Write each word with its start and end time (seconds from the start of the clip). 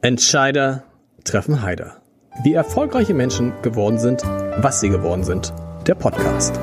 Entscheider 0.00 0.84
treffen 1.24 1.60
Heider. 1.60 2.00
Wie 2.44 2.54
erfolgreiche 2.54 3.14
Menschen 3.14 3.52
geworden 3.62 3.98
sind, 3.98 4.22
was 4.22 4.78
sie 4.78 4.90
geworden 4.90 5.24
sind. 5.24 5.52
Der 5.88 5.96
Podcast. 5.96 6.54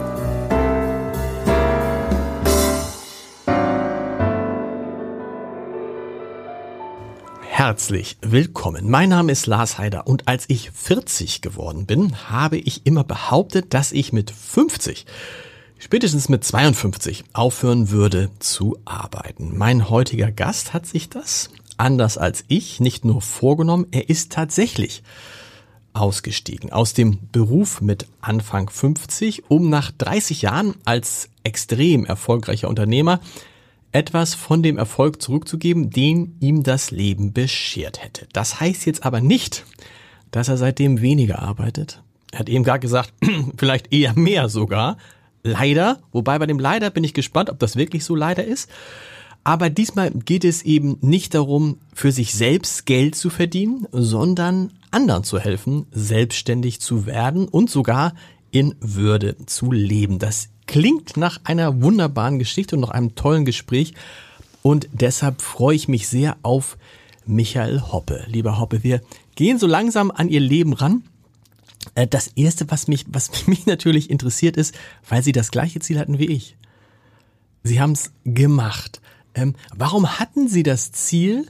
Herzlich 7.42 8.16
willkommen. 8.22 8.90
Mein 8.90 9.10
Name 9.10 9.34
ist 9.34 9.48
Lars 9.48 9.78
Heider 9.78 10.08
und 10.08 10.30
als 10.30 10.46
ich 10.48 10.72
40 10.72 11.42
geworden 11.42 11.86
bin, 11.86 12.30
habe 12.30 12.56
ich 12.56 12.86
immer 12.86 13.04
behauptet, 13.04 13.74
dass 13.74 13.92
ich 13.92 14.14
mit 14.14 14.32
50 14.32 15.06
spätestens 15.78 16.30
mit 16.30 16.46
52 16.46 17.26
aufhören 17.34 17.90
würde 17.90 18.30
zu 18.40 18.78
arbeiten. 18.86 19.58
Mein 19.58 19.90
heutiger 19.90 20.32
Gast 20.32 20.74
hat 20.74 20.86
sich 20.86 21.10
das, 21.10 21.50
anders 21.78 22.18
als 22.18 22.44
ich, 22.48 22.80
nicht 22.80 23.06
nur 23.06 23.22
vorgenommen, 23.22 23.88
er 23.92 24.10
ist 24.10 24.32
tatsächlich 24.32 25.04
ausgestiegen 25.94 26.72
aus 26.72 26.94
dem 26.94 27.20
Beruf 27.32 27.82
mit 27.82 28.08
Anfang 28.22 28.70
50, 28.70 29.50
um 29.50 29.70
nach 29.70 29.92
30 29.92 30.42
Jahren 30.42 30.76
als 30.84 31.30
extrem 31.44 32.06
erfolgreicher 32.06 32.68
Unternehmer 32.68 33.20
etwas 33.92 34.36
von 34.36 34.62
dem 34.62 34.78
Erfolg 34.78 35.22
zurückzugeben, 35.22 35.90
den 35.90 36.36
ihm 36.42 36.64
das 36.64 36.92
Leben 36.92 37.32
beschert 37.32 38.04
hätte. 38.04 38.28
Das 38.34 38.60
heißt 38.60 38.86
jetzt 38.86 39.06
aber 39.06 39.22
nicht, 39.22 39.66
dass 40.32 40.50
er 40.50 40.58
seitdem 40.58 41.00
weniger 41.00 41.40
arbeitet. 41.40 42.04
Er 42.34 42.40
hat 42.40 42.50
eben 42.50 42.66
gar 42.66 42.78
gesagt, 42.78 43.14
vielleicht 43.58 43.94
eher 43.94 44.14
mehr 44.14 44.50
sogar. 44.50 44.98
Leider, 45.44 46.02
wobei 46.12 46.38
bei 46.40 46.46
dem 46.46 46.60
Leider 46.60 46.90
bin 46.90 47.06
ich 47.06 47.14
gespannt, 47.14 47.50
ob 47.50 47.60
das 47.60 47.78
wirklich 47.78 48.04
so 48.04 48.16
leider 48.16 48.44
ist. 48.44 48.70
Aber 49.46 49.70
diesmal 49.70 50.10
geht 50.10 50.44
es 50.44 50.64
eben 50.64 50.98
nicht 51.02 51.36
darum, 51.36 51.78
für 51.94 52.12
sich 52.12 52.34
selbst 52.34 52.88
Geld 52.88 53.14
zu 53.14 53.30
verdienen, 53.30 53.88
sondern 53.92 54.74
anderen 54.90 55.24
zu 55.24 55.40
helfen, 55.40 55.86
selbstständig 55.92 56.82
zu 56.82 57.06
werden 57.06 57.48
und 57.48 57.70
sogar 57.70 58.16
in 58.50 58.74
Würde 58.80 59.38
zu 59.46 59.72
leben. 59.72 60.18
Das 60.18 60.50
klingt 60.66 61.16
nach 61.16 61.42
einer 61.44 61.80
wunderbaren 61.84 62.40
Geschichte 62.40 62.76
und 62.76 62.82
nach 62.82 62.90
einem 62.90 63.14
tollen 63.14 63.46
Gespräch. 63.46 63.94
Und 64.64 64.90
deshalb 64.94 65.44
freue 65.44 65.76
ich 65.76 65.88
mich 65.88 66.08
sehr 66.08 66.38
auf 66.42 66.80
Michael 67.28 67.82
Hoppe. 67.82 68.26
Lieber 68.28 68.60
Hoppe, 68.60 68.84
wir 68.84 69.02
gehen 69.36 69.60
so 69.60 69.68
langsam 69.68 70.10
an 70.10 70.28
Ihr 70.28 70.40
Leben 70.40 70.74
ran. 70.74 71.04
Äh, 71.94 72.08
das 72.08 72.30
erste, 72.36 72.72
was 72.72 72.88
mich, 72.88 73.06
was 73.10 73.30
mich 73.48 73.68
natürlich 73.68 74.10
interessiert 74.10 74.58
ist, 74.58 74.74
weil 75.08 75.22
Sie 75.22 75.34
das 75.34 75.52
gleiche 75.52 75.82
Ziel 75.82 76.00
hatten 76.00 76.18
wie 76.18 76.32
ich. 76.32 76.58
Sie 77.62 77.80
haben 77.80 77.92
es 77.92 78.12
gemacht. 78.24 79.02
Ähm, 79.36 79.56
warum 79.76 80.18
hatten 80.20 80.48
Sie 80.48 80.64
das 80.64 80.92
Ziel, 80.92 81.46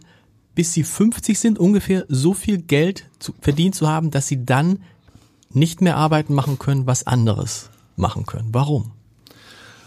bis 0.55 0.73
Sie 0.73 0.83
50 0.83 1.39
sind, 1.39 1.59
ungefähr 1.59 2.05
so 2.09 2.33
viel 2.33 2.57
Geld 2.57 3.07
zu, 3.19 3.33
verdient 3.39 3.75
zu 3.75 3.87
haben, 3.87 4.11
dass 4.11 4.27
Sie 4.27 4.45
dann 4.45 4.79
nicht 5.51 5.81
mehr 5.81 5.95
arbeiten 5.95 6.33
machen 6.33 6.59
können, 6.59 6.87
was 6.87 7.07
anderes 7.07 7.69
machen 7.95 8.25
können? 8.25 8.49
Warum? 8.51 8.91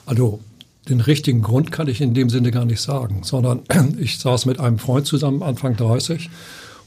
Also 0.07 0.41
den 0.89 1.01
richtigen 1.01 1.43
Grund 1.43 1.73
kann 1.73 1.89
ich 1.89 2.01
in 2.01 2.15
dem 2.15 2.31
Sinne 2.31 2.51
gar 2.51 2.65
nicht 2.65 2.81
sagen, 2.81 3.21
sondern 3.23 3.63
ich 3.99 4.19
saß 4.19 4.47
mit 4.47 4.61
einem 4.61 4.79
Freund 4.79 5.07
zusammen, 5.07 5.43
Anfang 5.43 5.77
30, 5.77 6.31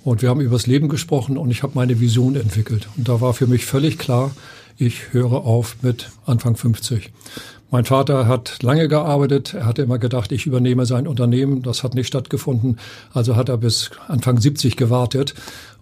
und 0.04 0.24
wir 0.24 0.30
haben 0.30 0.42
über 0.42 0.56
das 0.56 0.66
Leben 0.66 0.90
gesprochen 0.90 1.38
und 1.38 1.52
ich 1.52 1.62
habe 1.62 1.74
meine 1.76 2.00
Vision 2.00 2.36
entwickelt. 2.36 2.90
Und 2.98 3.08
da 3.08 3.22
war 3.22 3.34
für 3.34 3.46
mich 3.46 3.66
völlig 3.66 4.00
klar, 4.00 4.32
ich 4.78 5.14
höre 5.14 5.46
auf 5.46 5.78
mit 5.84 6.10
Anfang 6.26 6.56
50. 6.56 7.12
Mein 7.72 7.86
Vater 7.86 8.28
hat 8.28 8.62
lange 8.62 8.90
gearbeitet. 8.90 9.54
Er 9.54 9.66
hatte 9.66 9.82
immer 9.82 9.98
gedacht, 9.98 10.34
ich 10.34 10.46
übernehme 10.46 10.86
sein 10.86 11.08
Unternehmen. 11.08 11.62
Das 11.62 11.84
hat 11.84 11.96
nicht 11.96 12.08
stattgefunden. 12.08 12.78
Also 13.14 13.38
hat 13.38 13.48
er 13.48 13.58
bis 13.58 13.92
Anfang 14.10 14.40
70 14.40 14.76
gewartet. 14.76 15.34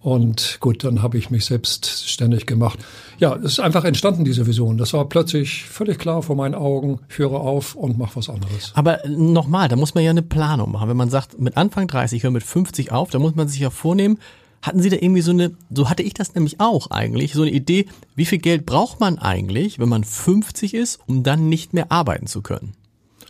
Und 0.01 0.57
gut, 0.59 0.83
dann 0.83 1.01
habe 1.01 1.17
ich 1.17 1.31
mich 1.31 1.45
selbstständig 1.45 2.45
gemacht. 2.45 2.77
Ja, 3.17 3.35
es 3.35 3.53
ist 3.53 3.59
einfach 3.59 3.83
entstanden, 3.83 4.23
diese 4.23 4.45
Vision. 4.45 4.77
Das 4.77 4.93
war 4.93 5.09
plötzlich 5.09 5.65
völlig 5.65 5.97
klar 5.97 6.21
vor 6.21 6.35
meinen 6.35 6.53
Augen. 6.53 6.99
Höre 7.09 7.41
auf 7.41 7.73
und 7.73 7.97
mache 7.97 8.15
was 8.17 8.29
anderes. 8.29 8.71
Aber 8.75 8.99
nochmal, 9.07 9.67
da 9.67 9.75
muss 9.75 9.95
man 9.95 10.03
ja 10.03 10.11
eine 10.11 10.21
Planung 10.21 10.71
machen. 10.71 10.87
Wenn 10.89 10.95
man 10.95 11.09
sagt, 11.09 11.39
mit 11.39 11.57
Anfang 11.57 11.87
30, 11.87 12.17
ich 12.17 12.23
höre 12.23 12.31
mit 12.31 12.43
50 12.43 12.91
auf, 12.91 13.09
da 13.09 13.17
muss 13.17 13.33
man 13.33 13.47
sich 13.47 13.59
ja 13.59 13.71
vornehmen, 13.71 14.19
hatten 14.61 14.81
Sie 14.81 14.89
da 14.89 14.97
irgendwie 14.97 15.21
so 15.21 15.31
eine, 15.31 15.51
so 15.73 15.89
hatte 15.89 16.03
ich 16.03 16.13
das 16.13 16.35
nämlich 16.35 16.59
auch 16.59 16.91
eigentlich, 16.91 17.33
so 17.33 17.43
eine 17.43 17.51
Idee, 17.51 17.85
wie 18.15 18.25
viel 18.25 18.39
Geld 18.39 18.65
braucht 18.65 18.99
man 18.99 19.17
eigentlich, 19.17 19.79
wenn 19.79 19.89
man 19.89 20.03
50 20.03 20.73
ist, 20.73 20.99
um 21.07 21.23
dann 21.23 21.49
nicht 21.49 21.73
mehr 21.73 21.91
arbeiten 21.91 22.27
zu 22.27 22.41
können? 22.41 22.73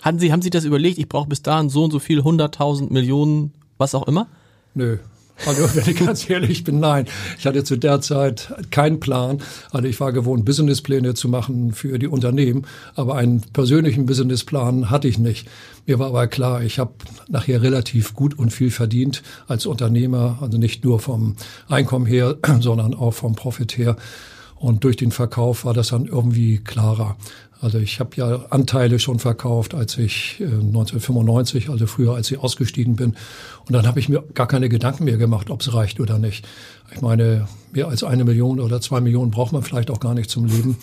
Hatten 0.02 0.20
Sie, 0.20 0.32
haben 0.32 0.42
Sie 0.42 0.50
das 0.50 0.64
überlegt, 0.64 0.98
ich 0.98 1.10
brauche 1.10 1.30
bis 1.30 1.42
dahin 1.42 1.70
so 1.70 1.84
und 1.84 1.92
so 1.92 2.00
viel, 2.00 2.22
100.000 2.22 2.92
Millionen, 2.92 3.54
was 3.78 3.96
auch 3.96 4.08
immer? 4.08 4.28
Nö, 4.74 4.98
also 5.46 5.64
wenn 5.76 5.90
ich 5.90 6.00
ganz 6.00 6.30
ehrlich 6.30 6.64
bin, 6.64 6.80
nein. 6.80 7.06
Ich 7.38 7.46
hatte 7.46 7.64
zu 7.64 7.78
der 7.78 8.02
Zeit 8.02 8.54
keinen 8.72 9.00
Plan. 9.00 9.42
Also 9.72 9.88
ich 9.88 10.00
war 10.00 10.12
gewohnt, 10.12 10.46
Businesspläne 10.46 11.14
zu 11.14 11.30
machen 11.30 11.74
für 11.74 12.00
die 12.00 12.08
Unternehmen, 12.08 12.66
aber 12.96 13.16
einen 13.16 13.42
persönlichen 13.54 14.06
Businessplan 14.06 14.90
hatte 14.90 15.08
ich 15.08 15.18
nicht. 15.18 15.48
Mir 15.90 15.98
war 15.98 16.10
aber 16.10 16.28
klar, 16.28 16.62
ich 16.62 16.78
habe 16.78 16.94
nachher 17.30 17.64
relativ 17.64 18.14
gut 18.14 18.38
und 18.38 18.54
viel 18.54 18.70
verdient 18.70 19.24
als 19.48 19.66
Unternehmer, 19.66 20.38
also 20.40 20.60
nicht 20.60 20.84
nur 20.84 21.00
vom 21.00 21.36
Einkommen 21.68 22.06
her, 22.06 22.38
sondern 22.60 22.94
auch 22.94 23.16
vom 23.16 23.34
Profit 23.34 23.76
her. 23.76 23.96
Und 24.54 24.84
durch 24.84 24.98
den 24.98 25.10
Verkauf 25.10 25.66
war 25.66 25.74
das 25.74 25.88
dann 25.88 26.06
irgendwie 26.06 26.60
klarer. 26.60 27.18
Also 27.62 27.78
ich 27.78 28.00
habe 28.00 28.12
ja 28.16 28.46
Anteile 28.50 29.00
schon 29.00 29.20
verkauft, 29.20 29.74
als 29.74 29.98
ich 29.98 30.38
äh, 30.40 30.46
1995, 30.46 31.70
also 31.70 31.88
früher, 31.88 32.16
als 32.16 32.32
ich 32.32 32.40
ausgestiegen 32.40 32.96
bin. 32.96 33.16
Und 33.68 33.74
dann 33.74 33.86
habe 33.86 34.00
ich 34.00 34.08
mir 34.08 34.24
gar 34.34 34.48
keine 34.48 34.70
Gedanken 34.70 35.04
mehr 35.04 35.18
gemacht, 35.18 35.50
ob 35.50 35.62
es 35.62 35.74
reicht 35.74 36.00
oder 36.00 36.20
nicht. 36.20 36.48
Ich 36.94 37.02
meine, 37.02 37.48
mehr 37.72 37.88
als 37.88 38.04
eine 38.04 38.24
Million 38.24 38.60
oder 38.60 38.80
zwei 38.82 39.02
Millionen 39.02 39.30
braucht 39.30 39.52
man 39.52 39.62
vielleicht 39.62 39.92
auch 39.92 40.00
gar 40.00 40.14
nicht 40.14 40.30
zum 40.30 40.46
Leben. 40.46 40.78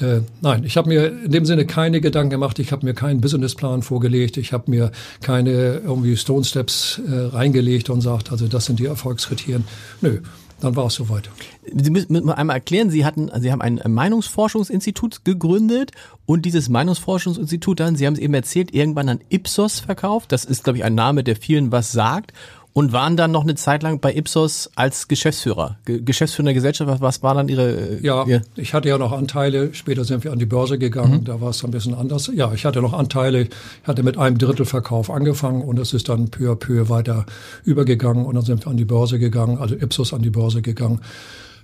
Äh, 0.00 0.20
nein, 0.42 0.64
ich 0.64 0.76
habe 0.76 0.88
mir 0.88 1.06
in 1.24 1.30
dem 1.30 1.46
Sinne 1.46 1.64
keine 1.64 2.00
Gedanken 2.00 2.30
gemacht. 2.30 2.58
Ich 2.58 2.72
habe 2.72 2.84
mir 2.84 2.94
keinen 2.94 3.20
Businessplan 3.20 3.82
vorgelegt. 3.82 4.36
Ich 4.36 4.52
habe 4.52 4.70
mir 4.70 4.90
keine 5.20 5.78
irgendwie 5.78 6.16
Stone 6.16 6.44
Steps 6.44 7.00
äh, 7.06 7.36
reingelegt 7.36 7.88
und 7.88 8.00
sagt, 8.00 8.32
also 8.32 8.48
das 8.48 8.66
sind 8.66 8.80
die 8.80 8.86
Erfolgskriterien. 8.86 9.64
Nö, 10.00 10.20
dann 10.60 10.74
war 10.74 10.86
es 10.86 10.94
soweit. 10.94 11.30
Sie 11.74 11.90
müssen 11.90 12.30
einmal 12.30 12.56
erklären, 12.56 12.90
Sie 12.90 13.04
hatten, 13.04 13.30
Sie 13.40 13.52
haben 13.52 13.60
ein 13.60 13.80
Meinungsforschungsinstitut 13.86 15.24
gegründet 15.24 15.92
und 16.24 16.46
dieses 16.46 16.68
Meinungsforschungsinstitut 16.68 17.80
dann, 17.80 17.96
Sie 17.96 18.06
haben 18.06 18.14
es 18.14 18.20
eben 18.20 18.34
erzählt, 18.34 18.72
irgendwann 18.74 19.08
an 19.08 19.20
Ipsos 19.28 19.80
verkauft. 19.80 20.32
Das 20.32 20.44
ist, 20.44 20.64
glaube 20.64 20.78
ich, 20.78 20.84
ein 20.84 20.94
Name, 20.94 21.24
der 21.24 21.36
vielen 21.36 21.72
was 21.72 21.92
sagt 21.92 22.32
und 22.76 22.92
waren 22.92 23.16
dann 23.16 23.30
noch 23.30 23.44
eine 23.44 23.54
Zeit 23.54 23.82
lang 23.82 24.00
bei 24.00 24.14
Ipsos 24.14 24.70
als 24.74 25.08
Geschäftsführer, 25.08 25.78
Ge 25.86 26.02
Geschäftsführer 26.02 26.48
der 26.48 26.54
Gesellschaft. 26.54 27.00
Was 27.00 27.22
war 27.22 27.32
dann 27.32 27.48
Ihre? 27.48 28.00
Ja, 28.02 28.26
ihr? 28.26 28.42
ich 28.54 28.74
hatte 28.74 28.90
ja 28.90 28.98
noch 28.98 29.12
Anteile. 29.12 29.72
Später 29.72 30.04
sind 30.04 30.24
wir 30.24 30.32
an 30.32 30.38
die 30.38 30.44
Börse 30.44 30.78
gegangen. 30.78 31.20
Mhm. 31.20 31.24
Da 31.24 31.40
war 31.40 31.48
es 31.48 31.64
ein 31.64 31.70
bisschen 31.70 31.94
anders. 31.94 32.30
Ja, 32.34 32.52
ich 32.52 32.66
hatte 32.66 32.82
noch 32.82 32.92
Anteile. 32.92 33.44
Ich 33.44 33.48
hatte 33.84 34.02
mit 34.02 34.18
einem 34.18 34.36
Drittelverkauf 34.36 35.08
angefangen 35.08 35.62
und 35.62 35.78
es 35.78 35.94
ist 35.94 36.10
dann 36.10 36.28
peu 36.28 36.52
à 36.52 36.54
peu 36.54 36.90
weiter 36.90 37.24
übergegangen 37.64 38.26
und 38.26 38.34
dann 38.34 38.44
sind 38.44 38.66
wir 38.66 38.70
an 38.70 38.76
die 38.76 38.84
Börse 38.84 39.18
gegangen, 39.18 39.56
also 39.56 39.74
Ipsos 39.74 40.12
an 40.12 40.20
die 40.20 40.28
Börse 40.28 40.60
gegangen. 40.60 41.00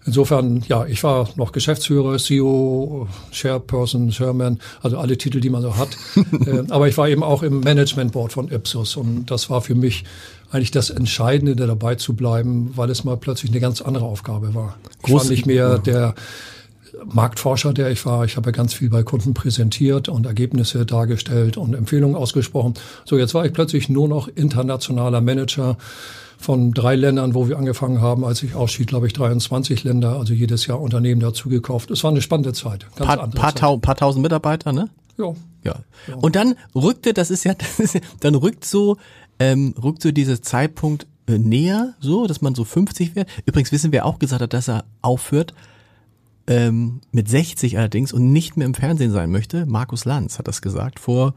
Insofern, 0.05 0.65
ja, 0.67 0.85
ich 0.85 1.05
war 1.05 1.29
noch 1.37 1.53
Geschäftsführer, 1.53 2.19
CEO, 2.19 3.07
Chairperson, 3.31 4.11
Chairman, 4.11 4.59
also 4.83 4.99
alle 4.99 5.17
Titel, 5.17 5.41
die 5.41 5.51
man 5.51 5.63
so 5.63 5.77
hat. 5.77 5.91
Äh, 6.47 6.65
aber 6.71 6.89
ich 6.89 6.97
war 6.97 7.09
eben 7.09 7.23
auch 7.23 7.43
im 7.43 7.61
Management 7.61 8.13
Board 8.13 8.33
von 8.33 8.51
Ipsos 8.51 8.97
und 8.97 9.27
das 9.31 9.51
war 9.51 9.61
für 9.61 9.75
mich 9.75 10.05
eigentlich 10.53 10.71
das 10.71 10.91
Entscheidende, 10.91 11.57
dabei 11.57 11.95
zu 11.95 12.15
bleiben, 12.15 12.73
weil 12.77 12.91
es 12.91 13.05
mal 13.05 13.17
plötzlich 13.17 13.51
eine 13.51 13.61
ganz 13.61 13.81
andere 13.81 14.05
Aufgabe 14.05 14.55
war. 14.55 14.77
Ich 14.99 15.03
Groß, 15.11 15.25
war 15.25 15.31
nicht 15.31 15.47
mehr 15.47 15.69
ja. 15.69 15.79
der 15.79 16.15
Marktforscher, 17.07 17.73
der 17.73 17.91
ich 17.91 18.05
war. 18.05 18.25
Ich 18.25 18.37
habe 18.37 18.51
ja 18.51 18.53
ganz 18.53 18.75
viel 18.75 18.91
bei 18.91 19.03
Kunden 19.03 19.33
präsentiert 19.33 20.09
und 20.09 20.27
Ergebnisse 20.27 20.85
dargestellt 20.85 21.57
und 21.57 21.75
Empfehlungen 21.75 22.17
ausgesprochen. 22.17 22.75
So, 23.07 23.17
jetzt 23.17 23.33
war 23.35 23.47
ich 23.47 23.53
plötzlich 23.53 23.89
nur 23.89 24.09
noch 24.09 24.29
internationaler 24.29 25.23
Manager 25.23 25.79
von 26.39 26.73
drei 26.73 26.97
Ländern, 26.97 27.35
wo 27.35 27.49
wir 27.49 27.57
angefangen 27.57 28.01
haben. 28.03 28.25
Als 28.25 28.43
ich 28.43 28.55
ausschied, 28.55 28.89
glaube 28.89 29.07
ich, 29.07 29.15
23 29.15 29.85
Länder, 29.85 30.19
also 30.19 30.35
jedes 30.35 30.67
Jahr 30.67 30.81
Unternehmen 30.81 31.21
dazu 31.21 31.49
gekauft. 31.49 31.91
Es 31.91 32.05
war 32.05 32.11
eine 32.11 32.21
spannende 32.21 32.53
Zeit. 32.53 32.87
Ganz 32.97 33.07
paar, 33.07 33.17
paar, 33.31 33.51
Zeit. 33.51 33.59
Tau, 33.59 33.77
paar 33.79 33.97
tausend 33.97 34.23
Mitarbeiter, 34.23 34.73
ne? 34.73 34.91
Ja. 35.17 35.35
ja. 35.65 35.77
Ja. 36.09 36.17
Und 36.17 36.37
dann 36.37 36.57
rückte, 36.75 37.15
das 37.15 37.31
ist 37.31 37.45
ja, 37.45 37.55
das 37.59 37.79
ist, 37.79 38.01
dann 38.21 38.35
rückt 38.35 38.65
so 38.65 38.97
ähm, 39.43 39.75
rückt 39.83 40.03
so 40.03 40.13
dieser 40.13 40.41
Zeitpunkt 40.41 41.09
äh, 41.27 41.37
näher, 41.37 41.95
so, 41.99 42.29
dass 42.29 42.43
man 42.43 42.55
so 42.55 42.65
50 42.65 43.17
wird. 43.17 43.29
Übrigens 43.45 43.73
wissen 43.73 43.91
wir 43.91 44.07
auch 44.07 44.21
gesagt 44.21 44.41
hat, 44.41 44.53
dass 44.53 44.69
er 44.69 44.85
aufhört 45.01 45.53
ähm, 46.47 47.01
mit 47.11 47.29
60 47.29 47.77
allerdings 47.77 48.13
und 48.13 48.33
nicht 48.33 48.57
mehr 48.57 48.67
im 48.67 48.75
Fernsehen 48.75 49.11
sein 49.11 49.33
möchte. 49.33 49.67
Markus 49.67 50.05
Lanz 50.05 50.39
hat 50.39 50.47
das 50.47 50.63
gesagt 50.63 51.01
vor, 51.01 51.35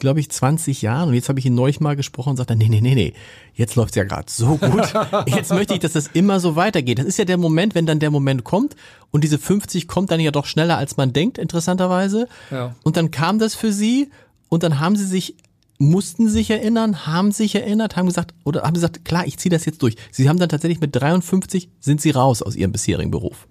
glaube 0.00 0.18
ich, 0.18 0.28
20 0.28 0.82
Jahren. 0.82 1.08
Und 1.08 1.14
jetzt 1.14 1.28
habe 1.28 1.38
ich 1.38 1.46
ihn 1.46 1.54
neulich 1.54 1.78
mal 1.78 1.94
gesprochen 1.94 2.30
und 2.30 2.36
sagt 2.36 2.50
er, 2.50 2.56
nee, 2.56 2.68
nee, 2.68 2.80
nee, 2.80 2.96
nee, 2.96 3.12
jetzt 3.54 3.76
läuft's 3.76 3.94
ja 3.94 4.02
gerade 4.02 4.26
so 4.28 4.56
gut. 4.56 4.92
Jetzt 5.26 5.52
möchte 5.52 5.74
ich, 5.74 5.80
dass 5.80 5.92
das 5.92 6.08
immer 6.08 6.40
so 6.40 6.56
weitergeht. 6.56 6.98
Das 6.98 7.06
ist 7.06 7.18
ja 7.18 7.24
der 7.24 7.36
Moment, 7.36 7.76
wenn 7.76 7.86
dann 7.86 8.00
der 8.00 8.10
Moment 8.10 8.42
kommt 8.42 8.74
und 9.12 9.22
diese 9.22 9.38
50 9.38 9.86
kommt 9.86 10.10
dann 10.10 10.18
ja 10.18 10.32
doch 10.32 10.46
schneller, 10.46 10.78
als 10.78 10.96
man 10.96 11.12
denkt, 11.12 11.38
interessanterweise. 11.38 12.26
Ja. 12.50 12.74
Und 12.82 12.96
dann 12.96 13.12
kam 13.12 13.38
das 13.38 13.54
für 13.54 13.72
sie 13.72 14.10
und 14.48 14.64
dann 14.64 14.80
haben 14.80 14.96
sie 14.96 15.06
sich 15.06 15.36
mussten 15.80 16.28
sich 16.28 16.50
erinnern, 16.50 17.06
haben 17.06 17.32
sich 17.32 17.54
erinnert, 17.54 17.96
haben 17.96 18.06
gesagt, 18.06 18.34
oder 18.44 18.62
haben 18.62 18.74
gesagt, 18.74 19.04
klar, 19.04 19.26
ich 19.26 19.38
ziehe 19.38 19.50
das 19.50 19.64
jetzt 19.64 19.82
durch. 19.82 19.96
Sie 20.12 20.28
haben 20.28 20.38
dann 20.38 20.50
tatsächlich 20.50 20.80
mit 20.80 20.94
53 20.94 21.68
sind 21.80 22.00
Sie 22.00 22.10
raus 22.10 22.42
aus 22.42 22.54
Ihrem 22.54 22.70
bisherigen 22.70 23.10
Beruf. 23.10 23.46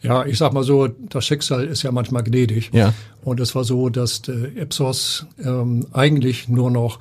Ja, 0.00 0.24
ich 0.24 0.38
sag 0.38 0.52
mal 0.52 0.64
so, 0.64 0.88
das 0.88 1.24
Schicksal 1.24 1.64
ist 1.64 1.82
ja 1.82 1.92
manchmal 1.92 2.24
gnädig. 2.24 2.70
Ja. 2.72 2.94
Und 3.22 3.38
es 3.38 3.54
war 3.54 3.64
so, 3.64 3.90
dass 3.90 4.22
der 4.22 4.56
Ipsos 4.56 5.26
ähm, 5.42 5.86
eigentlich 5.92 6.48
nur 6.48 6.70
noch 6.70 6.98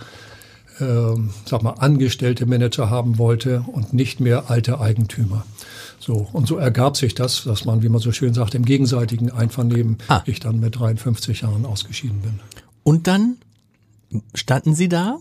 ähm, 0.80 1.30
sag 1.46 1.64
mal, 1.64 1.72
angestellte 1.72 2.46
Manager 2.46 2.90
haben 2.90 3.18
wollte 3.18 3.64
und 3.72 3.94
nicht 3.94 4.20
mehr 4.20 4.50
alte 4.50 4.80
Eigentümer. 4.80 5.46
So, 6.00 6.28
und 6.34 6.48
so 6.48 6.58
ergab 6.58 6.98
sich 6.98 7.16
das, 7.16 7.44
dass 7.46 7.64
man, 7.64 7.84
wie 7.84 7.90
man 7.90 8.02
so 8.02 8.12
schön 8.12 8.34
sagt, 8.34 8.56
im 8.56 8.66
gegenseitigen 8.66 9.32
Einvernehmen 9.32 9.98
ah. 10.10 10.22
ich 10.26 10.42
dann 10.42 10.60
mit 10.60 10.78
53 10.78 11.42
Jahren 11.42 11.66
ausgeschieden 11.66 12.20
bin. 12.22 12.40
Und 12.84 13.08
dann 13.08 13.38
standen 14.36 14.76
Sie 14.76 14.90
da, 14.90 15.20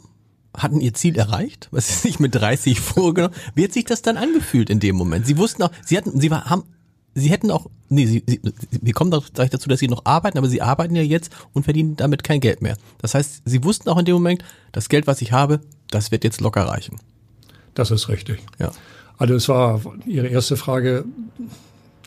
hatten 0.56 0.80
Ihr 0.80 0.94
Ziel 0.94 1.16
erreicht, 1.16 1.68
was 1.70 1.88
Sie 1.88 2.08
sich 2.08 2.20
mit 2.20 2.34
30 2.34 2.80
vorgenommen. 2.80 3.34
Wie 3.54 3.64
hat 3.64 3.72
sich 3.72 3.84
das 3.84 4.02
dann 4.02 4.16
angefühlt 4.16 4.70
in 4.70 4.80
dem 4.80 4.96
Moment? 4.96 5.26
Sie 5.26 5.38
wussten 5.38 5.62
auch, 5.62 5.70
Sie 5.84 5.96
hatten, 5.96 6.20
Sie 6.20 6.30
war, 6.30 6.46
haben, 6.46 6.64
Sie 7.14 7.30
hätten 7.30 7.50
auch, 7.50 7.66
nee, 7.88 8.06
Sie, 8.06 8.22
Sie, 8.26 8.40
wir 8.70 8.92
kommen 8.92 9.10
doch 9.10 9.32
gleich 9.32 9.50
dazu, 9.50 9.68
dass 9.68 9.80
Sie 9.80 9.88
noch 9.88 10.04
arbeiten, 10.04 10.38
aber 10.38 10.48
Sie 10.48 10.62
arbeiten 10.62 10.96
ja 10.96 11.02
jetzt 11.02 11.30
und 11.52 11.64
verdienen 11.64 11.96
damit 11.96 12.24
kein 12.24 12.40
Geld 12.40 12.62
mehr. 12.62 12.76
Das 12.98 13.14
heißt, 13.14 13.42
Sie 13.44 13.64
wussten 13.64 13.88
auch 13.88 13.98
in 13.98 14.04
dem 14.04 14.14
Moment, 14.14 14.44
das 14.72 14.88
Geld, 14.88 15.06
was 15.06 15.22
ich 15.22 15.32
habe, 15.32 15.60
das 15.90 16.10
wird 16.10 16.24
jetzt 16.24 16.40
locker 16.40 16.62
reichen. 16.62 16.98
Das 17.74 17.90
ist 17.90 18.08
richtig. 18.08 18.40
Ja. 18.58 18.72
Also 19.18 19.34
es 19.34 19.48
war 19.48 19.80
Ihre 20.06 20.28
erste 20.28 20.56
Frage. 20.56 21.04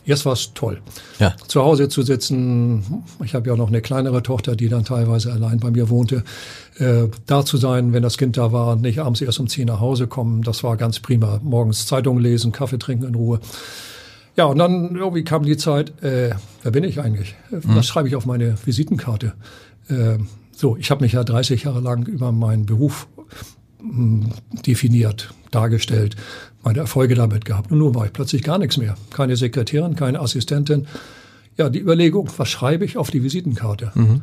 Erst 0.06 0.26
war 0.26 0.34
es 0.34 0.54
toll. 0.54 0.82
Ja. 1.20 1.36
Zu 1.48 1.64
Hause 1.64 1.90
zu 1.90 2.04
sitzen, 2.04 3.04
ich 3.24 3.34
habe 3.34 3.50
ja 3.50 3.56
noch 3.56 3.70
eine 3.70 3.82
kleinere 3.82 4.22
Tochter, 4.22 4.56
die 4.56 4.70
dann 4.70 4.86
teilweise 4.86 5.32
allein 5.32 5.60
bei 5.60 5.72
mir 5.72 5.90
wohnte, 5.90 6.24
äh, 6.78 7.08
da 7.26 7.44
zu 7.44 7.58
sein, 7.58 7.92
wenn 7.94 8.04
das 8.04 8.18
Kind 8.18 8.38
da 8.38 8.52
war, 8.52 8.76
nicht 8.76 9.00
abends 9.00 9.22
erst 9.22 9.40
um 9.40 9.48
zehn 9.48 9.68
nach 9.68 9.80
Hause 9.80 10.08
kommen, 10.08 10.44
das 10.44 10.64
war 10.64 10.78
ganz 10.78 11.00
prima. 11.00 11.40
Morgens 11.44 11.88
Zeitung 11.88 12.20
lesen, 12.20 12.52
Kaffee 12.52 12.78
trinken 12.78 13.06
in 13.06 13.16
Ruhe. 13.16 13.40
Ja, 14.36 14.46
und 14.46 14.58
dann 14.58 14.96
irgendwie 14.96 15.24
kam 15.24 15.44
die 15.44 15.58
Zeit, 15.58 16.04
äh, 16.04 16.36
wer 16.62 16.72
bin 16.72 16.84
ich 16.84 17.00
eigentlich? 17.00 17.36
Was 17.50 17.66
mhm. 17.66 17.84
schreibe 17.84 18.08
ich 18.08 18.16
auf 18.16 18.26
meine 18.26 18.56
Visitenkarte? 18.64 19.34
Äh, 19.88 20.18
so, 20.52 20.78
ich 20.78 20.92
habe 20.92 21.04
mich 21.04 21.14
ja 21.14 21.24
30 21.24 21.64
Jahre 21.64 21.80
lang 21.80 22.06
über 22.06 22.32
meinen 22.32 22.66
Beruf 22.66 23.08
definiert, 24.66 25.34
dargestellt, 25.52 26.16
meine 26.64 26.80
Erfolge 26.80 27.16
damit 27.16 27.46
gehabt. 27.46 27.72
Und 27.72 27.80
nun 27.80 27.96
war 27.96 28.06
ich 28.06 28.14
plötzlich 28.14 28.44
gar 28.44 28.58
nichts 28.58 28.78
mehr. 28.78 28.96
Keine 29.12 29.36
Sekretärin, 29.36 29.96
keine 29.96 30.20
Assistentin. 30.20 30.88
Ja, 31.58 31.70
die 31.70 31.80
Überlegung, 31.80 32.30
was 32.38 32.50
schreibe 32.50 32.86
ich 32.86 32.98
auf 32.98 33.12
die 33.12 33.24
Visitenkarte? 33.24 33.92
Mhm. 33.96 34.22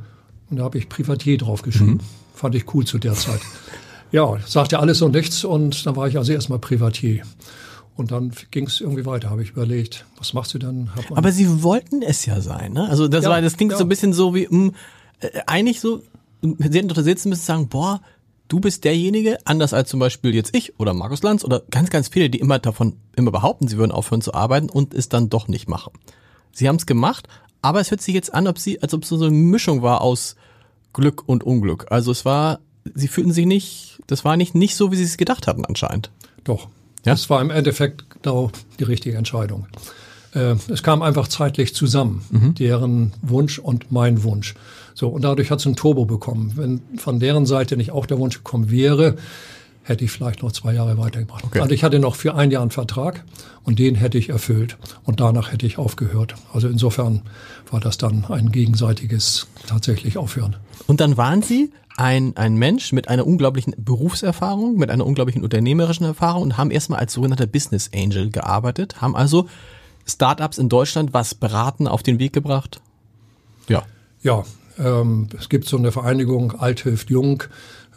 Und 0.51 0.57
da 0.59 0.65
habe 0.65 0.79
ich 0.79 0.89
Privatier 0.89 1.39
draufgeschrieben. 1.39 1.95
Mhm. 1.95 2.01
Fand 2.35 2.55
ich 2.55 2.75
cool 2.75 2.85
zu 2.85 2.99
der 2.99 3.15
Zeit. 3.15 3.41
Ja, 4.11 4.37
sagte 4.47 4.79
alles 4.79 5.01
und 5.01 5.15
nichts 5.15 5.43
und 5.45 5.87
dann 5.87 5.97
war 5.97 6.07
ich 6.07 6.19
also 6.19 6.33
erstmal 6.33 6.59
Privatier. 6.59 7.23
Und 7.97 8.11
dann 8.11 8.33
ging 8.51 8.67
es 8.67 8.81
irgendwie 8.81 9.07
weiter, 9.07 9.31
habe 9.31 9.43
ich 9.43 9.51
überlegt, 9.51 10.07
was 10.19 10.35
machst 10.35 10.55
du 10.55 10.59
dann? 10.59 10.91
Aber 11.15 11.33
Sie 11.33 11.63
wollten 11.63 12.03
es 12.03 12.27
ja 12.27 12.41
sein, 12.41 12.73
ne? 12.73 12.89
Also 12.89 13.09
das 13.09 13.25
ja, 13.25 13.31
war, 13.31 13.41
das 13.41 13.57
klingt 13.57 13.73
ja. 13.73 13.79
so 13.79 13.85
ein 13.85 13.89
bisschen 13.89 14.13
so 14.13 14.35
wie, 14.35 14.47
mh, 14.47 14.51
hm, 14.51 14.75
äh, 15.21 15.41
eigentlich 15.47 15.81
so, 15.81 16.03
Sie 16.43 16.79
hätten 16.79 16.89
doch 16.89 16.97
da 16.97 17.03
sitzen 17.03 17.29
müssen 17.29 17.45
sagen, 17.45 17.69
boah, 17.69 18.01
du 18.53 18.61
bist 18.61 18.85
derjenige, 18.85 19.39
anders 19.47 19.73
als 19.73 19.89
zum 19.89 19.99
Beispiel 19.99 20.35
jetzt 20.35 20.55
ich 20.55 20.79
oder 20.79 20.93
Markus 20.93 21.23
Lanz 21.23 21.43
oder 21.43 21.63
ganz, 21.71 21.89
ganz 21.89 22.09
viele, 22.09 22.29
die 22.29 22.39
immer 22.39 22.59
davon, 22.59 22.97
immer 23.17 23.31
behaupten, 23.31 23.67
sie 23.67 23.79
würden 23.79 23.93
aufhören 23.93 24.21
zu 24.21 24.35
arbeiten 24.35 24.69
und 24.69 24.93
es 24.93 25.09
dann 25.09 25.31
doch 25.31 25.49
nicht 25.49 25.71
machen. 25.71 25.93
Sie 26.53 26.69
haben 26.69 26.77
es 26.77 26.85
gemacht, 26.85 27.29
aber 27.63 27.81
es 27.81 27.91
hört 27.91 28.03
sich 28.03 28.15
jetzt 28.15 28.35
an, 28.35 28.47
ob 28.47 28.59
sie, 28.59 28.83
als 28.83 28.93
ob 28.93 29.05
es 29.05 29.09
so 29.09 29.17
eine 29.17 29.31
Mischung 29.31 29.81
war 29.81 30.03
aus 30.03 30.37
Glück 30.93 31.27
und 31.27 31.45
Unglück. 31.45 31.87
Also 31.89 32.13
es 32.13 32.27
war, 32.27 32.61
sie 32.95 33.09
fühlten 33.09 33.33
sich 33.33 33.47
nicht, 33.47 34.01
das 34.07 34.23
war 34.23 34.37
nicht, 34.37 34.55
nicht 34.55 34.77
so, 34.77 34.93
wie 34.93 34.97
sie 34.97 35.05
es 35.05 35.17
gedacht 35.17 35.47
hatten 35.47 35.65
anscheinend. 35.65 36.11
Doch, 36.45 36.69
ja? 37.07 37.13
Das 37.13 37.31
war 37.31 37.41
im 37.41 37.49
Endeffekt 37.49 38.05
genau 38.11 38.51
die 38.79 38.85
richtige 38.85 39.17
Entscheidung. 39.17 39.67
Äh, 40.35 40.57
es 40.69 40.83
kam 40.83 41.03
einfach 41.03 41.29
zeitlich 41.29 41.75
zusammen, 41.75 42.25
mhm. 42.31 42.55
deren 42.55 43.13
Wunsch 43.23 43.59
und 43.59 43.93
mein 43.93 44.23
Wunsch. 44.23 44.55
So, 44.95 45.09
und 45.09 45.23
dadurch 45.23 45.51
hat 45.51 45.61
es 45.61 45.67
ein 45.67 45.77
Turbo 45.77 46.05
bekommen. 46.05 46.53
Wenn 46.57 46.81
von 46.99 47.19
deren 47.19 47.47
Seite 47.47 47.77
nicht 47.77 47.93
auch 47.93 48.07
der 48.07 48.19
Wunsch 48.19 48.37
gekommen 48.39 48.71
wäre, 48.71 49.17
hätte 49.85 50.05
ich 50.05 50.11
vielleicht 50.11 50.43
noch 50.43 50.53
zwei 50.53 50.75
Jahre 50.75 50.97
weitergebracht. 50.99 51.45
Okay. 51.45 51.61
Also 51.61 51.75
ich 51.75 51.83
hatte 51.83 51.99
noch 51.99 52.15
für 52.15 52.35
ein 52.35 52.51
Jahr 52.51 52.63
einen 52.63 52.71
Vertrag 52.71 53.25
und 53.65 53.79
den 53.79 53.95
hätte 53.95 54.19
ich 54.19 54.29
erfüllt 54.29 54.77
und 55.05 55.21
danach 55.21 55.53
hätte 55.53 55.67
ich 55.67 55.79
aufgehört. 55.79 56.35
Also 56.53 56.69
insofern 56.69 57.23
war 57.71 57.81
das 57.81 57.99
dann 57.99 58.27
ein 58.29 58.53
gegenseitiges 58.53 59.49
tatsächlich 59.67 60.19
Aufhören. 60.19 60.57
Und 60.87 61.01
dann 61.01 61.17
waren 61.17 61.43
Sie 61.43 61.73
ein, 61.97 62.37
ein 62.37 62.55
Mensch 62.55 62.93
mit 62.93 63.09
einer 63.09 63.27
unglaublichen 63.27 63.75
Berufserfahrung, 63.77 64.77
mit 64.77 64.91
einer 64.91 65.07
unglaublichen 65.07 65.43
unternehmerischen 65.43 66.07
Erfahrung 66.07 66.43
und 66.45 66.59
haben 66.59 66.71
erstmal 66.71 67.01
als 67.01 67.13
sogenannter 67.13 67.47
Business 67.47 67.91
Angel 67.95 68.31
gearbeitet, 68.31 69.01
haben 69.03 69.17
also 69.17 69.49
Startups 70.07 70.59
in 70.59 70.69
Deutschland 70.69 71.13
was 71.13 71.35
beraten, 71.35 71.87
auf 71.87 72.03
den 72.03 72.19
Weg 72.19 72.33
gebracht? 72.33 72.81
Ja. 73.69 73.83
Ja, 74.23 74.45
ähm, 74.79 75.29
es 75.39 75.49
gibt 75.49 75.67
so 75.67 75.77
eine 75.77 75.93
Vereinigung 75.93 76.53
Alt 76.59 76.81
hilft 76.81 77.11
Jung 77.11 77.45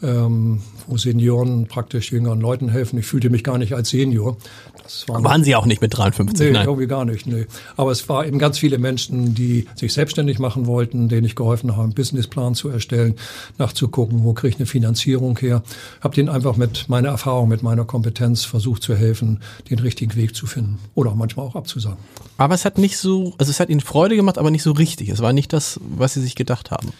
ähm, 0.01 0.62
wo 0.88 0.97
Senioren 0.97 1.68
praktisch 1.68 2.12
jüngeren 2.12 2.42
Leuten 2.42 2.69
helfen. 2.69 3.00
Ich 3.00 3.06
fühlte 3.06 3.30
mich 3.30 3.44
gar 3.44 3.57
nicht 3.57 3.74
als 3.74 3.89
Senior. 3.89 4.38
Das 4.83 5.07
war 5.07 5.24
Waren 5.24 5.44
Sie 5.44 5.56
auch 5.56 5.65
nicht 5.65 5.81
mit 5.81 5.97
53? 5.97 6.47
Nee, 6.47 6.53
nein. 6.53 6.68
irgendwie 6.68 6.88
gar 6.88 7.06
nicht. 7.06 7.25
Nee. 7.25 7.45
Aber 7.75 7.92
es 7.92 8.07
war 8.07 8.25
eben 8.25 8.38
ganz 8.38 8.59
viele 8.59 8.77
Menschen, 8.77 9.33
die 9.33 9.65
sich 9.75 9.94
selbstständig 9.94 10.38
machen 10.38 10.68
wollten, 10.68 11.09
denen 11.09 11.25
ich 11.25 11.36
geholfen 11.36 11.71
habe, 11.71 11.83
einen 11.86 11.94
Businessplan 11.94 12.53
zu 12.53 12.69
erstellen, 12.69 13.15
nachzugucken, 13.57 14.24
wo 14.24 14.33
kriege 14.33 14.50
ich 14.50 14.56
eine 14.57 14.68
Finanzierung 14.68 15.38
her. 15.39 15.63
Habe 16.01 16.15
denen 16.15 16.30
einfach 16.30 16.56
mit 16.56 16.88
meiner 16.88 17.09
Erfahrung, 17.09 17.50
mit 17.50 17.63
meiner 17.63 17.86
Kompetenz 17.86 18.44
versucht 18.44 18.83
zu 18.83 18.95
helfen, 18.95 19.39
den 19.69 19.80
richtigen 19.80 20.15
Weg 20.15 20.36
zu 20.36 20.45
finden 20.45 20.77
oder 20.94 21.15
manchmal 21.15 21.48
auch 21.48 21.56
abzusagen. 21.56 21.98
Aber 22.38 22.53
es 22.53 22.65
hat 22.65 22.77
nicht 22.77 22.98
so, 22.98 23.33
also 23.38 23.50
es 23.50 23.59
hat 23.59 23.69
Ihnen 23.69 23.81
Freude 23.81 24.15
gemacht, 24.15 24.38
aber 24.38 24.51
nicht 24.51 24.63
so 24.63 24.71
richtig. 24.71 25.09
Es 25.09 25.21
war 25.21 25.33
nicht 25.33 25.51
das, 25.53 25.80
was 25.98 26.13
Sie 26.13 26.21
sich 26.21 26.36
gedacht 26.36 26.69
haben. 26.69 26.91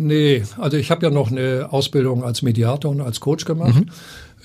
Nee, 0.00 0.44
also 0.56 0.76
ich 0.76 0.92
habe 0.92 1.04
ja 1.04 1.10
noch 1.10 1.32
eine 1.32 1.68
Ausbildung 1.72 2.22
als 2.22 2.42
Mediator 2.42 2.92
und 2.92 3.00
als 3.00 3.18
Coach 3.18 3.44
gemacht 3.44 3.84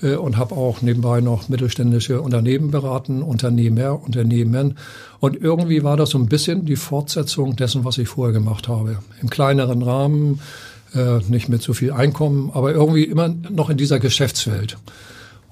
mhm. 0.02 0.08
äh, 0.08 0.16
und 0.16 0.36
habe 0.36 0.56
auch 0.56 0.82
nebenbei 0.82 1.20
noch 1.20 1.48
mittelständische 1.48 2.20
Unternehmen 2.20 2.72
beraten, 2.72 3.22
Unternehmer, 3.22 4.02
Unternehmen. 4.02 4.76
Und 5.20 5.36
irgendwie 5.40 5.84
war 5.84 5.96
das 5.96 6.10
so 6.10 6.18
ein 6.18 6.26
bisschen 6.26 6.64
die 6.64 6.74
Fortsetzung 6.74 7.54
dessen, 7.54 7.84
was 7.84 7.98
ich 7.98 8.08
vorher 8.08 8.32
gemacht 8.32 8.66
habe. 8.66 8.98
Im 9.22 9.30
kleineren 9.30 9.82
Rahmen, 9.82 10.40
äh, 10.92 11.20
nicht 11.28 11.48
mit 11.48 11.62
so 11.62 11.72
viel 11.72 11.92
Einkommen, 11.92 12.50
aber 12.52 12.72
irgendwie 12.72 13.04
immer 13.04 13.28
noch 13.28 13.70
in 13.70 13.76
dieser 13.76 14.00
Geschäftswelt. 14.00 14.76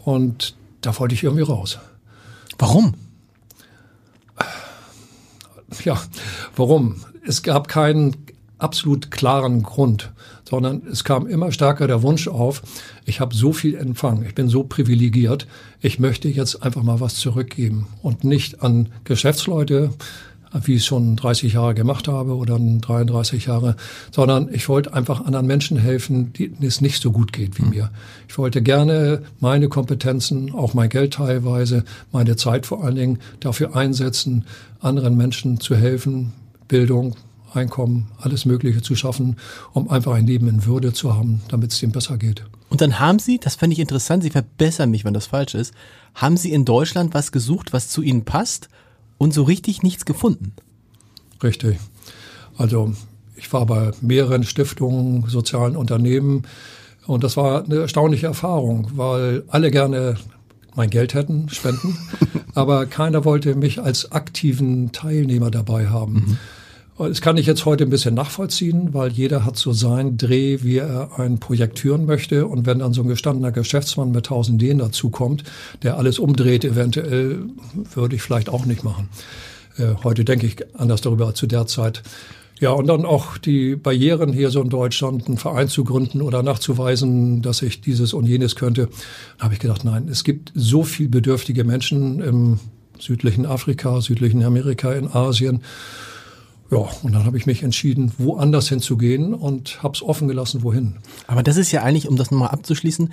Und 0.05 0.57
da 0.81 0.99
wollte 0.99 1.15
ich 1.15 1.23
irgendwie 1.23 1.45
raus. 1.45 1.79
Warum? 2.59 2.95
Ja, 5.85 6.03
warum? 6.57 6.97
Es 7.25 7.45
gab 7.45 7.69
keinen 7.69 8.17
absolut 8.63 9.11
klaren 9.11 9.63
Grund, 9.63 10.13
sondern 10.49 10.83
es 10.91 11.05
kam 11.05 11.27
immer 11.27 11.53
stärker 11.53 11.87
der 11.87 12.03
Wunsch 12.03 12.29
auf, 12.29 12.63
ich 13.05 13.21
habe 13.21 13.35
so 13.35 13.53
viel 13.53 13.77
empfangen, 13.77 14.25
ich 14.27 14.35
bin 14.35 14.49
so 14.49 14.65
privilegiert, 14.65 15.47
ich 15.81 15.99
möchte 15.99 16.29
jetzt 16.29 16.63
einfach 16.63 16.83
mal 16.83 17.01
was 17.01 17.17
zurückgeben 17.17 17.87
und 18.03 18.25
nicht 18.25 18.63
an 18.63 18.89
Geschäftsleute, 19.05 19.91
wie 20.65 20.75
ich 20.75 20.81
es 20.81 20.87
schon 20.87 21.17
30 21.17 21.55
Jahre 21.55 21.75
gemacht 21.75 22.09
habe 22.09 22.37
oder 22.37 22.59
33 22.59 23.47
Jahre, 23.47 23.77
sondern 24.11 24.53
ich 24.53 24.69
wollte 24.69 24.93
einfach 24.93 25.25
anderen 25.25 25.47
Menschen 25.47 25.79
helfen, 25.79 26.33
denen 26.33 26.59
es 26.63 26.81
nicht 26.81 27.01
so 27.01 27.11
gut 27.11 27.33
geht 27.33 27.59
wie 27.59 27.63
mhm. 27.63 27.71
mir. 27.71 27.91
Ich 28.29 28.37
wollte 28.39 28.63
gerne 28.63 29.23
meine 29.41 29.69
Kompetenzen, 29.69 30.53
auch 30.53 30.75
mein 30.75 30.91
Geld 30.91 31.15
teilweise, 31.15 31.85
meine 32.13 32.37
Zeit 32.37 32.67
vor 32.67 32.85
allen 32.85 32.97
Dingen 32.97 33.19
dafür 33.41 33.75
einsetzen, 33.75 34.45
anderen 34.81 35.17
Menschen 35.17 35.59
zu 35.61 35.75
helfen, 35.75 36.33
Bildung, 36.69 37.17
Einkommen, 37.55 38.09
alles 38.19 38.45
Mögliche 38.45 38.83
zu 38.83 38.95
schaffen, 38.95 39.37
um 39.73 39.91
einfach 39.91 40.15
ein 40.15 40.27
Leben 40.27 40.49
in 40.49 40.65
Würde 40.67 40.93
zu 40.93 41.15
haben, 41.15 41.43
damit 41.49 41.73
es 41.73 41.83
ihm 41.83 41.93
besser 41.93 42.17
geht. 42.17 42.45
Und 42.69 42.81
dann 42.81 42.99
haben 42.99 43.19
Sie, 43.19 43.39
das 43.39 43.57
fand 43.57 43.73
ich 43.73 43.79
interessant, 43.79 44.23
Sie 44.23 44.31
verbessern 44.31 44.91
mich, 44.91 45.05
wenn 45.05 45.15
das 45.15 45.27
falsch 45.27 45.55
ist, 45.55 45.75
haben 46.15 46.37
Sie 46.37 46.53
in 46.53 46.65
Deutschland 46.65 47.15
was 47.15 47.33
gesucht, 47.33 47.73
was 47.73 47.89
zu 47.89 48.03
Ihnen 48.03 48.25
passt 48.25 48.69
und 49.19 49.35
so 49.35 49.43
richtig 49.43 49.83
nichts 49.83 50.05
gefunden? 50.05 50.53
Richtig. 51.43 51.79
Also 52.57 52.93
ich 53.37 53.53
war 53.53 53.67
bei 53.67 53.91
mehreren 54.01 54.45
Stiftungen, 54.45 55.29
sozialen 55.29 55.77
Unternehmen 55.77 56.45
und 57.07 57.25
das 57.25 57.37
war 57.37 57.65
eine 57.65 57.77
erstaunliche 57.77 58.27
Erfahrung, 58.27 58.91
weil 58.95 59.45
alle 59.49 59.71
gerne 59.71 60.17
mein 60.75 60.91
Geld 60.91 61.15
hätten, 61.15 61.49
spenden, 61.49 61.99
aber 62.55 62.87
keiner 62.87 63.25
wollte 63.25 63.55
mich 63.55 63.81
als 63.83 64.13
aktiven 64.13 64.93
Teilnehmer 64.93 65.51
dabei 65.51 65.89
haben. 65.89 66.15
Mhm. 66.15 66.39
Das 66.99 67.21
kann 67.21 67.37
ich 67.39 67.47
jetzt 67.47 67.65
heute 67.65 67.85
ein 67.85 67.91
bisschen 67.91 68.15
nachvollziehen, 68.15 68.93
weil 68.93 69.11
jeder 69.11 69.45
hat 69.45 69.57
so 69.57 69.73
sein 69.73 70.19
Dreh, 70.19 70.59
wie 70.63 70.77
er 70.77 71.19
ein 71.19 71.39
Projekt 71.39 71.79
führen 71.79 72.05
möchte. 72.05 72.47
Und 72.47 72.67
wenn 72.67 72.81
dann 72.81 72.93
so 72.93 73.03
ein 73.03 73.09
gestandener 73.09 73.51
Geschäftsmann 73.51 74.13
mit 74.13 74.27
tausend 74.27 74.63
Ideen 74.63 74.79
dazukommt, 74.79 75.43
der 75.83 75.97
alles 75.97 76.19
umdreht, 76.19 76.65
eventuell 76.65 77.45
würde 77.95 78.17
ich 78.17 78.23
vielleicht 78.23 78.51
auch 78.51 78.67
nicht 78.67 78.85
machen. 78.85 79.09
Äh, 79.79 79.95
heute 80.05 80.25
denke 80.25 80.47
ich 80.47 80.57
anders 80.75 81.01
darüber 81.01 81.27
als 81.27 81.39
zu 81.39 81.47
der 81.47 81.67
Zeit. 81.67 82.03
Ja, 82.61 82.71
und 82.71 82.87
dann 82.87 83.05
auch 83.05 83.39
die 83.39 83.75
Barrieren 83.75 84.33
hier 84.33 84.51
so 84.51 84.63
in 84.63 84.69
Deutschland, 84.69 85.27
einen 85.27 85.39
Verein 85.39 85.67
zu 85.67 85.83
gründen 85.83 86.23
oder 86.23 86.45
nachzuweisen, 86.45 87.43
dass 87.43 87.63
ich 87.63 87.81
dieses 87.81 88.13
und 88.13 88.27
jenes 88.27 88.55
könnte. 88.55 88.89
Da 89.39 89.45
habe 89.45 89.55
ich 89.55 89.61
gedacht, 89.61 89.85
nein, 89.85 90.07
es 90.09 90.23
gibt 90.23 90.53
so 90.55 90.85
viel 90.85 91.09
bedürftige 91.09 91.65
Menschen 91.65 92.21
im 92.21 92.61
südlichen 93.01 93.47
Afrika, 93.47 94.01
südlichen 94.01 94.45
Amerika, 94.45 94.93
in 94.93 95.09
Asien. 95.09 95.63
Ja, 96.73 96.89
und 97.03 97.13
dann 97.13 97.27
habe 97.27 97.37
ich 97.37 97.45
mich 97.45 97.63
entschieden, 97.63 98.13
woanders 98.17 98.69
hinzugehen 98.69 99.35
und 99.35 99.83
habe 99.83 99.95
es 99.95 100.03
offen 100.03 100.27
gelassen, 100.27 100.63
wohin. 100.63 100.97
Aber 101.27 101.43
das 101.43 101.59
ist 101.59 101.71
ja 101.71 101.83
eigentlich, 101.83 102.09
um 102.09 102.17
das 102.17 102.31
nochmal 102.31 102.49
abzuschließen, 102.49 103.13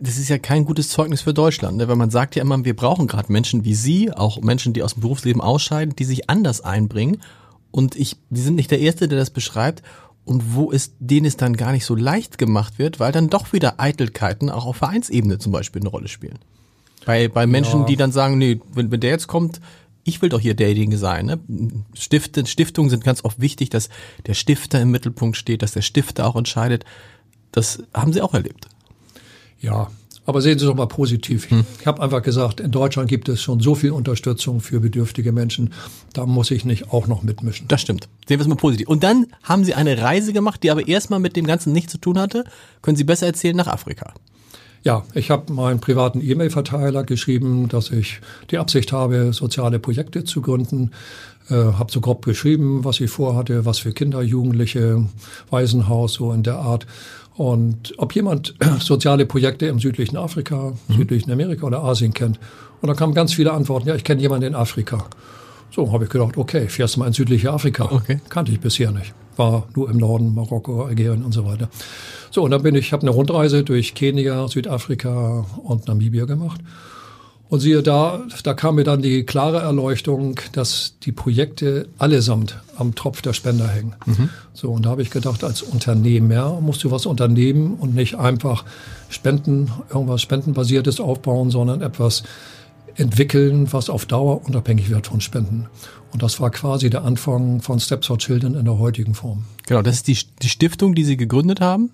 das 0.00 0.16
ist 0.16 0.28
ja 0.28 0.38
kein 0.38 0.64
gutes 0.64 0.90
Zeugnis 0.90 1.22
für 1.22 1.34
Deutschland, 1.34 1.76
ne? 1.76 1.88
weil 1.88 1.96
man 1.96 2.10
sagt 2.10 2.36
ja 2.36 2.42
immer, 2.42 2.64
wir 2.64 2.76
brauchen 2.76 3.08
gerade 3.08 3.32
Menschen 3.32 3.64
wie 3.64 3.74
Sie, 3.74 4.12
auch 4.12 4.40
Menschen, 4.40 4.72
die 4.72 4.84
aus 4.84 4.94
dem 4.94 5.00
Berufsleben 5.00 5.42
ausscheiden, 5.42 5.96
die 5.96 6.04
sich 6.04 6.30
anders 6.30 6.60
einbringen 6.60 7.18
und 7.70 7.96
ich, 7.96 8.16
die 8.30 8.40
sind 8.40 8.54
nicht 8.54 8.70
der 8.70 8.80
Erste, 8.80 9.08
der 9.08 9.18
das 9.18 9.30
beschreibt. 9.30 9.82
Und 10.24 10.54
wo 10.54 10.70
es 10.70 10.92
denen 10.98 11.24
es 11.24 11.38
dann 11.38 11.56
gar 11.56 11.72
nicht 11.72 11.86
so 11.86 11.94
leicht 11.94 12.36
gemacht 12.36 12.78
wird, 12.78 13.00
weil 13.00 13.12
dann 13.12 13.30
doch 13.30 13.54
wieder 13.54 13.80
Eitelkeiten 13.80 14.50
auch 14.50 14.66
auf 14.66 14.76
Vereinsebene 14.76 15.38
zum 15.38 15.52
Beispiel 15.52 15.80
eine 15.80 15.88
Rolle 15.88 16.08
spielen. 16.08 16.38
Bei, 17.06 17.28
bei 17.28 17.46
Menschen, 17.46 17.80
ja. 17.80 17.86
die 17.86 17.96
dann 17.96 18.12
sagen, 18.12 18.36
nee, 18.36 18.60
wenn, 18.74 18.90
wenn 18.90 19.00
der 19.00 19.10
jetzt 19.10 19.26
kommt, 19.26 19.62
ich 20.08 20.22
will 20.22 20.30
doch 20.30 20.40
hier 20.40 20.54
derjenige 20.54 20.96
sein. 20.96 21.26
Ne? 21.26 21.38
Stifte, 21.94 22.46
Stiftungen 22.46 22.90
sind 22.90 23.04
ganz 23.04 23.24
oft 23.24 23.40
wichtig, 23.40 23.70
dass 23.70 23.90
der 24.26 24.34
Stifter 24.34 24.80
im 24.80 24.90
Mittelpunkt 24.90 25.36
steht, 25.36 25.62
dass 25.62 25.72
der 25.72 25.82
Stifter 25.82 26.26
auch 26.26 26.36
entscheidet. 26.36 26.84
Das 27.52 27.82
haben 27.94 28.12
Sie 28.12 28.22
auch 28.22 28.34
erlebt. 28.34 28.68
Ja, 29.60 29.90
aber 30.24 30.42
sehen 30.42 30.58
Sie 30.58 30.66
doch 30.66 30.74
mal 30.74 30.86
positiv. 30.86 31.50
Hm. 31.50 31.64
Ich 31.80 31.86
habe 31.86 32.02
einfach 32.02 32.22
gesagt, 32.22 32.60
in 32.60 32.70
Deutschland 32.70 33.08
gibt 33.08 33.28
es 33.28 33.40
schon 33.40 33.60
so 33.60 33.74
viel 33.74 33.92
Unterstützung 33.92 34.60
für 34.60 34.78
bedürftige 34.78 35.32
Menschen. 35.32 35.72
Da 36.12 36.26
muss 36.26 36.50
ich 36.50 36.64
nicht 36.64 36.92
auch 36.92 37.06
noch 37.06 37.22
mitmischen. 37.22 37.66
Das 37.68 37.80
stimmt. 37.80 38.08
Sehen 38.26 38.38
wir 38.38 38.42
es 38.42 38.48
mal 38.48 38.54
positiv. 38.54 38.88
Und 38.88 39.02
dann 39.04 39.26
haben 39.42 39.64
Sie 39.64 39.74
eine 39.74 39.98
Reise 40.02 40.32
gemacht, 40.32 40.62
die 40.62 40.70
aber 40.70 40.86
erstmal 40.86 41.18
mit 41.18 41.34
dem 41.34 41.46
Ganzen 41.46 41.72
nichts 41.72 41.92
zu 41.92 41.98
tun 41.98 42.18
hatte. 42.18 42.44
Können 42.82 42.96
Sie 42.96 43.04
besser 43.04 43.26
erzählen 43.26 43.56
nach 43.56 43.68
Afrika? 43.68 44.12
Ja, 44.84 45.02
ich 45.14 45.30
habe 45.30 45.52
meinen 45.52 45.80
privaten 45.80 46.20
E-Mail-Verteiler 46.20 47.04
geschrieben, 47.04 47.68
dass 47.68 47.90
ich 47.90 48.20
die 48.50 48.58
Absicht 48.58 48.92
habe, 48.92 49.32
soziale 49.32 49.78
Projekte 49.78 50.24
zu 50.24 50.40
gründen. 50.40 50.92
Äh, 51.50 51.54
habe 51.54 51.90
so 51.90 52.00
grob 52.00 52.24
geschrieben, 52.24 52.84
was 52.84 53.00
ich 53.00 53.10
vorhatte, 53.10 53.64
was 53.64 53.78
für 53.78 53.92
Kinder, 53.92 54.22
Jugendliche, 54.22 55.04
Waisenhaus, 55.50 56.14
so 56.14 56.32
in 56.32 56.42
der 56.42 56.56
Art. 56.56 56.86
Und 57.36 57.94
ob 57.98 58.14
jemand 58.14 58.54
soziale 58.80 59.26
Projekte 59.26 59.66
im 59.66 59.78
südlichen 59.78 60.16
Afrika, 60.16 60.74
mhm. 60.88 60.94
südlichen 60.94 61.30
Amerika 61.30 61.66
oder 61.66 61.82
Asien 61.82 62.12
kennt. 62.12 62.38
Und 62.80 62.88
da 62.88 62.94
kamen 62.94 63.14
ganz 63.14 63.32
viele 63.32 63.52
Antworten, 63.52 63.88
ja, 63.88 63.94
ich 63.94 64.04
kenne 64.04 64.20
jemanden 64.20 64.46
in 64.46 64.54
Afrika. 64.54 65.06
So 65.70 65.92
habe 65.92 66.04
ich 66.04 66.10
gedacht, 66.10 66.36
okay, 66.36 66.68
fährst 66.68 66.96
du 66.96 67.00
mal 67.00 67.06
in 67.06 67.12
südliche 67.12 67.52
Afrika. 67.52 67.84
Okay. 67.90 68.20
Kannte 68.28 68.52
ich 68.52 68.60
bisher 68.60 68.90
nicht. 68.90 69.14
War 69.38 69.66
nur 69.74 69.88
im 69.88 69.96
Norden, 69.96 70.34
Marokko, 70.34 70.84
Algerien 70.84 71.24
und 71.24 71.32
so 71.32 71.46
weiter. 71.46 71.70
So, 72.30 72.42
und 72.42 72.50
dann 72.50 72.62
bin 72.62 72.74
ich, 72.74 72.92
habe 72.92 73.02
eine 73.02 73.10
Rundreise 73.10 73.64
durch 73.64 73.94
Kenia, 73.94 74.48
Südafrika 74.48 75.46
und 75.64 75.88
Namibia 75.88 76.26
gemacht. 76.26 76.60
Und 77.48 77.60
siehe 77.60 77.82
da, 77.82 78.20
da 78.42 78.52
kam 78.52 78.74
mir 78.74 78.84
dann 78.84 79.00
die 79.00 79.24
klare 79.24 79.60
Erleuchtung, 79.60 80.38
dass 80.52 80.96
die 81.02 81.12
Projekte 81.12 81.88
allesamt 81.96 82.60
am 82.76 82.94
Tropf 82.94 83.22
der 83.22 83.32
Spender 83.32 83.66
hängen. 83.66 83.94
Mhm. 84.04 84.28
So, 84.52 84.70
und 84.70 84.84
da 84.84 84.90
habe 84.90 85.00
ich 85.00 85.10
gedacht, 85.10 85.42
als 85.42 85.62
Unternehmer 85.62 86.60
musst 86.60 86.84
du 86.84 86.90
was 86.90 87.06
unternehmen 87.06 87.76
und 87.76 87.94
nicht 87.94 88.16
einfach 88.16 88.66
Spenden, 89.08 89.70
irgendwas 89.88 90.20
Spendenbasiertes 90.20 91.00
aufbauen, 91.00 91.50
sondern 91.50 91.80
etwas 91.80 92.22
entwickeln, 92.98 93.72
was 93.72 93.90
auf 93.90 94.06
Dauer 94.06 94.44
unabhängig 94.44 94.90
wird 94.90 95.06
von 95.06 95.20
Spenden. 95.20 95.66
Und 96.12 96.22
das 96.22 96.40
war 96.40 96.50
quasi 96.50 96.90
der 96.90 97.04
Anfang 97.04 97.60
von 97.60 97.80
Steps 97.80 98.06
for 98.06 98.18
Children 98.18 98.54
in 98.54 98.64
der 98.64 98.78
heutigen 98.78 99.14
Form. 99.14 99.44
Genau, 99.66 99.82
das 99.82 99.96
ist 99.96 100.08
die, 100.08 100.18
die 100.42 100.48
Stiftung, 100.48 100.94
die 100.94 101.04
Sie 101.04 101.16
gegründet 101.16 101.60
haben. 101.60 101.90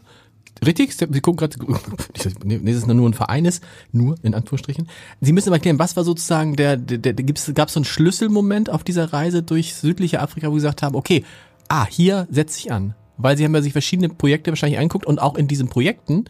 Richtig? 0.65 0.95
Sie 0.95 1.21
gucken 1.21 1.37
gerade, 1.37 1.57
nee, 2.45 2.61
das 2.65 2.77
ist 2.77 2.87
nur 2.87 3.09
ein 3.09 3.15
Verein 3.15 3.45
ist, 3.45 3.63
nur 3.93 4.17
in 4.23 4.35
Anführungsstrichen. 4.35 4.89
Sie 5.21 5.33
müssen 5.33 5.49
aber 5.49 5.57
erklären, 5.57 5.79
was 5.79 5.97
war 5.97 6.05
sozusagen 6.05 6.57
der, 6.57 6.77
der, 6.77 6.99
der 7.13 7.25
gab 7.55 7.69
es 7.69 7.75
so 7.75 7.81
einen 7.81 7.85
Schlüsselmoment 7.85 8.71
auf 8.71 8.85
dieser 8.85 9.13
Reise 9.13 9.43
durch 9.43 9.75
südliche 9.75 10.21
Afrika, 10.21 10.49
wo 10.49 10.53
Sie 10.53 10.59
gesagt 10.59 10.83
haben, 10.83 10.95
okay, 10.95 11.25
ah, 11.69 11.87
hier 11.87 12.29
setze 12.31 12.61
ich 12.61 12.73
an. 12.73 12.95
Weil 13.17 13.37
Sie 13.37 13.45
haben 13.45 13.55
ja 13.55 13.63
sich 13.63 13.73
verschiedene 13.73 14.09
Projekte 14.09 14.53
wahrscheinlich 14.53 14.79
angeguckt 14.79 15.07
und 15.07 15.21
auch 15.21 15.35
in 15.35 15.49
diesen 15.49 15.69
Projekten 15.69 16.25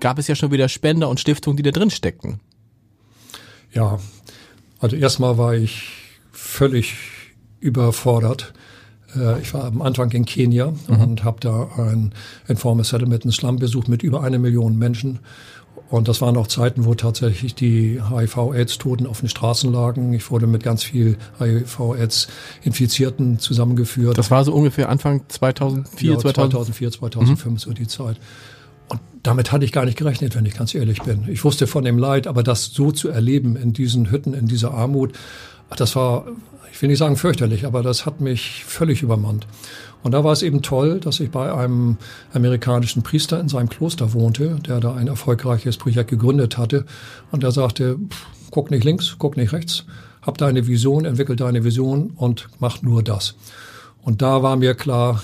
gab 0.00 0.18
es 0.18 0.26
ja 0.26 0.34
schon 0.34 0.50
wieder 0.50 0.68
Spender 0.68 1.08
und 1.08 1.20
Stiftungen, 1.20 1.56
die 1.56 1.62
da 1.62 1.70
drin 1.70 1.90
steckten. 1.90 2.40
Ja, 3.72 3.98
also 4.78 4.96
erstmal 4.96 5.38
war 5.38 5.54
ich 5.54 5.88
völlig 6.32 6.94
überfordert 7.60 8.52
äh, 9.16 9.40
ich 9.40 9.54
war 9.54 9.64
am 9.64 9.82
Anfang 9.82 10.10
in 10.12 10.24
Kenia 10.24 10.72
mhm. 10.88 11.00
und 11.00 11.24
habe 11.24 11.40
da 11.40 11.68
ein 11.76 12.12
Informal 12.48 12.84
Settlement 12.84 13.24
in 13.24 13.32
Slum 13.32 13.56
besucht 13.56 13.88
mit 13.88 14.02
über 14.02 14.22
eine 14.22 14.38
Million 14.38 14.78
Menschen. 14.78 15.20
Und 15.88 16.06
das 16.06 16.20
waren 16.20 16.36
auch 16.36 16.46
Zeiten, 16.46 16.84
wo 16.84 16.94
tatsächlich 16.94 17.56
die 17.56 18.00
HIV-Aids-Toten 18.00 19.08
auf 19.08 19.20
den 19.20 19.28
Straßen 19.28 19.72
lagen. 19.72 20.12
Ich 20.12 20.30
wurde 20.30 20.46
mit 20.46 20.62
ganz 20.62 20.84
viel 20.84 21.16
HIV-Aids-Infizierten 21.40 23.40
zusammengeführt. 23.40 24.16
Das 24.16 24.30
war 24.30 24.44
so 24.44 24.52
ungefähr 24.52 24.88
Anfang 24.88 25.22
2004, 25.26 26.12
ja, 26.12 26.18
2004, 26.18 26.92
2005, 26.92 27.44
mhm. 27.44 27.58
so 27.58 27.72
die 27.72 27.88
Zeit. 27.88 28.18
Damit 29.22 29.52
hatte 29.52 29.64
ich 29.64 29.72
gar 29.72 29.84
nicht 29.84 29.98
gerechnet, 29.98 30.34
wenn 30.34 30.46
ich 30.46 30.54
ganz 30.54 30.74
ehrlich 30.74 31.02
bin. 31.02 31.24
Ich 31.28 31.44
wusste 31.44 31.66
von 31.66 31.84
dem 31.84 31.98
Leid, 31.98 32.26
aber 32.26 32.42
das 32.42 32.66
so 32.66 32.90
zu 32.90 33.08
erleben 33.08 33.56
in 33.56 33.72
diesen 33.72 34.10
Hütten, 34.10 34.32
in 34.32 34.46
dieser 34.46 34.72
Armut, 34.72 35.12
das 35.76 35.94
war 35.94 36.26
ich 36.72 36.80
will 36.82 36.88
nicht 36.88 36.98
sagen 36.98 37.16
fürchterlich, 37.16 37.66
aber 37.66 37.82
das 37.82 38.06
hat 38.06 38.20
mich 38.20 38.64
völlig 38.64 39.02
übermannt. 39.02 39.46
Und 40.02 40.12
da 40.12 40.24
war 40.24 40.32
es 40.32 40.42
eben 40.42 40.62
toll, 40.62 41.00
dass 41.00 41.20
ich 41.20 41.30
bei 41.30 41.52
einem 41.52 41.98
amerikanischen 42.32 43.02
Priester 43.02 43.38
in 43.38 43.48
seinem 43.48 43.68
Kloster 43.68 44.14
wohnte, 44.14 44.56
der 44.66 44.80
da 44.80 44.94
ein 44.94 45.08
erfolgreiches 45.08 45.76
Projekt 45.76 46.08
gegründet 46.10 46.56
hatte. 46.56 46.86
Und 47.30 47.42
der 47.42 47.50
sagte, 47.50 47.98
guck 48.50 48.70
nicht 48.70 48.84
links, 48.84 49.16
guck 49.18 49.36
nicht 49.36 49.52
rechts, 49.52 49.84
hab 50.22 50.38
deine 50.38 50.66
Vision, 50.66 51.04
entwickel 51.04 51.36
deine 51.36 51.64
Vision 51.64 52.12
und 52.16 52.48
mach 52.60 52.82
nur 52.82 53.02
das. 53.02 53.34
Und 54.02 54.22
da 54.22 54.42
war 54.42 54.56
mir 54.56 54.74
klar, 54.74 55.22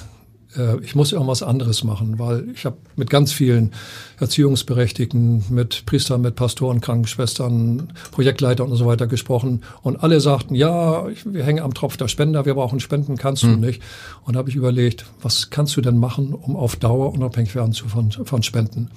äh, 0.57 0.79
ich 0.83 0.95
muss 0.95 1.13
irgendwas 1.13 1.43
anderes 1.43 1.85
machen, 1.85 2.19
weil 2.19 2.49
ich 2.55 2.65
habe 2.65 2.77
mit 2.97 3.11
ganz 3.11 3.33
vielen 3.33 3.73
Erziehungsberechtigten, 4.19 5.45
mit 5.51 5.87
Priestern, 5.87 6.21
mit 6.21 6.37
Pastoren, 6.37 6.81
Krankenschwestern, 6.81 7.93
Projektleitern 8.11 8.71
und 8.71 8.77
so 8.77 8.87
weiter 8.87 9.07
gesprochen 9.07 9.63
und 9.83 10.03
alle 10.03 10.21
sagten, 10.21 10.55
ja, 10.55 11.07
wir 11.25 11.45
hängen 11.45 11.63
am 11.63 11.75
Tropf 11.75 11.97
der 11.97 12.09
Spender, 12.09 12.47
wir 12.47 12.55
brauchen 12.55 12.81
Spenden, 12.81 13.17
kannst 13.17 13.43
du 13.43 13.49
hm. 13.49 13.61
nicht. 13.61 13.83
Und 14.25 14.35
da 14.35 14.39
habe 14.39 14.51
ich 14.51 14.57
überlegt, 14.57 15.07
was 15.23 15.51
kannst 15.51 15.77
du 15.77 15.81
denn 15.81 15.99
machen, 15.99 16.33
um 16.33 16.57
auf 16.57 16.77
Dauer 16.77 17.13
unabhängig 17.13 17.55
werden 17.55 17.73
zu 17.73 17.89
von, 17.89 18.11
von 18.11 18.43
Spenden? 18.43 18.91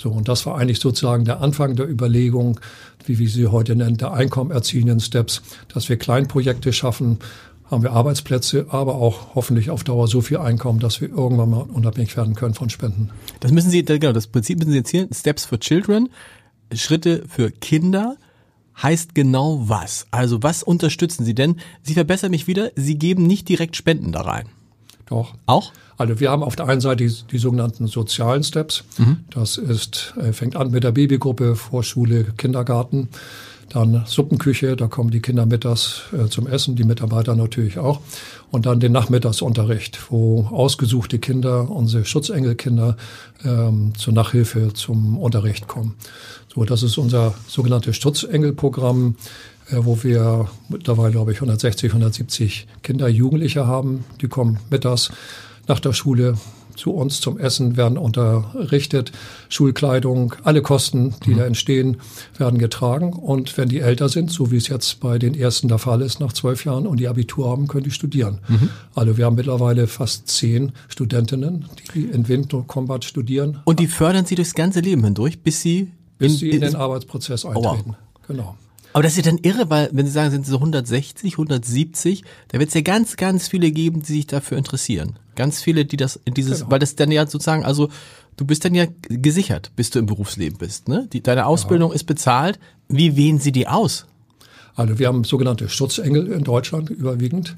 So, 0.00 0.10
und 0.10 0.28
das 0.28 0.46
war 0.46 0.56
eigentlich 0.56 0.80
sozusagen 0.80 1.26
der 1.26 1.42
Anfang 1.42 1.76
der 1.76 1.86
Überlegung, 1.86 2.58
wie 3.04 3.18
wir 3.18 3.28
sie 3.28 3.48
heute 3.48 3.76
nennen, 3.76 3.98
der 3.98 4.14
einkommenerziehenden 4.14 4.98
Steps, 4.98 5.42
dass 5.68 5.90
wir 5.90 5.98
Kleinprojekte 5.98 6.72
schaffen, 6.72 7.18
haben 7.70 7.82
wir 7.82 7.92
Arbeitsplätze, 7.92 8.66
aber 8.70 8.96
auch 8.96 9.34
hoffentlich 9.34 9.70
auf 9.70 9.84
Dauer 9.84 10.08
so 10.08 10.20
viel 10.20 10.38
Einkommen, 10.38 10.80
dass 10.80 11.00
wir 11.00 11.08
irgendwann 11.08 11.50
mal 11.50 11.62
unabhängig 11.62 12.16
werden 12.16 12.34
können 12.34 12.54
von 12.54 12.68
Spenden. 12.68 13.10
Das 13.38 13.52
müssen 13.52 13.70
Sie, 13.70 13.84
genau, 13.84 14.12
das 14.12 14.26
Prinzip 14.26 14.58
müssen 14.58 14.72
Sie 14.72 14.78
erzählen. 14.78 15.08
Steps 15.12 15.44
for 15.44 15.60
Children, 15.60 16.08
Schritte 16.72 17.24
für 17.28 17.50
Kinder 17.50 18.16
heißt 18.82 19.14
genau 19.14 19.68
was? 19.68 20.06
Also 20.10 20.42
was 20.42 20.62
unterstützen 20.62 21.24
Sie 21.24 21.34
denn? 21.34 21.56
Sie 21.82 21.94
verbessern 21.94 22.30
mich 22.30 22.46
wieder, 22.46 22.72
Sie 22.74 22.98
geben 22.98 23.26
nicht 23.26 23.48
direkt 23.48 23.76
Spenden 23.76 24.12
da 24.12 24.22
rein. 24.22 24.46
Doch. 25.06 25.34
Auch? 25.46 25.72
Also 25.96 26.18
wir 26.18 26.30
haben 26.30 26.42
auf 26.42 26.56
der 26.56 26.68
einen 26.68 26.80
Seite 26.80 27.04
die, 27.04 27.14
die 27.30 27.38
sogenannten 27.38 27.86
sozialen 27.86 28.42
Steps. 28.42 28.84
Mhm. 28.96 29.24
Das 29.30 29.58
ist, 29.58 30.14
äh, 30.16 30.32
fängt 30.32 30.56
an 30.56 30.70
mit 30.70 30.82
der 30.82 30.92
Babygruppe, 30.92 31.56
Vorschule, 31.56 32.24
Kindergarten. 32.36 33.08
Dann 33.70 34.02
Suppenküche, 34.04 34.74
da 34.74 34.88
kommen 34.88 35.10
die 35.10 35.20
Kinder 35.20 35.46
mittags 35.46 36.02
äh, 36.12 36.28
zum 36.28 36.48
Essen, 36.48 36.74
die 36.74 36.82
Mitarbeiter 36.82 37.36
natürlich 37.36 37.78
auch. 37.78 38.00
Und 38.50 38.66
dann 38.66 38.80
den 38.80 38.90
Nachmittagsunterricht, 38.90 40.10
wo 40.10 40.48
ausgesuchte 40.50 41.20
Kinder, 41.20 41.70
unsere 41.70 42.04
Schutzengelkinder, 42.04 42.96
ähm, 43.44 43.92
zur 43.96 44.12
Nachhilfe 44.12 44.74
zum 44.74 45.18
Unterricht 45.18 45.68
kommen. 45.68 45.94
So, 46.52 46.64
das 46.64 46.82
ist 46.82 46.98
unser 46.98 47.34
sogenanntes 47.46 47.96
Schutzengelprogramm, 47.96 49.14
äh, 49.70 49.76
wo 49.78 50.02
wir 50.02 50.48
mittlerweile, 50.68 51.12
glaube 51.12 51.30
ich, 51.30 51.38
160, 51.38 51.92
170 51.92 52.66
Kinder, 52.82 53.08
Jugendliche 53.08 53.68
haben. 53.68 54.04
Die 54.20 54.26
kommen 54.26 54.58
mittags 54.68 55.12
nach 55.68 55.78
der 55.78 55.92
Schule 55.92 56.34
zu 56.74 56.92
uns 56.92 57.20
zum 57.20 57.38
Essen, 57.38 57.76
werden 57.76 57.98
unterrichtet, 57.98 59.12
Schulkleidung, 59.48 60.34
alle 60.44 60.62
Kosten, 60.62 61.14
die 61.24 61.30
mhm. 61.30 61.38
da 61.38 61.44
entstehen, 61.46 61.96
werden 62.36 62.58
getragen. 62.58 63.12
Und 63.12 63.56
wenn 63.56 63.68
die 63.68 63.80
älter 63.80 64.08
sind, 64.08 64.30
so 64.30 64.50
wie 64.50 64.56
es 64.56 64.68
jetzt 64.68 65.00
bei 65.00 65.18
den 65.18 65.34
ersten 65.34 65.68
der 65.68 65.78
Fall 65.78 66.02
ist, 66.02 66.20
nach 66.20 66.32
zwölf 66.32 66.64
Jahren 66.64 66.86
und 66.86 66.98
die 66.98 67.08
Abitur 67.08 67.48
haben, 67.48 67.68
können 67.68 67.84
die 67.84 67.90
studieren. 67.90 68.38
Mhm. 68.48 68.70
Also 68.94 69.16
wir 69.16 69.26
haben 69.26 69.36
mittlerweile 69.36 69.86
fast 69.86 70.28
zehn 70.28 70.72
Studentinnen, 70.88 71.66
die 71.94 72.04
in 72.04 72.28
Winter 72.28 72.64
Combat 72.66 73.04
studieren. 73.04 73.60
Und 73.64 73.80
die 73.80 73.86
fördern 73.86 74.26
sie 74.26 74.34
durchs 74.34 74.54
ganze 74.54 74.80
Leben 74.80 75.04
hindurch, 75.04 75.42
bis 75.42 75.60
sie 75.60 75.92
bis 76.18 76.32
in, 76.32 76.38
sie 76.38 76.50
in 76.50 76.60
den 76.60 76.76
Arbeitsprozess 76.76 77.44
eintreten. 77.44 77.66
Oh 77.86 77.88
wow. 77.88 78.26
Genau. 78.28 78.56
Aber 78.92 79.02
das 79.02 79.16
ist 79.16 79.24
ja 79.24 79.30
dann 79.30 79.38
irre, 79.42 79.70
weil 79.70 79.88
wenn 79.92 80.06
Sie 80.06 80.12
sagen, 80.12 80.30
sind 80.30 80.46
so 80.46 80.56
160, 80.56 81.34
170, 81.34 82.24
da 82.48 82.58
wird 82.58 82.68
es 82.68 82.74
ja 82.74 82.80
ganz, 82.80 83.16
ganz 83.16 83.48
viele 83.48 83.70
geben, 83.70 84.02
die 84.02 84.12
sich 84.12 84.26
dafür 84.26 84.58
interessieren. 84.58 85.18
Ganz 85.36 85.62
viele, 85.62 85.84
die 85.84 85.96
das 85.96 86.18
in 86.24 86.34
dieses, 86.34 86.60
genau. 86.60 86.72
weil 86.72 86.78
das 86.80 86.96
dann 86.96 87.10
ja 87.12 87.26
sozusagen, 87.26 87.64
also 87.64 87.88
du 88.36 88.44
bist 88.44 88.64
dann 88.64 88.74
ja 88.74 88.86
gesichert, 89.08 89.70
bis 89.76 89.90
du 89.90 89.98
im 89.98 90.06
Berufsleben 90.06 90.58
bist. 90.58 90.88
Ne? 90.88 91.08
Die, 91.12 91.22
deine 91.22 91.46
Ausbildung 91.46 91.90
ja. 91.90 91.96
ist 91.96 92.04
bezahlt. 92.04 92.58
Wie 92.88 93.16
wählen 93.16 93.38
Sie 93.38 93.52
die 93.52 93.68
aus? 93.68 94.06
Also 94.74 94.98
wir 94.98 95.08
haben 95.08 95.24
sogenannte 95.24 95.68
Schutzengel 95.68 96.28
in 96.28 96.42
Deutschland 96.42 96.90
überwiegend. 96.90 97.56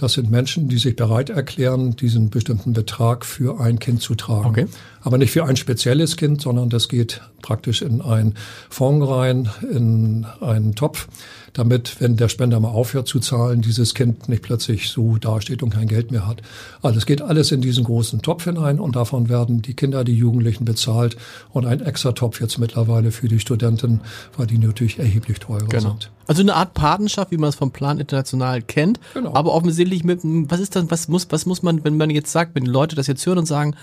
Das 0.00 0.14
sind 0.14 0.30
Menschen, 0.30 0.70
die 0.70 0.78
sich 0.78 0.96
bereit 0.96 1.28
erklären, 1.28 1.94
diesen 1.94 2.30
bestimmten 2.30 2.72
Betrag 2.72 3.26
für 3.26 3.60
ein 3.60 3.78
Kind 3.78 4.00
zu 4.00 4.14
tragen. 4.14 4.48
Okay. 4.48 4.66
Aber 5.02 5.18
nicht 5.18 5.30
für 5.30 5.44
ein 5.44 5.56
spezielles 5.56 6.16
Kind, 6.16 6.40
sondern 6.40 6.70
das 6.70 6.88
geht 6.88 7.20
praktisch 7.42 7.82
in 7.82 8.00
einen 8.00 8.34
Fonds 8.70 9.06
rein, 9.06 9.50
in 9.70 10.24
einen 10.40 10.74
Topf 10.74 11.06
damit, 11.52 12.00
wenn 12.00 12.16
der 12.16 12.28
Spender 12.28 12.60
mal 12.60 12.68
aufhört 12.68 13.08
zu 13.08 13.20
zahlen, 13.20 13.60
dieses 13.60 13.94
Kind 13.94 14.28
nicht 14.28 14.42
plötzlich 14.42 14.90
so 14.90 15.16
dasteht 15.16 15.62
und 15.62 15.70
kein 15.70 15.88
Geld 15.88 16.10
mehr 16.10 16.26
hat. 16.26 16.42
Also 16.82 16.98
es 16.98 17.06
geht 17.06 17.22
alles 17.22 17.52
in 17.52 17.60
diesen 17.60 17.84
großen 17.84 18.22
Topf 18.22 18.44
hinein 18.44 18.78
und 18.80 18.96
davon 18.96 19.28
werden 19.28 19.62
die 19.62 19.74
Kinder, 19.74 20.04
die 20.04 20.14
Jugendlichen 20.14 20.64
bezahlt 20.64 21.16
und 21.50 21.66
ein 21.66 21.80
extra 21.80 22.12
Topf 22.12 22.40
jetzt 22.40 22.58
mittlerweile 22.58 23.10
für 23.10 23.28
die 23.28 23.40
Studenten, 23.40 24.00
weil 24.36 24.46
die 24.46 24.58
natürlich 24.58 24.98
erheblich 24.98 25.38
teurer 25.40 25.66
genau. 25.66 25.90
sind. 25.90 26.10
Also 26.26 26.42
eine 26.42 26.54
Art 26.54 26.74
Patenschaft, 26.74 27.32
wie 27.32 27.38
man 27.38 27.48
es 27.48 27.56
vom 27.56 27.72
Plan 27.72 27.98
International 27.98 28.62
kennt, 28.62 29.00
genau. 29.14 29.34
aber 29.34 29.52
offensichtlich 29.52 30.04
mit, 30.04 30.20
was 30.22 30.60
ist 30.60 30.76
dann, 30.76 30.90
was 30.90 31.08
muss, 31.08 31.26
was 31.30 31.46
muss 31.46 31.62
man, 31.62 31.82
wenn 31.84 31.96
man 31.96 32.10
jetzt 32.10 32.30
sagt, 32.30 32.54
wenn 32.54 32.64
die 32.64 32.70
Leute 32.70 32.94
das 32.94 33.08
jetzt 33.08 33.26
hören 33.26 33.38
und 33.38 33.46
sagen, 33.46 33.74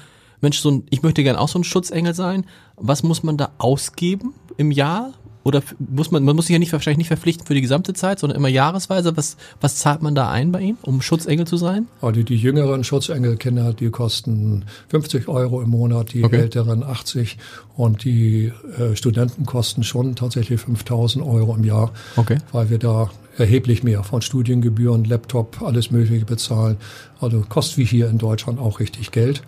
Mensch, 0.42 0.60
so 0.60 0.70
ein, 0.72 0.84
ich 0.90 1.02
möchte 1.02 1.24
gern 1.24 1.36
auch 1.36 1.50
so 1.50 1.60
ein 1.60 1.64
Schutzengel 1.64 2.14
sein, 2.14 2.46
was 2.76 3.04
muss 3.04 3.24
man 3.24 3.38
da 3.38 3.50
ausgeben 3.58 4.34
im 4.58 4.72
Jahr? 4.72 5.14
Oder 5.48 5.64
muss 5.80 6.12
man, 6.12 6.26
man 6.26 6.36
muss 6.36 6.48
sich 6.48 6.54
ja 6.54 6.60
nicht 6.60 6.74
wahrscheinlich 6.74 6.98
nicht 6.98 7.08
verpflichten 7.08 7.48
für 7.48 7.54
die 7.54 7.62
gesamte 7.62 7.94
Zeit, 7.94 8.20
sondern 8.20 8.36
immer 8.36 8.50
jahresweise. 8.50 9.16
Was, 9.16 9.38
was 9.62 9.78
zahlt 9.78 10.02
man 10.02 10.14
da 10.14 10.30
ein 10.30 10.52
bei 10.52 10.60
ihm, 10.60 10.78
um 10.82 11.02
Schutzengel 11.02 11.48
zu 11.48 11.56
sein? 11.56 11.88
Oh, 12.02 12.12
die, 12.12 12.26
die 12.26 12.36
jüngeren 12.36 12.84
Schutzengelkinder, 12.84 13.72
die 13.72 13.90
kosten 13.90 14.66
50 14.90 15.30
Euro 15.30 15.62
im 15.62 15.70
Monat, 15.70 16.12
die 16.12 16.26
okay. 16.26 16.42
älteren 16.42 16.84
80 16.84 17.38
und 17.78 18.04
die 18.04 18.52
äh, 18.78 18.94
Studenten 18.98 19.46
kosten 19.46 19.84
schon 19.86 20.18
tatsächlich 20.18 20.60
5000 20.60 21.26
Euro 21.26 21.56
im 21.56 21.64
Jahr, 21.64 21.94
okay. 22.18 22.40
weil 22.52 22.70
wir 22.70 22.78
da 22.78 23.10
erheblich 23.38 23.84
mehr 23.84 24.04
von 24.04 24.22
Studiengebühren, 24.22 25.06
Laptop, 25.06 25.62
alles 25.62 25.92
Mögliche 25.92 26.26
bezahlen. 26.26 26.76
Also 27.22 27.46
kostet 27.48 27.78
wie 27.78 27.86
hier 27.86 28.10
in 28.10 28.18
Deutschland 28.18 28.60
auch 28.60 28.82
richtig 28.82 29.12
Geld. 29.12 29.44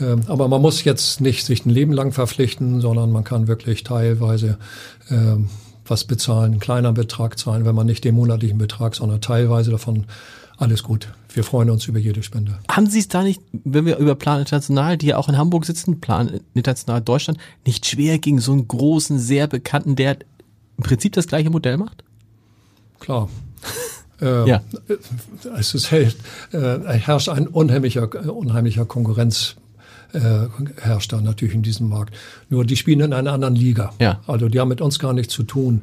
Ähm, 0.00 0.22
aber 0.26 0.48
man 0.48 0.62
muss 0.62 0.84
jetzt 0.84 1.20
nicht 1.20 1.44
sich 1.44 1.66
ein 1.66 1.70
Leben 1.70 1.92
lang 1.92 2.12
verpflichten, 2.12 2.80
sondern 2.80 3.12
man 3.12 3.24
kann 3.24 3.48
wirklich 3.48 3.84
teilweise 3.84 4.58
was 5.86 6.04
bezahlen, 6.04 6.52
einen 6.52 6.60
kleiner 6.60 6.92
Betrag 6.92 7.38
zahlen, 7.38 7.64
wenn 7.64 7.74
man 7.74 7.86
nicht 7.86 8.04
den 8.04 8.14
monatlichen 8.14 8.58
Betrag, 8.58 8.94
sondern 8.94 9.20
teilweise 9.20 9.70
davon. 9.70 10.06
Alles 10.56 10.82
gut. 10.82 11.08
Wir 11.32 11.42
freuen 11.42 11.70
uns 11.70 11.86
über 11.86 11.98
jede 11.98 12.22
Spende. 12.22 12.58
Haben 12.70 12.86
Sie 12.86 12.98
es 12.98 13.08
da 13.08 13.22
nicht, 13.22 13.40
wenn 13.52 13.86
wir 13.86 13.96
über 13.96 14.14
Plan 14.14 14.40
International, 14.40 14.98
die 14.98 15.06
ja 15.06 15.16
auch 15.16 15.28
in 15.28 15.38
Hamburg 15.38 15.64
sitzen, 15.64 16.00
Plan 16.00 16.40
International 16.52 17.00
Deutschland, 17.00 17.38
nicht 17.64 17.86
schwer 17.86 18.18
gegen 18.18 18.40
so 18.40 18.52
einen 18.52 18.68
großen, 18.68 19.18
sehr 19.18 19.46
bekannten, 19.46 19.96
der 19.96 20.18
im 20.76 20.84
Prinzip 20.84 21.14
das 21.14 21.26
gleiche 21.26 21.48
Modell 21.50 21.76
macht? 21.76 22.04
Klar. 22.98 23.28
Äh, 24.22 24.46
ja. 24.46 24.60
Es 25.58 25.72
ist, 25.72 25.90
äh, 25.92 26.10
herrscht 26.52 27.30
ein 27.30 27.46
unheimlicher, 27.46 28.30
unheimlicher 28.30 28.84
Konkurrenz 28.84 29.56
äh, 30.12 30.48
herrscht 30.80 31.12
da 31.12 31.20
natürlich 31.20 31.54
in 31.54 31.62
diesem 31.62 31.88
Markt. 31.88 32.14
Nur 32.48 32.64
die 32.64 32.76
spielen 32.76 33.00
in 33.00 33.12
einer 33.12 33.32
anderen 33.32 33.54
Liga. 33.54 33.92
Ja. 34.00 34.20
Also 34.26 34.48
die 34.48 34.60
haben 34.60 34.68
mit 34.68 34.80
uns 34.80 34.98
gar 34.98 35.12
nichts 35.12 35.34
zu 35.34 35.42
tun. 35.42 35.82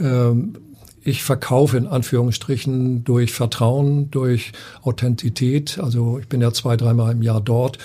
Ähm, 0.00 0.54
ich 1.02 1.22
verkaufe 1.22 1.76
in 1.76 1.86
Anführungsstrichen 1.86 3.04
durch 3.04 3.32
Vertrauen, 3.32 4.10
durch 4.10 4.52
Authentität. 4.82 5.78
Also 5.80 6.18
ich 6.18 6.28
bin 6.28 6.40
ja 6.40 6.52
zwei, 6.52 6.76
dreimal 6.76 7.12
im 7.12 7.22
Jahr 7.22 7.40
dort. 7.40 7.78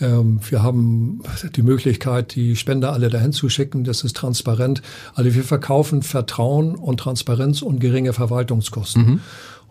Ähm, 0.00 0.40
wir 0.48 0.62
haben 0.62 1.22
die 1.54 1.62
Möglichkeit, 1.62 2.34
die 2.34 2.56
Spender 2.56 2.92
alle 2.92 3.08
dahin 3.08 3.32
zu 3.32 3.48
schicken. 3.48 3.84
Das 3.84 4.02
ist 4.04 4.16
transparent. 4.16 4.82
Also 5.14 5.34
wir 5.34 5.44
verkaufen 5.44 6.02
Vertrauen 6.02 6.74
und 6.74 6.98
Transparenz 6.98 7.62
und 7.62 7.78
geringe 7.78 8.12
Verwaltungskosten. 8.12 9.06
Mhm. 9.06 9.20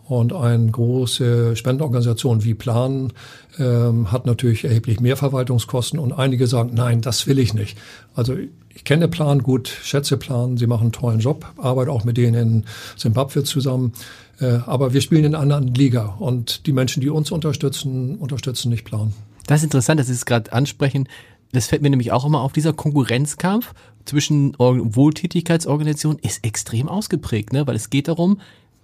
Und 0.08 0.32
eine 0.32 0.70
große 0.70 1.56
Spendenorganisation 1.56 2.44
wie 2.44 2.54
Plan 2.54 3.12
ähm, 3.58 4.12
hat 4.12 4.24
natürlich 4.24 4.64
erheblich 4.64 5.00
mehr 5.00 5.16
Verwaltungskosten 5.16 5.98
und 5.98 6.12
einige 6.12 6.46
sagen, 6.46 6.70
nein, 6.74 7.00
das 7.00 7.26
will 7.26 7.40
ich 7.40 7.54
nicht. 7.54 7.76
Also 8.14 8.36
ich 8.72 8.84
kenne 8.84 9.08
Plan 9.08 9.42
gut, 9.42 9.68
schätze 9.68 10.16
Plan, 10.16 10.58
sie 10.58 10.68
machen 10.68 10.82
einen 10.82 10.92
tollen 10.92 11.18
Job, 11.18 11.46
arbeite 11.56 11.90
auch 11.90 12.04
mit 12.04 12.16
denen 12.18 12.34
in 12.34 12.64
Simbabwe 12.96 13.42
zusammen. 13.42 13.94
Äh, 14.38 14.58
aber 14.66 14.92
wir 14.92 15.00
spielen 15.00 15.24
in 15.24 15.34
einer 15.34 15.42
anderen 15.42 15.74
Liga 15.74 16.14
und 16.18 16.66
die 16.66 16.72
Menschen, 16.72 17.00
die 17.00 17.08
uns 17.08 17.32
unterstützen, 17.32 18.16
unterstützen 18.16 18.70
nicht 18.70 18.84
Plan. 18.84 19.12
Das 19.46 19.60
ist 19.60 19.64
interessant, 19.64 19.98
dass 19.98 20.06
Sie 20.06 20.12
es 20.12 20.26
gerade 20.26 20.52
ansprechen. 20.52 21.08
Das 21.52 21.66
fällt 21.66 21.82
mir 21.82 21.90
nämlich 21.90 22.12
auch 22.12 22.24
immer 22.24 22.42
auf. 22.42 22.52
Dieser 22.52 22.72
Konkurrenzkampf 22.72 23.72
zwischen 24.04 24.54
Wohltätigkeitsorganisationen 24.58 26.18
ist 26.20 26.44
extrem 26.44 26.88
ausgeprägt, 26.88 27.52
ne? 27.52 27.66
weil 27.66 27.76
es 27.76 27.90
geht 27.90 28.08
darum, 28.08 28.40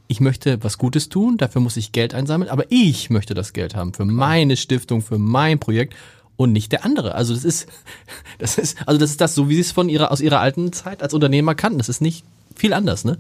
ich 0.08 0.20
möchte 0.20 0.62
was 0.62 0.78
Gutes 0.78 1.08
tun, 1.08 1.36
dafür 1.38 1.60
muss 1.60 1.76
ich 1.76 1.92
Geld 1.92 2.14
einsammeln, 2.14 2.50
aber 2.50 2.64
ich 2.70 3.10
möchte 3.10 3.34
das 3.34 3.52
Geld 3.52 3.74
haben 3.74 3.94
für 3.94 4.04
meine 4.04 4.56
Stiftung, 4.56 5.02
für 5.02 5.18
mein 5.18 5.58
Projekt 5.58 5.94
und 6.36 6.52
nicht 6.52 6.72
der 6.72 6.84
andere. 6.84 7.14
Also 7.14 7.34
das 7.34 7.44
ist, 7.44 7.68
das 8.38 8.58
ist, 8.58 8.76
also 8.86 8.98
das 8.98 9.10
ist 9.10 9.20
das, 9.20 9.34
so 9.34 9.48
wie 9.48 9.54
Sie 9.54 9.60
es 9.60 9.72
von 9.72 9.88
Ihrer, 9.88 10.10
aus 10.10 10.20
Ihrer 10.20 10.40
alten 10.40 10.72
Zeit 10.72 11.02
als 11.02 11.14
Unternehmer 11.14 11.54
kannten. 11.54 11.78
Das 11.78 11.88
ist 11.88 12.00
nicht 12.00 12.24
viel 12.54 12.72
anders, 12.72 13.04
ne? 13.04 13.18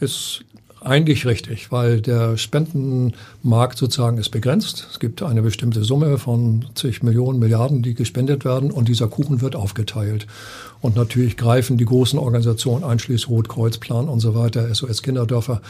Ist 0.00 0.44
eigentlich 0.82 1.26
richtig, 1.26 1.70
weil 1.70 2.00
der 2.00 2.38
Spendenmarkt 2.38 3.76
sozusagen 3.76 4.16
ist 4.16 4.30
begrenzt. 4.30 4.88
Es 4.90 4.98
gibt 4.98 5.22
eine 5.22 5.42
bestimmte 5.42 5.84
Summe 5.84 6.16
von 6.16 6.64
zig 6.74 7.02
Millionen, 7.02 7.38
Milliarden, 7.38 7.82
die 7.82 7.94
gespendet 7.94 8.44
werden 8.44 8.70
und 8.70 8.88
dieser 8.88 9.08
Kuchen 9.08 9.42
wird 9.42 9.56
aufgeteilt. 9.56 10.26
Und 10.80 10.96
natürlich 10.96 11.36
greifen 11.36 11.76
die 11.76 11.84
großen 11.84 12.18
Organisationen, 12.18 12.84
einschließlich 12.84 13.28
Rotkreuzplan 13.28 14.08
und 14.08 14.20
so 14.20 14.34
weiter, 14.34 14.74
SOS 14.74 15.02
Kinderdörfer, 15.02 15.60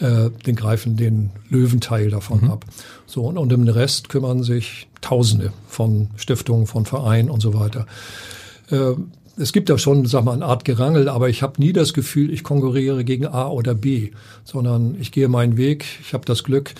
äh, 0.00 0.30
den 0.44 0.56
greifen 0.56 0.96
den 0.96 1.30
Löwenteil 1.48 2.10
davon 2.10 2.42
mhm. 2.42 2.50
ab. 2.50 2.64
So, 3.06 3.22
und, 3.22 3.38
und 3.38 3.52
im 3.52 3.68
Rest 3.68 4.08
kümmern 4.08 4.42
sich 4.42 4.88
Tausende 5.00 5.52
von 5.68 6.08
Stiftungen, 6.16 6.66
von 6.66 6.84
Vereinen 6.84 7.30
und 7.30 7.40
so 7.40 7.54
weiter. 7.54 7.86
Äh, 8.70 8.94
es 9.38 9.52
gibt 9.52 9.68
da 9.68 9.76
schon, 9.76 10.06
sag 10.06 10.24
mal, 10.24 10.32
eine 10.32 10.46
Art 10.46 10.64
Gerangel, 10.64 11.08
aber 11.08 11.28
ich 11.28 11.42
habe 11.42 11.60
nie 11.60 11.72
das 11.72 11.92
Gefühl, 11.92 12.32
ich 12.32 12.42
konkurriere 12.42 13.04
gegen 13.04 13.26
A 13.26 13.48
oder 13.48 13.74
B, 13.74 14.12
sondern 14.44 14.96
ich 14.98 15.12
gehe 15.12 15.28
meinen 15.28 15.56
Weg. 15.56 15.84
Ich 16.00 16.14
habe 16.14 16.24
das 16.24 16.42
Glück, 16.42 16.74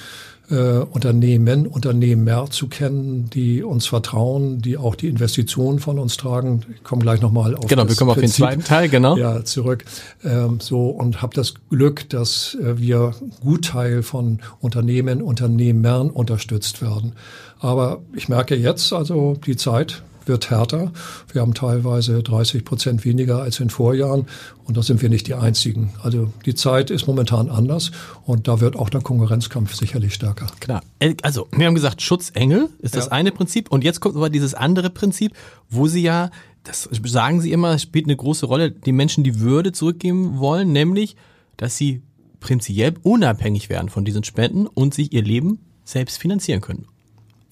äh, 0.50 0.78
Unternehmen, 0.78 1.66
Unternehmer 1.66 2.50
zu 2.50 2.68
kennen, 2.68 3.28
die 3.30 3.62
uns 3.62 3.86
vertrauen, 3.86 4.60
die 4.60 4.76
auch 4.76 4.94
die 4.94 5.08
Investitionen 5.08 5.78
von 5.78 5.98
uns 5.98 6.16
tragen. 6.16 6.62
Ich 6.74 6.84
komme 6.84 7.02
gleich 7.02 7.20
nochmal 7.20 7.54
auf 7.54 7.66
Genau, 7.66 7.88
wir 7.88 7.94
kommen 7.96 8.12
Prinzip, 8.12 8.44
auf 8.44 8.50
den 8.50 8.60
zweiten 8.60 8.64
Teil, 8.64 8.88
genau. 8.88 9.16
Ja, 9.16 9.44
zurück. 9.44 9.84
Ähm, 10.24 10.60
so 10.60 10.88
und 10.88 11.22
habe 11.22 11.34
das 11.34 11.54
Glück, 11.70 12.08
dass 12.10 12.56
äh, 12.62 12.78
wir 12.78 13.14
Gutteil 13.40 14.02
von 14.02 14.40
Unternehmen, 14.60 15.22
Unternehmern 15.22 16.10
unterstützt 16.10 16.82
werden. 16.82 17.12
Aber 17.58 18.00
ich 18.14 18.28
merke 18.28 18.54
jetzt, 18.54 18.92
also 18.92 19.36
die 19.46 19.56
Zeit 19.56 20.02
wird 20.28 20.50
härter. 20.50 20.92
Wir 21.32 21.40
haben 21.40 21.54
teilweise 21.54 22.22
30 22.22 22.64
Prozent 22.64 23.04
weniger 23.04 23.42
als 23.42 23.60
in 23.60 23.70
Vorjahren 23.70 24.26
und 24.64 24.76
da 24.76 24.82
sind 24.82 25.02
wir 25.02 25.08
nicht 25.08 25.26
die 25.26 25.34
Einzigen. 25.34 25.92
Also 26.02 26.32
die 26.44 26.54
Zeit 26.54 26.90
ist 26.90 27.06
momentan 27.06 27.48
anders 27.48 27.92
und 28.24 28.48
da 28.48 28.60
wird 28.60 28.76
auch 28.76 28.90
der 28.90 29.00
Konkurrenzkampf 29.00 29.74
sicherlich 29.74 30.14
stärker. 30.14 30.46
Klar. 30.60 30.82
Also 31.22 31.48
wir 31.52 31.66
haben 31.66 31.74
gesagt, 31.74 32.02
Schutzengel 32.02 32.68
ist 32.80 32.94
ja. 32.94 33.00
das 33.00 33.08
eine 33.08 33.32
Prinzip 33.32 33.70
und 33.70 33.84
jetzt 33.84 34.00
kommt 34.00 34.16
aber 34.16 34.30
dieses 34.30 34.54
andere 34.54 34.90
Prinzip, 34.90 35.32
wo 35.70 35.86
Sie 35.88 36.02
ja, 36.02 36.30
das 36.64 36.88
sagen 37.04 37.40
Sie 37.40 37.52
immer, 37.52 37.78
spielt 37.78 38.06
eine 38.06 38.16
große 38.16 38.46
Rolle, 38.46 38.70
die 38.70 38.92
Menschen 38.92 39.24
die 39.24 39.40
Würde 39.40 39.72
zurückgeben 39.72 40.38
wollen, 40.38 40.72
nämlich, 40.72 41.16
dass 41.56 41.76
sie 41.76 42.02
prinzipiell 42.40 42.94
unabhängig 43.02 43.68
werden 43.68 43.88
von 43.88 44.04
diesen 44.04 44.24
Spenden 44.24 44.66
und 44.66 44.94
sich 44.94 45.12
ihr 45.12 45.22
Leben 45.22 45.58
selbst 45.84 46.18
finanzieren 46.18 46.60
können. 46.60 46.86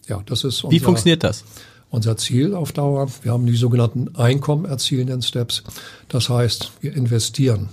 Ja, 0.09 0.23
das 0.27 0.45
ist 0.45 0.63
unser, 0.65 0.75
Wie 0.75 0.81
funktioniert 0.81 1.25
das? 1.25 1.45
Unser 1.95 2.17
Ziel 2.17 2.55
auf 2.55 2.73
Dauer. 2.73 3.09
Wir 3.23 3.33
haben 3.33 3.47
die 3.47 3.57
sogenannten 3.57 4.15
Einkommen 4.17 4.65
erzielenden 4.65 5.23
Steps. 5.23 5.63
Das 6.09 6.29
heißt, 6.29 6.73
wir 6.81 6.95
investieren. 6.95 7.69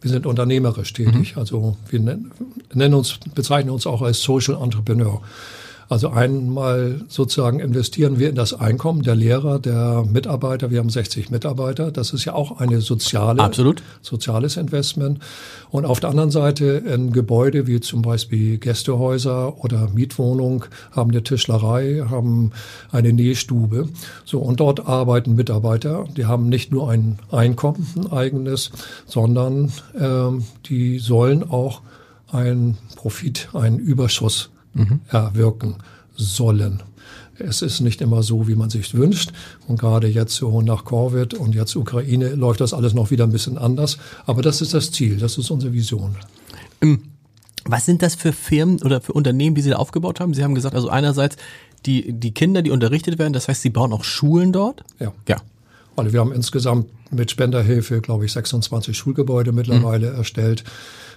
Wir 0.00 0.10
sind 0.10 0.26
unternehmerisch 0.26 0.92
tätig. 0.92 1.34
Mhm. 1.34 1.38
Also 1.40 1.76
wir 1.88 2.00
nennen 2.00 2.94
uns, 2.94 3.18
bezeichnen 3.34 3.70
uns 3.70 3.86
auch 3.86 4.02
als 4.02 4.20
Social 4.20 4.60
Entrepreneur. 4.60 5.22
Also 5.92 6.08
einmal 6.08 7.02
sozusagen 7.08 7.60
investieren 7.60 8.18
wir 8.18 8.30
in 8.30 8.34
das 8.34 8.54
Einkommen 8.54 9.02
der 9.02 9.14
Lehrer, 9.14 9.58
der 9.58 10.06
Mitarbeiter. 10.10 10.70
Wir 10.70 10.78
haben 10.78 10.88
60 10.88 11.28
Mitarbeiter. 11.28 11.92
Das 11.92 12.14
ist 12.14 12.24
ja 12.24 12.32
auch 12.32 12.60
eine 12.60 12.80
soziale, 12.80 13.42
Absolut. 13.42 13.82
soziales 14.00 14.56
Investment. 14.56 15.18
Und 15.70 15.84
auf 15.84 16.00
der 16.00 16.08
anderen 16.08 16.30
Seite 16.30 16.64
in 16.64 17.12
Gebäude 17.12 17.66
wie 17.66 17.78
zum 17.80 18.00
Beispiel 18.00 18.56
Gästehäuser 18.56 19.62
oder 19.62 19.90
Mietwohnung 19.90 20.64
haben 20.92 21.10
eine 21.10 21.22
Tischlerei, 21.22 22.02
haben 22.08 22.52
eine 22.90 23.12
Nähstube. 23.12 23.90
So, 24.24 24.38
und 24.38 24.60
dort 24.60 24.86
arbeiten 24.86 25.34
Mitarbeiter. 25.34 26.06
Die 26.16 26.24
haben 26.24 26.48
nicht 26.48 26.72
nur 26.72 26.90
ein 26.90 27.18
Einkommen, 27.30 27.86
ein 27.96 28.10
eigenes, 28.10 28.70
sondern 29.04 29.70
ähm, 30.00 30.46
die 30.64 30.98
sollen 31.00 31.42
auch 31.50 31.82
ein 32.28 32.78
Profit, 32.96 33.50
einen 33.52 33.78
Überschuss 33.78 34.48
mhm. 34.74 35.00
erwirken 35.08 35.76
sollen. 36.16 36.82
Es 37.38 37.62
ist 37.62 37.80
nicht 37.80 38.00
immer 38.00 38.22
so, 38.22 38.46
wie 38.46 38.54
man 38.54 38.70
sich 38.70 38.94
wünscht. 38.94 39.32
Und 39.66 39.80
gerade 39.80 40.06
jetzt 40.06 40.34
so 40.34 40.60
nach 40.60 40.84
Covid 40.84 41.34
und 41.34 41.54
jetzt 41.54 41.74
Ukraine 41.76 42.34
läuft 42.34 42.60
das 42.60 42.74
alles 42.74 42.94
noch 42.94 43.10
wieder 43.10 43.24
ein 43.24 43.32
bisschen 43.32 43.58
anders. 43.58 43.98
Aber 44.26 44.42
das 44.42 44.60
ist 44.60 44.74
das 44.74 44.92
Ziel, 44.92 45.16
das 45.16 45.38
ist 45.38 45.50
unsere 45.50 45.72
Vision. 45.72 46.16
Ähm, 46.80 47.02
was 47.64 47.86
sind 47.86 48.02
das 48.02 48.14
für 48.14 48.32
Firmen 48.32 48.82
oder 48.82 49.00
für 49.00 49.12
Unternehmen, 49.12 49.54
die 49.54 49.62
Sie 49.62 49.70
da 49.70 49.76
aufgebaut 49.76 50.20
haben? 50.20 50.34
Sie 50.34 50.42
haben 50.42 50.54
gesagt, 50.54 50.74
also 50.74 50.88
einerseits 50.88 51.36
die, 51.86 52.12
die 52.12 52.32
Kinder, 52.32 52.62
die 52.62 52.70
unterrichtet 52.70 53.18
werden, 53.18 53.32
das 53.32 53.48
heißt, 53.48 53.62
Sie 53.62 53.70
bauen 53.70 53.92
auch 53.92 54.04
Schulen 54.04 54.52
dort? 54.52 54.84
Ja. 54.98 55.12
Ja. 55.28 55.36
Also 55.96 56.12
wir 56.12 56.20
haben 56.20 56.32
insgesamt 56.32 56.86
mit 57.10 57.30
Spenderhilfe, 57.30 58.00
glaube 58.00 58.24
ich, 58.24 58.32
26 58.32 58.96
Schulgebäude 58.96 59.52
mittlerweile 59.52 60.10
mhm. 60.10 60.16
erstellt 60.16 60.64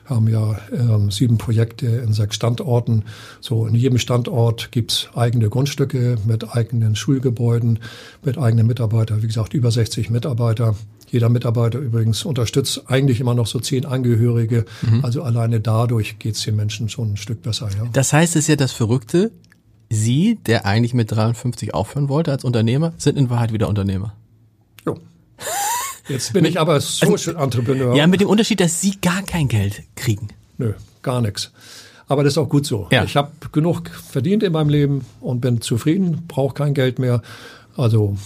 haben 0.05 0.27
ja 0.27 0.57
ähm, 0.71 1.11
sieben 1.11 1.37
Projekte 1.37 1.87
in 1.87 2.13
sechs 2.13 2.35
Standorten. 2.35 3.03
So 3.41 3.65
in 3.65 3.75
jedem 3.75 3.97
Standort 3.97 4.71
gibt's 4.71 5.09
eigene 5.15 5.49
Grundstücke 5.49 6.17
mit 6.25 6.55
eigenen 6.55 6.95
Schulgebäuden, 6.95 7.79
mit 8.23 8.37
eigenen 8.37 8.67
Mitarbeitern. 8.67 9.23
Wie 9.23 9.27
gesagt, 9.27 9.53
über 9.53 9.71
60 9.71 10.09
Mitarbeiter. 10.09 10.75
Jeder 11.09 11.29
Mitarbeiter 11.29 11.79
übrigens 11.79 12.25
unterstützt 12.25 12.83
eigentlich 12.87 13.19
immer 13.19 13.35
noch 13.35 13.47
so 13.47 13.59
zehn 13.59 13.85
Angehörige. 13.85 14.65
Mhm. 14.81 15.03
Also 15.03 15.23
alleine 15.23 15.59
dadurch 15.59 16.19
geht's 16.19 16.43
den 16.43 16.55
Menschen 16.55 16.89
schon 16.89 17.13
ein 17.13 17.17
Stück 17.17 17.41
besser. 17.41 17.69
Ja. 17.69 17.87
Das 17.93 18.13
heißt, 18.13 18.35
es 18.35 18.43
ist 18.43 18.47
ja 18.47 18.55
das 18.55 18.71
Verrückte. 18.71 19.31
Sie, 19.89 20.39
der 20.45 20.65
eigentlich 20.65 20.93
mit 20.93 21.11
53 21.11 21.73
aufhören 21.73 22.09
wollte 22.09 22.31
als 22.31 22.43
Unternehmer, 22.43 22.93
sind 22.97 23.17
in 23.17 23.29
Wahrheit 23.29 23.53
wieder 23.53 23.69
Unternehmer. 23.69 24.13
Jo. 24.85 24.99
Jetzt 26.07 26.33
bin 26.33 26.45
ich 26.45 26.59
aber 26.59 26.79
Social 26.81 27.35
Entrepreneur. 27.35 27.95
Ja, 27.95 28.07
mit 28.07 28.21
dem 28.21 28.29
Unterschied, 28.29 28.59
dass 28.59 28.81
Sie 28.81 28.99
gar 29.01 29.23
kein 29.23 29.47
Geld 29.47 29.83
kriegen. 29.95 30.29
Nö, 30.57 30.73
gar 31.01 31.21
nichts. 31.21 31.51
Aber 32.07 32.23
das 32.23 32.33
ist 32.33 32.37
auch 32.37 32.49
gut 32.49 32.65
so. 32.65 32.87
Ja. 32.91 33.03
Ich 33.03 33.15
habe 33.15 33.31
genug 33.51 33.89
verdient 33.89 34.43
in 34.43 34.51
meinem 34.51 34.69
Leben 34.69 35.05
und 35.21 35.41
bin 35.41 35.61
zufrieden, 35.61 36.23
brauche 36.27 36.53
kein 36.53 36.73
Geld 36.73 36.99
mehr. 36.99 37.21
Also 37.75 38.17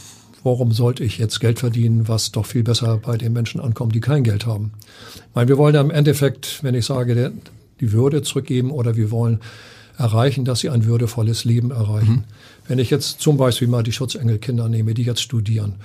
warum 0.43 0.71
sollte 0.71 1.03
ich 1.03 1.17
jetzt 1.17 1.39
Geld 1.39 1.59
verdienen, 1.59 2.07
was 2.07 2.31
doch 2.31 2.45
viel 2.45 2.63
besser 2.63 2.97
bei 2.97 3.17
den 3.17 3.33
Menschen 3.33 3.61
ankommt, 3.61 3.95
die 3.95 4.01
kein 4.01 4.23
Geld 4.23 4.45
haben? 4.45 4.73
Ich 5.15 5.35
meine, 5.35 5.47
wir 5.47 5.57
wollen 5.57 5.75
ja 5.75 5.81
im 5.81 5.91
Endeffekt, 5.91 6.63
wenn 6.63 6.75
ich 6.75 6.85
sage, 6.85 7.31
die 7.79 7.91
Würde 7.91 8.21
zurückgeben 8.21 8.71
oder 8.71 8.97
wir 8.97 9.11
wollen 9.11 9.39
erreichen, 9.97 10.45
dass 10.45 10.61
sie 10.61 10.69
ein 10.69 10.85
würdevolles 10.85 11.43
Leben 11.43 11.71
erreichen. 11.71 12.11
Mhm. 12.11 12.23
Wenn 12.67 12.79
ich 12.79 12.89
jetzt 12.89 13.21
zum 13.21 13.37
Beispiel 13.37 13.67
mal 13.67 13.83
die 13.83 13.91
Schutzengelkinder 13.91 14.69
nehme, 14.69 14.93
die 14.93 15.03
jetzt 15.03 15.21
studieren, 15.21 15.75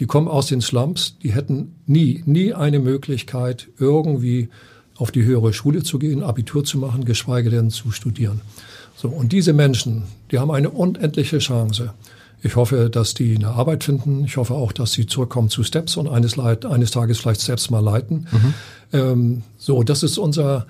die 0.00 0.06
kommen 0.06 0.28
aus 0.28 0.46
den 0.46 0.60
Slums, 0.60 1.16
die 1.22 1.32
hätten 1.32 1.74
nie, 1.86 2.22
nie 2.26 2.52
eine 2.52 2.78
Möglichkeit, 2.78 3.68
irgendwie 3.78 4.48
auf 4.96 5.10
die 5.10 5.24
höhere 5.24 5.52
Schule 5.52 5.82
zu 5.82 5.98
gehen, 5.98 6.22
Abitur 6.22 6.64
zu 6.64 6.78
machen, 6.78 7.04
geschweige 7.04 7.50
denn 7.50 7.70
zu 7.70 7.90
studieren. 7.90 8.40
So, 8.96 9.08
und 9.08 9.32
diese 9.32 9.52
Menschen, 9.52 10.04
die 10.30 10.38
haben 10.38 10.50
eine 10.50 10.70
unendliche 10.70 11.38
Chance. 11.38 11.92
Ich 12.42 12.56
hoffe, 12.56 12.90
dass 12.90 13.14
die 13.14 13.36
eine 13.36 13.48
Arbeit 13.48 13.84
finden. 13.84 14.24
Ich 14.24 14.36
hoffe 14.36 14.54
auch, 14.54 14.72
dass 14.72 14.92
sie 14.92 15.06
zurückkommen 15.06 15.50
zu 15.50 15.64
Steps 15.64 15.96
und 15.96 16.08
eines, 16.08 16.38
eines 16.38 16.90
Tages 16.90 17.18
vielleicht 17.18 17.42
Steps 17.42 17.70
mal 17.70 17.80
leiten. 17.80 18.26
Mhm. 18.30 18.54
Ähm, 18.92 19.42
so, 19.58 19.82
das 19.82 20.02
ist 20.02 20.18
unser 20.18 20.66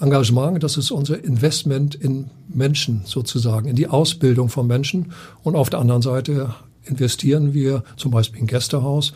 Engagement, 0.00 0.62
das 0.62 0.76
ist 0.76 0.90
unser 0.90 1.22
Investment 1.22 1.94
in 1.94 2.30
Menschen 2.48 3.02
sozusagen, 3.04 3.68
in 3.68 3.76
die 3.76 3.88
Ausbildung 3.88 4.48
von 4.48 4.66
Menschen. 4.66 5.12
Und 5.42 5.56
auf 5.56 5.70
der 5.70 5.80
anderen 5.80 6.02
Seite 6.02 6.54
investieren 6.86 7.54
wir 7.54 7.84
zum 7.96 8.10
Beispiel 8.10 8.40
in 8.40 8.46
Gästehaus. 8.46 9.12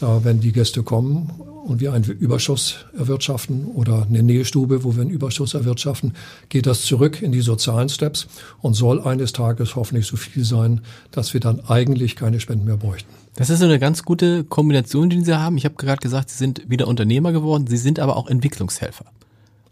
Da, 0.00 0.24
wenn 0.24 0.40
die 0.40 0.52
Gäste 0.52 0.82
kommen 0.82 1.30
und 1.66 1.80
wir 1.80 1.92
einen 1.92 2.04
Überschuss 2.04 2.86
erwirtschaften 2.96 3.66
oder 3.66 4.06
eine 4.08 4.22
Nähstube, 4.22 4.82
wo 4.82 4.94
wir 4.94 5.02
einen 5.02 5.10
Überschuss 5.10 5.52
erwirtschaften, 5.52 6.14
geht 6.48 6.64
das 6.64 6.82
zurück 6.82 7.20
in 7.20 7.32
die 7.32 7.42
sozialen 7.42 7.90
Steps 7.90 8.26
und 8.62 8.72
soll 8.72 9.02
eines 9.02 9.34
Tages 9.34 9.76
hoffentlich 9.76 10.06
so 10.06 10.16
viel 10.16 10.42
sein, 10.42 10.80
dass 11.10 11.34
wir 11.34 11.40
dann 11.40 11.60
eigentlich 11.68 12.16
keine 12.16 12.40
Spenden 12.40 12.64
mehr 12.64 12.78
bräuchten. 12.78 13.12
Das 13.36 13.50
ist 13.50 13.58
so 13.58 13.66
eine 13.66 13.78
ganz 13.78 14.02
gute 14.02 14.44
Kombination, 14.44 15.10
die 15.10 15.22
Sie 15.22 15.38
haben. 15.38 15.58
Ich 15.58 15.66
habe 15.66 15.74
gerade 15.74 16.00
gesagt, 16.00 16.30
Sie 16.30 16.38
sind 16.38 16.62
wieder 16.68 16.88
Unternehmer 16.88 17.32
geworden, 17.32 17.66
Sie 17.66 17.76
sind 17.76 17.98
aber 17.98 18.16
auch 18.16 18.26
Entwicklungshelfer. 18.26 19.04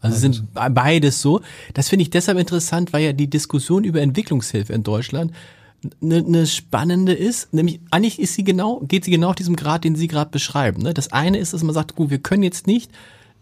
Also 0.01 0.15
beides. 0.15 0.21
sind 0.21 0.75
beides 0.75 1.23
so. 1.23 1.41
Das 1.75 1.89
finde 1.89 2.03
ich 2.03 2.11
deshalb 2.11 2.39
interessant, 2.39 2.93
weil 2.93 3.03
ja 3.03 3.13
die 3.13 3.29
Diskussion 3.29 3.85
über 3.85 4.01
Entwicklungshilfe 4.01 4.73
in 4.73 4.83
Deutschland 4.83 5.33
eine, 6.03 6.17
eine 6.17 6.47
spannende 6.47 7.13
ist, 7.13 7.53
nämlich 7.55 7.81
eigentlich 7.91 8.19
ist 8.19 8.35
sie 8.35 8.45
genau, 8.45 8.81
geht 8.81 9.05
sie 9.05 9.11
genau 9.11 9.31
auf 9.31 9.37
diesem 9.37 9.57
Grad, 9.57 9.85
den 9.85 9.95
Sie 9.95 10.09
gerade 10.09 10.31
beschreiben. 10.31 10.83
Ne? 10.83 10.95
Das 10.95 11.13
eine 11.13 11.39
ist, 11.39 11.53
dass 11.53 11.63
man 11.63 11.75
sagt, 11.75 11.95
gut, 11.95 12.11
wir 12.11 12.19
können 12.19 12.43
jetzt 12.43 12.67
nicht 12.67 12.91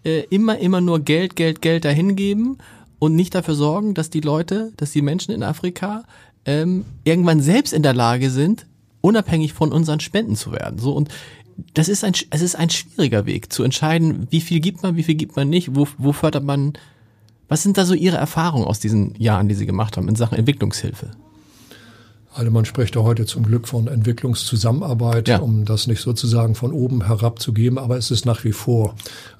äh, 0.04 0.24
immer, 0.30 0.58
immer 0.58 0.80
nur 0.80 1.00
Geld, 1.00 1.36
Geld, 1.36 1.62
Geld 1.62 1.84
dahin 1.84 2.14
geben 2.16 2.58
und 2.98 3.14
nicht 3.14 3.34
dafür 3.34 3.54
sorgen, 3.54 3.94
dass 3.94 4.10
die 4.10 4.20
Leute, 4.20 4.72
dass 4.76 4.92
die 4.92 5.02
Menschen 5.02 5.32
in 5.32 5.42
Afrika 5.42 6.04
ähm, 6.44 6.84
irgendwann 7.04 7.40
selbst 7.40 7.72
in 7.72 7.82
der 7.82 7.94
Lage 7.94 8.30
sind, 8.30 8.66
unabhängig 9.00 9.52
von 9.52 9.72
unseren 9.72 10.00
Spenden 10.00 10.36
zu 10.36 10.52
werden. 10.52 10.78
So 10.78 10.92
und 10.92 11.08
das 11.72 11.88
ist 11.88 12.04
ein, 12.04 12.12
es 12.30 12.42
ist 12.42 12.54
ein 12.54 12.68
schwieriger 12.70 13.24
Weg 13.24 13.52
zu 13.52 13.62
entscheiden, 13.62 14.26
wie 14.30 14.42
viel 14.42 14.60
gibt 14.60 14.82
man, 14.82 14.96
wie 14.96 15.02
viel 15.02 15.14
gibt 15.14 15.36
man 15.36 15.48
nicht, 15.48 15.74
wo, 15.74 15.88
wo 15.98 16.12
fördert 16.12 16.44
man. 16.44 16.74
Was 17.48 17.62
sind 17.62 17.78
da 17.78 17.84
so 17.84 17.94
Ihre 17.94 18.16
Erfahrungen 18.16 18.66
aus 18.66 18.80
diesen 18.80 19.14
Jahren, 19.20 19.48
die 19.48 19.54
Sie 19.54 19.66
gemacht 19.66 19.96
haben 19.96 20.08
in 20.08 20.16
Sachen 20.16 20.36
Entwicklungshilfe? 20.36 21.12
Also 22.36 22.50
man 22.50 22.66
spricht 22.66 22.94
ja 22.96 23.02
heute 23.02 23.24
zum 23.24 23.44
Glück 23.44 23.66
von 23.66 23.86
Entwicklungszusammenarbeit, 23.86 25.28
ja. 25.28 25.38
um 25.38 25.64
das 25.64 25.86
nicht 25.86 26.02
sozusagen 26.02 26.54
von 26.54 26.70
oben 26.70 27.06
herab 27.06 27.40
zu 27.40 27.54
geben, 27.54 27.78
aber 27.78 27.96
es 27.96 28.10
ist 28.10 28.26
nach 28.26 28.44
wie 28.44 28.52
vor 28.52 28.94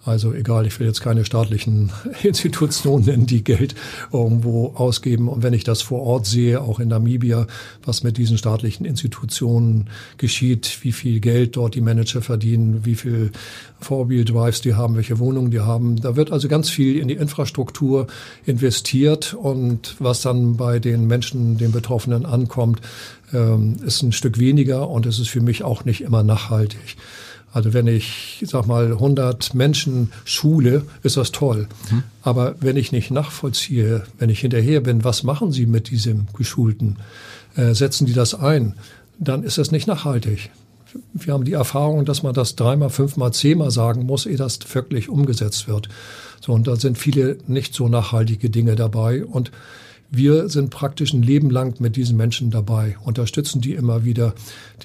also 0.07 0.33
egal, 0.33 0.67
ich 0.67 0.79
will 0.79 0.87
jetzt 0.87 1.01
keine 1.01 1.25
staatlichen 1.25 1.91
Institutionen 2.23 3.05
nennen, 3.05 3.27
die 3.27 3.43
Geld 3.43 3.75
irgendwo 4.13 4.69
ausgeben. 4.77 5.29
Und 5.29 5.43
wenn 5.43 5.53
ich 5.53 5.65
das 5.65 5.83
vor 5.83 6.03
Ort 6.03 6.27
sehe, 6.27 6.61
auch 6.61 6.79
in 6.79 6.89
Namibia, 6.89 7.49
was 7.85 8.05
mit 8.05 8.17
diesen 8.17 8.39
staatlichen 8.39 8.87
Institutionen 8.87 9.91
geschieht, 10.17 10.79
wie 10.83 10.93
viel 10.93 11.19
Geld 11.19 11.57
dort 11.57 11.75
die 11.75 11.81
Manager 11.81 12.23
verdienen, 12.23 12.85
wie 12.85 12.95
viel 12.95 13.33
Four-Wheel-Drives 13.81 14.61
die 14.61 14.75
haben, 14.75 14.95
welche 14.95 15.19
Wohnungen 15.19 15.51
die 15.51 15.61
haben. 15.61 15.97
Da 15.97 16.15
wird 16.15 16.31
also 16.31 16.47
ganz 16.47 16.71
viel 16.71 16.99
in 16.99 17.09
die 17.09 17.15
Infrastruktur 17.15 18.07
investiert 18.45 19.35
und 19.35 19.97
was 19.99 20.23
dann 20.23 20.57
bei 20.57 20.79
den 20.79 21.09
Menschen, 21.09 21.59
den 21.59 21.73
Betroffenen 21.73 22.27
ankommt, 22.27 22.81
ähm, 23.33 23.77
ist 23.85 24.03
ein 24.03 24.13
Stück 24.13 24.39
weniger 24.39 24.89
und 24.89 25.05
es 25.05 25.19
ist 25.19 25.31
für 25.31 25.41
mich 25.41 25.65
auch 25.65 25.85
nicht 25.85 26.03
immer 26.03 26.23
nachhaltig. 26.23 26.97
Also 27.57 27.73
wenn 27.73 27.87
ich, 27.87 28.45
sag 28.47 28.67
mal, 28.67 28.93
100 28.93 29.55
Menschen 29.55 30.13
schule, 30.27 30.85
ist 31.03 31.17
das 31.17 31.33
toll. 31.33 31.69
Mhm. 31.91 32.03
Aber 32.21 32.55
wenn 32.61 32.77
ich 32.77 32.93
nicht 32.93 33.11
nachvollziehe, 33.11 34.03
wenn 34.19 34.29
ich 34.29 34.41
hinterher 34.41 34.83
bin, 34.83 35.05
was 35.05 35.23
machen 35.23 35.53
sie 35.53 35.65
mit 35.65 35.89
diesem 35.89 36.27
Geschulten? 36.37 36.99
Äh, 37.57 37.73
setzen 37.73 38.05
die 38.05 38.13
das 38.13 38.35
ein? 38.35 38.75
Dann 39.19 39.43
ist 39.43 39.57
das 39.57 39.71
nicht 39.71 39.87
nachhaltig. 39.87 40.51
Wir 41.15 41.33
haben 41.33 41.47
die 41.47 41.55
Erfahrung, 41.55 42.05
dass 42.05 42.23
man 42.23 42.35
das 42.35 42.57
dreimal, 42.57 42.91
fünfmal, 42.91 43.33
zehnmal 43.33 43.71
sagen 43.71 44.05
muss, 44.05 44.27
ehe 44.27 44.37
das 44.37 44.59
wirklich 44.75 45.09
umgesetzt 45.09 45.67
wird. 45.67 45.89
So, 46.45 46.53
und 46.53 46.67
da 46.67 46.77
sind 46.77 46.99
viele 46.99 47.39
nicht 47.47 47.73
so 47.73 47.89
nachhaltige 47.89 48.51
Dinge 48.51 48.77
dabei. 48.77 49.25
Und 49.25 49.51
wir 50.11 50.49
sind 50.49 50.71
praktisch 50.71 51.13
ein 51.13 51.23
Leben 51.23 51.51
lang 51.51 51.81
mit 51.81 51.97
diesen 51.97 52.17
Menschen 52.17 52.51
dabei, 52.51 52.97
unterstützen 53.05 53.61
die 53.61 53.75
immer 53.75 54.05
wieder. 54.05 54.35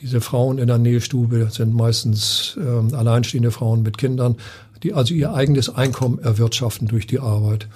Diese 0.01 0.21
Frauen 0.21 0.57
in 0.57 0.67
der 0.67 0.77
Nähstube 0.77 1.49
sind 1.51 1.73
meistens 1.73 2.57
äh, 2.57 2.95
alleinstehende 2.95 3.51
Frauen 3.51 3.83
mit 3.83 3.97
Kindern, 3.97 4.37
die 4.83 4.93
also 4.93 5.13
ihr 5.13 5.33
eigenes 5.33 5.69
Einkommen 5.69 6.19
erwirtschaften 6.19 6.87
durch 6.87 7.07
die 7.07 7.19
Arbeit. 7.19 7.67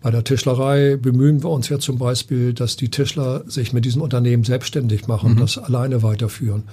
Bei 0.00 0.10
der 0.10 0.24
Tischlerei 0.24 0.96
bemühen 0.96 1.42
wir 1.42 1.50
uns 1.50 1.68
ja 1.68 1.78
zum 1.78 1.98
Beispiel, 1.98 2.54
dass 2.54 2.76
die 2.76 2.90
Tischler 2.90 3.42
sich 3.46 3.72
mit 3.72 3.84
diesem 3.84 4.00
Unternehmen 4.00 4.44
selbstständig 4.44 5.08
machen, 5.08 5.32
mhm. 5.32 5.38
das 5.38 5.58
alleine 5.58 6.02
weiterführen. 6.02 6.64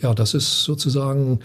Ja, 0.00 0.14
das 0.14 0.34
ist 0.34 0.64
sozusagen 0.64 1.40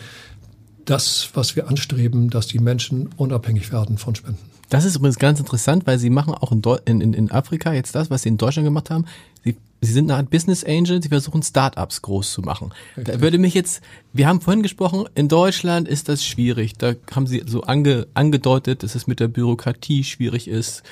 das, 0.86 1.30
was 1.34 1.56
wir 1.56 1.68
anstreben, 1.68 2.30
dass 2.30 2.48
die 2.48 2.60
Menschen 2.60 3.10
unabhängig 3.18 3.72
werden 3.72 3.98
von 3.98 4.16
Spenden. 4.16 4.57
Das 4.70 4.86
ist 4.86 4.96
übrigens 4.96 5.18
ganz 5.18 5.40
interessant, 5.40 5.88
weil 5.88 5.98
sie 5.98 6.10
machen 6.10 6.34
auch 6.34 6.52
in, 6.52 7.02
in, 7.02 7.14
in 7.14 7.32
Afrika 7.32 7.74
jetzt 7.74 7.96
das, 7.96 8.10
was 8.10 8.24
sie 8.24 8.30
in 8.30 8.38
Deutschland 8.38 8.66
gemacht 8.66 8.90
haben. 8.90 9.06
Sie, 9.44 9.56
sie 9.82 9.94
sind 9.94 10.12
eine 10.12 10.20
Art 10.20 10.30
Business 10.30 10.64
Angel, 10.64 11.02
sie 11.02 11.10
versuchen 11.10 11.42
Startups 11.42 12.02
groß 12.02 12.34
zu 12.34 12.42
machen. 12.42 12.74
Richtig. 12.98 13.16
Da 13.16 13.22
würde 13.22 13.38
mich 13.38 13.54
jetzt, 13.54 13.82
wir 14.12 14.28
haben 14.28 14.42
vorhin 14.42 14.64
gesprochen, 14.64 15.06
in 15.16 15.30
Deutschland 15.30 15.88
ist 15.88 16.10
das 16.10 16.26
schwierig. 16.26 16.74
Da 16.78 16.94
haben 17.16 17.28
sie 17.28 17.44
so 17.46 17.64
ange, 17.64 18.08
angedeutet, 18.14 18.84
dass 18.84 18.96
es 18.96 19.08
mit 19.08 19.20
der 19.20 19.30
Bürokratie 19.30 20.04
schwierig 20.04 20.48
ist 20.48 20.84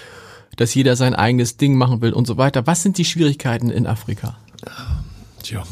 dass 0.55 0.73
jeder 0.73 0.95
sein 0.95 1.15
eigenes 1.15 1.57
Ding 1.57 1.77
machen 1.77 2.01
will 2.01 2.13
und 2.13 2.25
so 2.27 2.37
weiter. 2.37 2.65
Was 2.67 2.81
sind 2.81 2.97
die 2.97 3.05
Schwierigkeiten 3.05 3.69
in 3.69 3.87
Afrika? 3.87 4.37
Tja, 5.43 5.63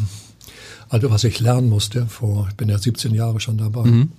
also 0.89 1.09
was 1.09 1.23
ich 1.23 1.39
lernen 1.39 1.69
musste, 1.69 2.05
vor, 2.07 2.47
ich 2.49 2.55
bin 2.55 2.69
ja 2.69 2.77
17 2.77 3.13
Jahre 3.13 3.39
schon 3.39 3.57
dabei. 3.57 3.85
Mhm. 3.85 4.11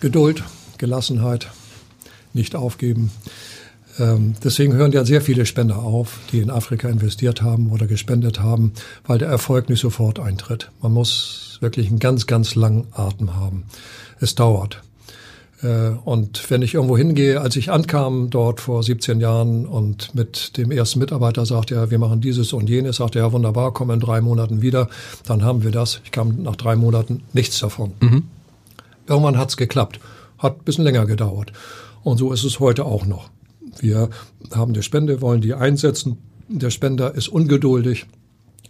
Geduld, 0.00 0.44
Gelassenheit, 0.78 1.48
nicht 2.32 2.54
aufgeben. 2.56 3.10
Ähm, 3.98 4.34
deswegen 4.42 4.72
hören 4.72 4.92
ja 4.92 5.04
sehr 5.04 5.20
viele 5.20 5.46
Spender 5.46 5.78
auf, 5.78 6.18
die 6.32 6.38
in 6.38 6.50
Afrika 6.50 6.88
investiert 6.88 7.42
haben 7.42 7.70
oder 7.70 7.86
gespendet 7.86 8.40
haben, 8.40 8.72
weil 9.06 9.18
der 9.18 9.28
Erfolg 9.28 9.68
nicht 9.68 9.80
sofort 9.80 10.20
eintritt. 10.20 10.70
Man 10.80 10.92
muss 10.92 11.58
wirklich 11.60 11.88
einen 11.88 11.98
ganz, 11.98 12.26
ganz 12.26 12.54
langen 12.54 12.86
Atem 12.92 13.36
haben. 13.36 13.64
Es 14.20 14.34
dauert. 14.34 14.82
Äh, 15.62 15.90
und 16.04 16.50
wenn 16.50 16.62
ich 16.62 16.74
irgendwo 16.74 16.96
hingehe, 16.96 17.40
als 17.40 17.56
ich 17.56 17.70
ankam 17.70 18.30
dort 18.30 18.60
vor 18.60 18.82
17 18.82 19.20
Jahren 19.20 19.66
und 19.66 20.14
mit 20.14 20.56
dem 20.56 20.70
ersten 20.70 20.98
Mitarbeiter 20.98 21.44
sagte 21.44 21.74
er, 21.74 21.90
wir 21.90 21.98
machen 21.98 22.20
dieses 22.20 22.52
und 22.52 22.68
jenes, 22.68 22.96
sagte 22.96 23.18
er, 23.18 23.26
ja 23.26 23.32
wunderbar, 23.32 23.72
komm 23.72 23.90
in 23.90 24.00
drei 24.00 24.20
Monaten 24.20 24.62
wieder, 24.62 24.88
dann 25.26 25.42
haben 25.44 25.62
wir 25.62 25.70
das. 25.70 26.00
Ich 26.04 26.10
kam 26.10 26.42
nach 26.42 26.56
drei 26.56 26.76
Monaten 26.76 27.22
nichts 27.32 27.58
davon. 27.58 27.92
Mhm. 28.00 28.24
Irgendwann 29.06 29.38
hat's 29.38 29.56
geklappt. 29.56 30.00
Hat 30.38 30.58
ein 30.58 30.64
bisschen 30.64 30.84
länger 30.84 31.04
gedauert. 31.04 31.52
Und 32.02 32.18
so 32.18 32.32
ist 32.32 32.44
es 32.44 32.60
heute 32.60 32.84
auch 32.84 33.06
noch. 33.06 33.30
Wir 33.78 34.10
haben 34.52 34.72
eine 34.72 34.82
Spende, 34.82 35.20
wollen 35.20 35.40
die 35.40 35.54
einsetzen. 35.54 36.18
Der 36.48 36.70
Spender 36.70 37.14
ist 37.14 37.28
ungeduldig 37.28 38.06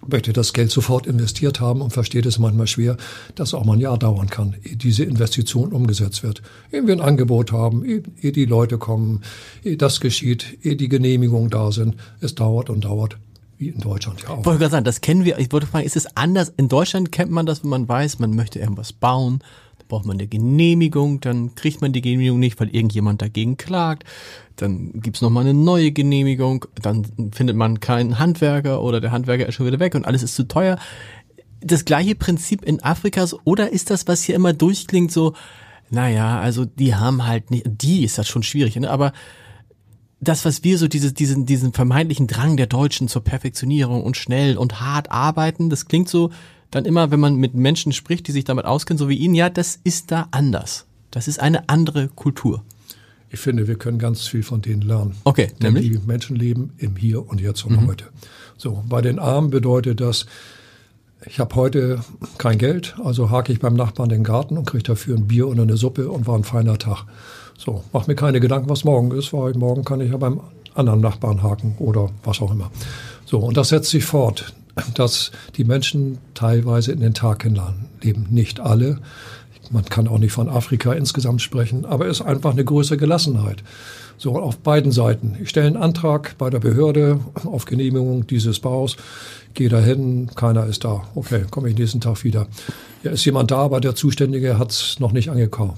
möchte 0.06 0.32
das 0.32 0.52
Geld 0.52 0.70
sofort 0.70 1.06
investiert 1.06 1.60
haben 1.60 1.82
und 1.82 1.92
versteht 1.92 2.26
es 2.26 2.38
manchmal 2.38 2.66
schwer, 2.66 2.96
dass 3.34 3.54
auch 3.54 3.64
mal 3.64 3.74
ein 3.74 3.80
Jahr 3.80 3.98
dauern 3.98 4.28
kann, 4.28 4.56
ehe 4.62 4.76
diese 4.76 5.04
Investition 5.04 5.72
umgesetzt 5.72 6.22
wird. 6.22 6.42
Ehe 6.72 6.86
wir 6.86 6.94
ein 6.94 7.00
Angebot 7.00 7.52
haben, 7.52 7.84
ehe, 7.84 8.32
die 8.32 8.44
Leute 8.44 8.78
kommen, 8.78 9.22
ehe 9.62 9.76
das 9.76 10.00
geschieht, 10.00 10.58
ehe 10.62 10.76
die 10.76 10.88
Genehmigungen 10.88 11.50
da 11.50 11.70
sind. 11.72 11.96
Es 12.20 12.34
dauert 12.34 12.70
und 12.70 12.84
dauert 12.84 13.18
wie 13.58 13.68
in 13.68 13.80
Deutschland 13.80 14.22
ja 14.22 14.30
auch. 14.30 14.44
Wollte 14.46 14.58
gerade 14.58 14.70
sagen, 14.70 14.84
das 14.84 15.02
kennen 15.02 15.24
wir. 15.24 15.38
Ich 15.38 15.52
wollte 15.52 15.66
fragen, 15.66 15.84
ist 15.84 15.96
es 15.96 16.16
anders? 16.16 16.50
In 16.56 16.68
Deutschland 16.68 17.12
kennt 17.12 17.30
man 17.30 17.44
das, 17.44 17.62
wenn 17.62 17.70
man 17.70 17.88
weiß, 17.88 18.18
man 18.18 18.34
möchte 18.34 18.58
irgendwas 18.58 18.92
bauen 18.94 19.40
braucht 19.90 20.06
man 20.06 20.16
eine 20.16 20.26
Genehmigung, 20.26 21.20
dann 21.20 21.54
kriegt 21.54 21.82
man 21.82 21.92
die 21.92 22.00
Genehmigung 22.00 22.38
nicht, 22.38 22.58
weil 22.58 22.74
irgendjemand 22.74 23.20
dagegen 23.20 23.58
klagt. 23.58 24.04
Dann 24.56 24.92
gibt's 24.94 25.20
noch 25.20 25.28
mal 25.28 25.40
eine 25.40 25.52
neue 25.52 25.92
Genehmigung, 25.92 26.64
dann 26.80 27.30
findet 27.32 27.56
man 27.56 27.80
keinen 27.80 28.18
Handwerker 28.18 28.82
oder 28.82 29.02
der 29.02 29.12
Handwerker 29.12 29.46
ist 29.46 29.54
schon 29.56 29.66
wieder 29.66 29.80
weg 29.80 29.94
und 29.94 30.06
alles 30.06 30.22
ist 30.22 30.34
zu 30.34 30.44
teuer. 30.44 30.78
Das 31.60 31.84
gleiche 31.84 32.14
Prinzip 32.14 32.64
in 32.64 32.82
Afrika 32.82 33.26
oder 33.44 33.70
ist 33.70 33.90
das, 33.90 34.08
was 34.08 34.22
hier 34.22 34.34
immer 34.34 34.54
durchklingt, 34.54 35.12
so, 35.12 35.34
naja, 35.90 36.40
also 36.40 36.64
die 36.64 36.94
haben 36.94 37.26
halt 37.26 37.50
nicht, 37.50 37.66
die 37.66 38.04
ist 38.04 38.16
das 38.16 38.28
schon 38.28 38.42
schwierig, 38.42 38.76
ne? 38.76 38.88
aber 38.88 39.12
das, 40.20 40.44
was 40.44 40.64
wir 40.64 40.78
so 40.78 40.86
diese, 40.86 41.12
diesen, 41.12 41.46
diesen 41.46 41.72
vermeintlichen 41.72 42.26
Drang 42.26 42.56
der 42.56 42.66
Deutschen 42.66 43.08
zur 43.08 43.24
Perfektionierung 43.24 44.02
und 44.02 44.16
schnell 44.16 44.56
und 44.56 44.80
hart 44.80 45.10
arbeiten, 45.10 45.70
das 45.70 45.86
klingt 45.86 46.08
so, 46.08 46.30
dann 46.70 46.84
immer, 46.84 47.10
wenn 47.10 47.20
man 47.20 47.36
mit 47.36 47.54
Menschen 47.54 47.92
spricht, 47.92 48.28
die 48.28 48.32
sich 48.32 48.44
damit 48.44 48.64
auskennen, 48.64 48.98
so 48.98 49.08
wie 49.08 49.16
ihn, 49.16 49.34
ja, 49.34 49.50
das 49.50 49.78
ist 49.82 50.10
da 50.10 50.28
anders. 50.30 50.86
Das 51.10 51.28
ist 51.28 51.40
eine 51.40 51.68
andere 51.68 52.08
Kultur. 52.08 52.62
Ich 53.30 53.40
finde, 53.40 53.68
wir 53.68 53.76
können 53.76 53.98
ganz 53.98 54.26
viel 54.26 54.42
von 54.42 54.60
denen 54.60 54.82
lernen. 54.82 55.14
Okay, 55.24 55.52
Denn 55.62 55.74
nämlich? 55.74 55.90
Die 55.90 56.06
Menschen 56.06 56.36
leben 56.36 56.72
im 56.78 56.96
Hier 56.96 57.28
und 57.28 57.40
Jetzt 57.40 57.64
und 57.64 57.80
mhm. 57.80 57.86
heute. 57.86 58.06
So, 58.56 58.84
bei 58.88 59.00
den 59.00 59.18
Armen 59.18 59.50
bedeutet 59.50 60.00
das, 60.00 60.26
ich 61.26 61.38
habe 61.38 61.54
heute 61.54 62.00
kein 62.38 62.58
Geld, 62.58 62.96
also 63.02 63.30
hake 63.30 63.52
ich 63.52 63.60
beim 63.60 63.74
Nachbarn 63.74 64.08
den 64.08 64.24
Garten 64.24 64.56
und 64.56 64.64
kriege 64.64 64.82
dafür 64.82 65.16
ein 65.16 65.28
Bier 65.28 65.48
oder 65.48 65.62
eine 65.62 65.76
Suppe 65.76 66.10
und 66.10 66.26
war 66.26 66.36
ein 66.36 66.44
feiner 66.44 66.78
Tag. 66.78 67.04
So, 67.58 67.84
mach 67.92 68.06
mir 68.06 68.14
keine 68.14 68.40
Gedanken, 68.40 68.68
was 68.68 68.84
morgen 68.84 69.12
ist, 69.12 69.32
weil 69.32 69.54
morgen 69.54 69.84
kann 69.84 70.00
ich 70.00 70.10
ja 70.10 70.16
beim 70.16 70.40
anderen 70.74 71.00
Nachbarn 71.00 71.42
haken 71.42 71.76
oder 71.78 72.10
was 72.24 72.40
auch 72.40 72.50
immer. 72.50 72.70
So, 73.26 73.38
und 73.38 73.56
das 73.56 73.68
setzt 73.68 73.90
sich 73.90 74.04
fort 74.04 74.54
dass 74.94 75.30
die 75.56 75.64
Menschen 75.64 76.18
teilweise 76.34 76.92
in 76.92 77.00
den 77.00 77.14
Tag 77.14 77.42
hinein 77.42 77.86
leben. 78.02 78.26
Nicht 78.30 78.60
alle. 78.60 78.98
Man 79.70 79.84
kann 79.84 80.08
auch 80.08 80.18
nicht 80.18 80.32
von 80.32 80.48
Afrika 80.48 80.92
insgesamt 80.92 81.42
sprechen, 81.42 81.84
aber 81.84 82.06
es 82.06 82.20
ist 82.20 82.26
einfach 82.26 82.50
eine 82.52 82.64
größere 82.64 82.96
Gelassenheit. 82.96 83.62
So 84.18 84.36
auf 84.36 84.58
beiden 84.58 84.90
Seiten. 84.92 85.36
Ich 85.40 85.48
stelle 85.48 85.68
einen 85.68 85.76
Antrag 85.76 86.36
bei 86.36 86.50
der 86.50 86.58
Behörde 86.58 87.20
auf 87.44 87.64
Genehmigung 87.64 88.26
dieses 88.26 88.58
Baus, 88.58 88.96
gehe 89.54 89.68
dahin, 89.68 90.28
keiner 90.34 90.66
ist 90.66 90.84
da. 90.84 91.04
Okay, 91.14 91.44
komme 91.50 91.70
ich 91.70 91.78
nächsten 91.78 92.00
Tag 92.00 92.24
wieder. 92.24 92.46
Ja, 93.02 93.12
ist 93.12 93.24
jemand 93.24 93.50
da, 93.50 93.58
aber 93.58 93.80
der 93.80 93.94
Zuständige 93.94 94.58
hat 94.58 94.72
es 94.72 94.98
noch 94.98 95.12
nicht 95.12 95.30
angekommen. 95.30 95.74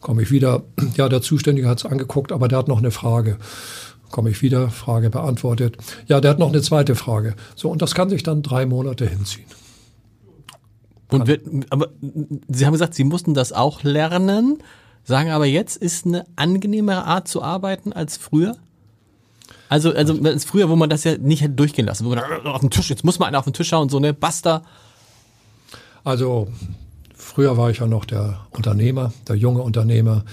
Komme 0.00 0.22
ich 0.22 0.30
wieder, 0.30 0.62
ja, 0.96 1.08
der 1.08 1.22
Zuständige 1.22 1.68
hat 1.68 1.78
es 1.78 1.84
angeguckt, 1.84 2.32
aber 2.32 2.48
der 2.48 2.58
hat 2.58 2.68
noch 2.68 2.78
eine 2.78 2.90
Frage 2.90 3.36
komme 4.14 4.30
ich 4.30 4.42
wieder, 4.42 4.70
Frage 4.70 5.10
beantwortet. 5.10 5.76
Ja, 6.06 6.20
der 6.20 6.30
hat 6.30 6.38
noch 6.38 6.50
eine 6.50 6.62
zweite 6.62 6.94
Frage. 6.94 7.34
So, 7.56 7.68
und 7.68 7.82
das 7.82 7.96
kann 7.96 8.08
sich 8.08 8.22
dann 8.22 8.42
drei 8.42 8.64
Monate 8.64 9.08
hinziehen. 9.08 9.48
Und 11.10 11.26
wir, 11.26 11.40
aber 11.70 11.88
Sie 12.46 12.64
haben 12.64 12.72
gesagt, 12.72 12.94
Sie 12.94 13.02
mussten 13.02 13.34
das 13.34 13.52
auch 13.52 13.82
lernen, 13.82 14.58
sagen 15.02 15.30
aber 15.30 15.46
jetzt 15.46 15.76
ist 15.76 16.06
eine 16.06 16.24
angenehmere 16.36 17.04
Art 17.04 17.26
zu 17.26 17.42
arbeiten 17.42 17.92
als 17.92 18.16
früher? 18.16 18.56
Also, 19.68 19.92
also 19.92 20.22
als 20.22 20.44
früher, 20.44 20.68
wo 20.68 20.76
man 20.76 20.90
das 20.90 21.02
ja 21.02 21.18
nicht 21.18 21.42
hätte 21.42 21.54
durchgehen 21.54 21.86
lassen, 21.86 22.04
wo 22.04 22.10
man 22.10 22.20
auf 22.46 22.60
den 22.60 22.70
Tisch, 22.70 22.90
jetzt 22.90 23.04
muss 23.04 23.18
man 23.18 23.26
einer 23.26 23.40
auf 23.40 23.44
den 23.44 23.52
Tisch 23.52 23.68
schauen, 23.68 23.88
so 23.88 23.98
ne, 23.98 24.14
basta. 24.14 24.62
Also 26.04 26.46
früher 27.16 27.56
war 27.56 27.70
ich 27.70 27.78
ja 27.78 27.88
noch 27.88 28.04
der 28.04 28.46
Unternehmer, 28.50 29.12
der 29.26 29.34
junge 29.34 29.62
Unternehmer, 29.62 30.24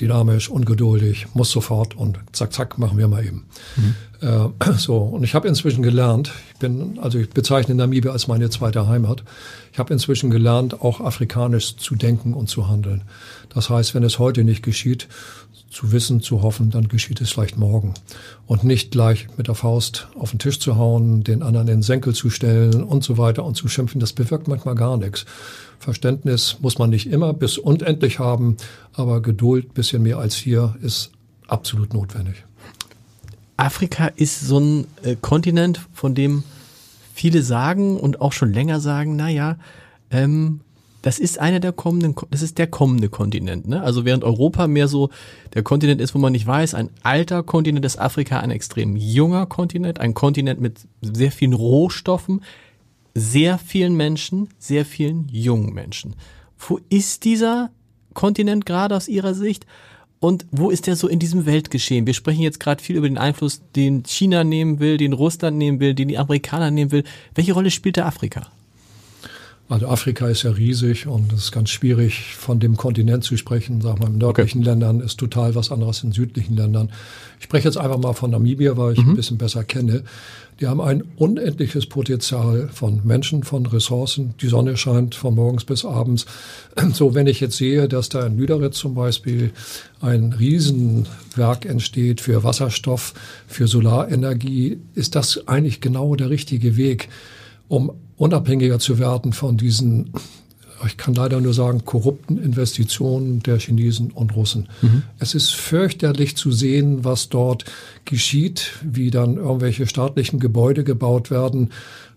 dynamisch, 0.00 0.48
ungeduldig, 0.48 1.26
muss 1.34 1.50
sofort 1.50 1.96
und 1.96 2.18
zack, 2.32 2.52
zack, 2.52 2.78
machen 2.78 2.98
wir 2.98 3.08
mal 3.08 3.24
eben. 3.24 3.46
Mhm. 3.76 3.94
Äh, 4.20 4.72
so, 4.78 4.96
und 4.98 5.22
ich 5.24 5.34
habe 5.34 5.48
inzwischen 5.48 5.82
gelernt, 5.82 6.32
ich 6.52 6.58
bin, 6.58 6.98
also 7.00 7.18
ich 7.18 7.30
bezeichne 7.30 7.74
Namibia 7.74 8.12
als 8.12 8.26
meine 8.28 8.50
zweite 8.50 8.86
Heimat. 8.88 9.22
Ich 9.72 9.78
habe 9.78 9.92
inzwischen 9.92 10.30
gelernt, 10.30 10.80
auch 10.82 11.00
afrikanisch 11.00 11.76
zu 11.76 11.94
denken 11.94 12.34
und 12.34 12.48
zu 12.48 12.68
handeln. 12.68 13.02
Das 13.48 13.70
heißt, 13.70 13.94
wenn 13.94 14.02
es 14.02 14.18
heute 14.18 14.44
nicht 14.44 14.62
geschieht, 14.62 15.08
zu 15.74 15.90
wissen, 15.90 16.20
zu 16.20 16.42
hoffen, 16.42 16.70
dann 16.70 16.86
geschieht 16.86 17.20
es 17.20 17.32
vielleicht 17.32 17.56
morgen. 17.56 17.94
Und 18.46 18.62
nicht 18.62 18.92
gleich 18.92 19.26
mit 19.36 19.48
der 19.48 19.56
Faust 19.56 20.06
auf 20.16 20.30
den 20.30 20.38
Tisch 20.38 20.60
zu 20.60 20.76
hauen, 20.76 21.24
den 21.24 21.42
anderen 21.42 21.66
in 21.66 21.78
den 21.78 21.82
Senkel 21.82 22.14
zu 22.14 22.30
stellen 22.30 22.84
und 22.84 23.02
so 23.02 23.18
weiter 23.18 23.44
und 23.44 23.56
zu 23.56 23.66
schimpfen, 23.66 24.00
das 24.00 24.12
bewirkt 24.12 24.46
manchmal 24.46 24.76
gar 24.76 24.96
nichts. 24.96 25.26
Verständnis 25.84 26.56
muss 26.60 26.78
man 26.78 26.90
nicht 26.90 27.06
immer 27.06 27.32
bis 27.34 27.58
unendlich 27.58 28.18
haben, 28.18 28.56
aber 28.94 29.20
Geduld, 29.20 29.74
bisschen 29.74 30.02
mehr 30.02 30.18
als 30.18 30.34
hier, 30.34 30.76
ist 30.82 31.10
absolut 31.46 31.92
notwendig. 31.92 32.44
Afrika 33.56 34.06
ist 34.16 34.40
so 34.40 34.58
ein 34.58 34.86
äh, 35.02 35.14
Kontinent, 35.20 35.80
von 35.92 36.14
dem 36.14 36.42
viele 37.14 37.42
sagen 37.42 37.98
und 38.00 38.20
auch 38.20 38.32
schon 38.32 38.52
länger 38.52 38.80
sagen, 38.80 39.14
naja, 39.14 39.58
ähm, 40.10 40.60
das 41.02 41.18
ist 41.18 41.38
einer 41.38 41.60
der 41.60 41.72
kommenden, 41.72 42.14
das 42.30 42.40
ist 42.40 42.56
der 42.56 42.66
kommende 42.66 43.10
Kontinent. 43.10 43.68
Ne? 43.68 43.82
Also 43.82 44.06
während 44.06 44.24
Europa 44.24 44.66
mehr 44.66 44.88
so 44.88 45.10
der 45.52 45.62
Kontinent 45.62 46.00
ist, 46.00 46.14
wo 46.14 46.18
man 46.18 46.32
nicht 46.32 46.46
weiß, 46.46 46.72
ein 46.72 46.88
alter 47.02 47.42
Kontinent 47.42 47.84
ist 47.84 48.00
Afrika 48.00 48.40
ein 48.40 48.50
extrem 48.50 48.96
junger 48.96 49.44
Kontinent, 49.44 50.00
ein 50.00 50.14
Kontinent 50.14 50.62
mit 50.62 50.78
sehr 51.02 51.30
vielen 51.30 51.52
Rohstoffen, 51.52 52.40
sehr 53.14 53.58
vielen 53.58 53.96
Menschen, 53.96 54.48
sehr 54.58 54.84
vielen 54.84 55.28
jungen 55.28 55.72
Menschen. 55.72 56.16
Wo 56.58 56.80
ist 56.88 57.24
dieser 57.24 57.70
Kontinent 58.12 58.66
gerade 58.66 58.96
aus 58.96 59.08
Ihrer 59.08 59.34
Sicht? 59.34 59.66
Und 60.20 60.46
wo 60.50 60.70
ist 60.70 60.86
der 60.86 60.96
so 60.96 61.06
in 61.06 61.18
diesem 61.18 61.44
Weltgeschehen? 61.44 62.06
Wir 62.06 62.14
sprechen 62.14 62.40
jetzt 62.40 62.58
gerade 62.58 62.82
viel 62.82 62.96
über 62.96 63.08
den 63.08 63.18
Einfluss, 63.18 63.60
den 63.76 64.04
China 64.04 64.42
nehmen 64.42 64.80
will, 64.80 64.96
den 64.96 65.12
Russland 65.12 65.58
nehmen 65.58 65.80
will, 65.80 65.94
den 65.94 66.08
die 66.08 66.18
Amerikaner 66.18 66.70
nehmen 66.70 66.92
will. 66.92 67.04
Welche 67.34 67.52
Rolle 67.52 67.70
spielt 67.70 67.98
da 67.98 68.06
Afrika? 68.06 68.50
Also 69.66 69.88
Afrika 69.88 70.28
ist 70.28 70.42
ja 70.42 70.50
riesig 70.50 71.06
und 71.06 71.32
es 71.32 71.44
ist 71.44 71.52
ganz 71.52 71.70
schwierig, 71.70 72.34
von 72.34 72.60
dem 72.60 72.76
Kontinent 72.76 73.24
zu 73.24 73.38
sprechen. 73.38 73.80
Sag 73.80 73.98
mal, 73.98 74.08
in 74.10 74.18
nördlichen 74.18 74.60
okay. 74.60 74.68
Ländern 74.68 75.00
ist 75.00 75.18
total 75.18 75.54
was 75.54 75.72
anderes 75.72 76.04
in 76.04 76.12
südlichen 76.12 76.54
Ländern. 76.54 76.90
Ich 77.38 77.44
spreche 77.44 77.68
jetzt 77.68 77.78
einfach 77.78 77.96
mal 77.96 78.12
von 78.12 78.30
Namibia, 78.30 78.76
weil 78.76 78.92
ich 78.92 79.02
mhm. 79.02 79.10
ein 79.10 79.16
bisschen 79.16 79.38
besser 79.38 79.64
kenne. 79.64 80.04
Die 80.60 80.66
haben 80.66 80.82
ein 80.82 81.02
unendliches 81.16 81.86
Potenzial 81.86 82.68
von 82.72 83.00
Menschen, 83.04 83.42
von 83.42 83.64
Ressourcen. 83.64 84.34
Die 84.40 84.48
Sonne 84.48 84.76
scheint 84.76 85.14
von 85.14 85.34
morgens 85.34 85.64
bis 85.64 85.84
abends. 85.84 86.26
So, 86.92 87.14
wenn 87.14 87.26
ich 87.26 87.40
jetzt 87.40 87.56
sehe, 87.56 87.88
dass 87.88 88.10
da 88.10 88.26
in 88.26 88.36
Lüderitz 88.36 88.76
zum 88.76 88.94
Beispiel 88.94 89.52
ein 90.00 90.32
Riesenwerk 90.32 91.64
entsteht 91.64 92.20
für 92.20 92.44
Wasserstoff, 92.44 93.14
für 93.46 93.66
Solarenergie, 93.66 94.78
ist 94.94 95.14
das 95.14 95.48
eigentlich 95.48 95.80
genau 95.80 96.14
der 96.14 96.28
richtige 96.30 96.76
Weg, 96.76 97.08
um 97.68 97.92
unabhängiger 98.16 98.78
zu 98.78 98.98
werden 98.98 99.32
von 99.32 99.56
diesen 99.56 100.12
ich 100.86 100.96
kann 100.96 101.14
leider 101.14 101.40
nur 101.40 101.54
sagen, 101.54 101.84
korrupten 101.84 102.36
Investitionen 102.36 103.42
der 103.42 103.58
Chinesen 103.58 104.10
und 104.10 104.34
Russen. 104.34 104.68
Mhm. 104.82 105.02
Es 105.18 105.34
ist 105.34 105.54
fürchterlich 105.54 106.36
zu 106.36 106.52
sehen, 106.52 107.04
was 107.04 107.28
dort 107.28 107.64
geschieht, 108.04 108.72
wie 108.82 109.10
dann 109.10 109.36
irgendwelche 109.36 109.86
staatlichen 109.86 110.40
Gebäude 110.40 110.84
gebaut 110.84 111.30
werden, 111.30 111.70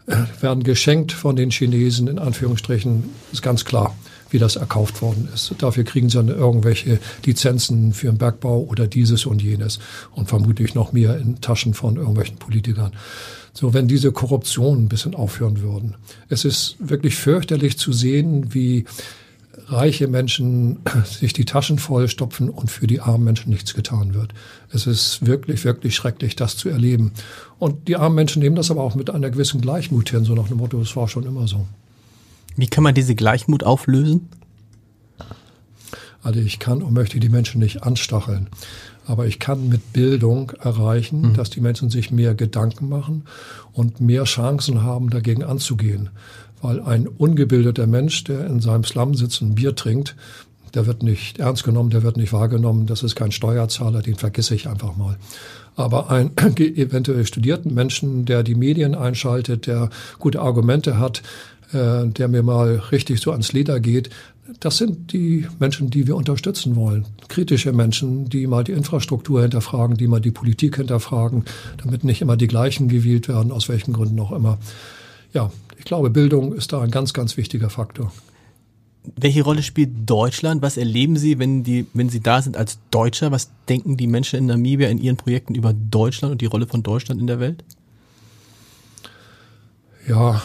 äh, 0.08 0.18
werden 0.42 0.64
geschenkt 0.64 1.12
von 1.12 1.36
den 1.36 1.52
Chinesen, 1.52 2.08
in 2.08 2.20
Anführungsstrichen, 2.20 3.06
ist 3.32 3.42
ganz 3.42 3.66
klar. 3.66 3.96
Wie 4.30 4.40
das 4.40 4.56
erkauft 4.56 5.02
worden 5.02 5.30
ist. 5.34 5.54
Dafür 5.58 5.84
kriegen 5.84 6.10
sie 6.10 6.18
dann 6.18 6.30
irgendwelche 6.30 7.00
Lizenzen 7.26 7.94
für 7.94 8.08
den 8.08 8.18
Bergbau 8.18 8.62
oder 8.62 8.88
dieses 8.88 9.26
und 9.26 9.42
jenes 9.42 9.80
und 10.14 10.30
vermutlich 10.30 10.76
noch 10.76 10.94
mehr 10.94 11.18
in 11.18 11.42
Taschen 11.42 11.74
von 11.74 11.98
irgendwelchen 11.98 12.38
Politikern. 12.38 12.92
So, 13.54 13.74
wenn 13.74 13.88
diese 13.88 14.12
Korruption 14.12 14.84
ein 14.84 14.90
bisschen 14.90 15.16
aufhören 15.16 15.62
würden. 15.62 15.96
Es 16.30 16.46
ist 16.46 16.76
wirklich 16.80 17.16
fürchterlich 17.16 17.80
zu 17.80 17.92
sehen, 17.92 18.54
wie 18.54 18.86
reiche 19.68 20.08
Menschen 20.08 20.80
sich 21.06 21.34
die 21.34 21.46
Taschen 21.46 21.80
vollstopfen 21.80 22.50
und 22.50 22.70
für 22.70 22.88
die 22.88 23.02
armen 23.02 23.24
Menschen 23.24 23.50
nichts 23.50 23.74
getan 23.74 24.14
wird. 24.14 24.34
Es 24.72 24.88
ist 24.88 25.26
wirklich, 25.26 25.66
wirklich 25.66 25.96
schrecklich, 25.96 26.36
das 26.36 26.58
zu 26.58 26.70
erleben. 26.70 27.12
Und 27.60 27.88
die 27.88 27.96
armen 27.96 28.16
Menschen 28.16 28.42
nehmen 28.42 28.56
das 28.56 28.72
aber 28.72 28.84
auch 28.84 28.96
mit 28.96 29.10
einer 29.10 29.30
gewissen 29.30 29.62
Gleichmut 29.62 30.10
hin, 30.10 30.24
so 30.24 30.36
nach 30.36 30.48
dem 30.48 30.58
Motto, 30.58 30.80
es 30.80 30.96
war 30.96 31.08
schon 31.08 31.26
immer 31.26 31.48
so. 31.48 31.66
Wie 32.58 32.68
kann 32.68 32.84
man 32.84 32.96
diese 32.96 33.16
Gleichmut 33.16 33.64
auflösen? 33.64 34.28
Also 36.24 36.40
ich 36.40 36.60
kann 36.60 36.82
und 36.82 36.94
möchte 36.94 37.20
die 37.20 37.30
Menschen 37.30 37.60
nicht 37.60 37.84
anstacheln. 37.84 38.48
Aber 39.06 39.28
ich 39.28 39.40
kann 39.40 39.70
mit 39.70 39.94
Bildung 39.94 40.52
erreichen, 40.60 41.22
mhm. 41.22 41.34
dass 41.36 41.50
die 41.50 41.62
Menschen 41.62 41.90
sich 41.90 42.12
mehr 42.12 42.36
Gedanken 42.36 42.90
machen 42.90 43.24
und 43.72 44.02
mehr 44.02 44.26
Chancen 44.26 44.84
haben, 44.84 45.10
dagegen 45.10 45.44
anzugehen. 45.44 46.10
Weil 46.62 46.82
ein 46.82 47.08
ungebildeter 47.08 47.88
Mensch, 47.88 48.24
der 48.26 48.48
in 48.48 48.60
seinem 48.60 48.84
Slum 48.84 49.14
sitzt 49.14 49.42
und 49.42 49.56
Bier 49.56 49.76
trinkt, 49.76 50.16
der 50.74 50.86
wird 50.86 51.04
nicht 51.04 51.40
ernst 51.40 51.64
genommen, 51.64 51.92
der 51.92 52.04
wird 52.04 52.18
nicht 52.18 52.34
wahrgenommen, 52.34 52.88
das 52.88 53.04
ist 53.04 53.16
kein 53.16 53.32
Steuerzahler, 53.32 54.02
den 54.02 54.16
vergesse 54.16 54.56
ich 54.56 54.68
einfach 54.68 54.98
mal. 54.98 55.18
Aber 55.76 56.10
ein 56.10 56.32
eventuell 56.58 57.26
studierten 57.26 57.74
Menschen, 57.74 58.26
der 58.26 58.44
die 58.44 58.56
Medien 58.56 58.96
einschaltet, 58.96 59.68
der 59.68 59.90
gute 60.20 60.42
Argumente 60.42 61.00
hat, 61.00 61.22
äh, 61.74 62.08
der 62.08 62.28
mir 62.28 62.44
mal 62.44 62.82
richtig 62.92 63.20
so 63.20 63.32
ans 63.32 63.54
Leder 63.54 63.80
geht, 63.80 64.10
das 64.60 64.78
sind 64.78 65.12
die 65.12 65.46
Menschen, 65.60 65.90
die 65.90 66.08
wir 66.08 66.16
unterstützen 66.16 66.76
wollen. 66.76 67.06
Kritische 67.28 67.74
Menschen, 67.74 68.30
die 68.30 68.48
mal 68.48 68.64
die 68.64 68.72
Infrastruktur 68.72 69.42
hinterfragen, 69.42 69.98
die 69.98 70.08
mal 70.08 70.22
die 70.22 70.32
Politik 70.32 70.78
hinterfragen, 70.78 71.44
damit 71.84 72.04
nicht 72.04 72.22
immer 72.22 72.38
die 72.38 72.48
gleichen 72.48 72.88
gewählt 72.88 73.28
werden, 73.28 73.52
aus 73.52 73.68
welchen 73.68 73.94
Gründen 73.94 74.20
auch 74.20 74.32
immer. 74.32 74.58
Ja, 75.34 75.52
ich 75.78 75.86
glaube, 75.86 76.10
Bildung 76.10 76.54
ist 76.54 76.72
da 76.72 76.82
ein 76.82 76.92
ganz, 76.92 77.14
ganz 77.14 77.38
wichtiger 77.38 77.70
Faktor. 77.70 78.12
Welche 79.16 79.44
Rolle 79.44 79.64
spielt 79.64 79.90
Deutschland? 80.06 80.62
Was 80.62 80.78
erleben 80.78 81.18
Sie, 81.18 81.40
wenn, 81.40 81.64
die, 81.64 81.86
wenn 81.94 82.10
Sie 82.10 82.20
da 82.20 82.42
sind 82.42 82.58
als 82.58 82.80
Deutscher? 82.92 83.32
Was 83.32 83.50
denken 83.70 83.96
die 83.96 84.08
Menschen 84.08 84.38
in 84.40 84.46
Namibia 84.48 84.90
in 84.90 84.98
ihren 84.98 85.18
Projekten 85.18 85.56
über 85.56 85.74
Deutschland 85.74 86.34
und 86.34 86.42
die 86.42 86.46
Rolle 86.46 86.68
von 86.68 86.84
Deutschland 86.84 87.22
in 87.22 87.28
der 87.28 87.40
Welt? 87.40 87.64
Ja, 90.08 90.42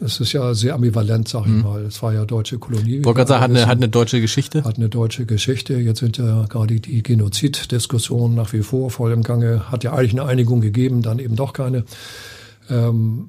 es 0.00 0.20
ist 0.20 0.32
ja 0.32 0.54
sehr 0.54 0.74
ambivalent, 0.74 1.28
sag 1.28 1.46
ich 1.46 1.52
mhm. 1.52 1.62
mal. 1.62 1.82
Es 1.84 2.02
war 2.02 2.12
ja 2.12 2.24
deutsche 2.24 2.58
Kolonie. 2.58 3.00
Burkhard 3.00 3.30
hat 3.30 3.42
eine, 3.42 3.66
hat 3.66 3.78
eine 3.78 3.88
deutsche 3.88 4.20
Geschichte. 4.20 4.64
Hat 4.64 4.76
eine 4.76 4.88
deutsche 4.88 5.26
Geschichte. 5.26 5.74
Jetzt 5.74 6.00
sind 6.00 6.18
ja 6.18 6.44
gerade 6.46 6.80
die 6.80 7.02
Genoziddiskussionen 7.02 8.34
nach 8.34 8.52
wie 8.52 8.62
vor 8.62 8.90
voll 8.90 9.12
im 9.12 9.22
Gange. 9.22 9.70
Hat 9.70 9.84
ja 9.84 9.92
eigentlich 9.92 10.12
eine 10.12 10.24
Einigung 10.24 10.60
gegeben, 10.60 11.02
dann 11.02 11.18
eben 11.18 11.36
doch 11.36 11.52
keine. 11.52 11.84
Ähm, 12.70 13.28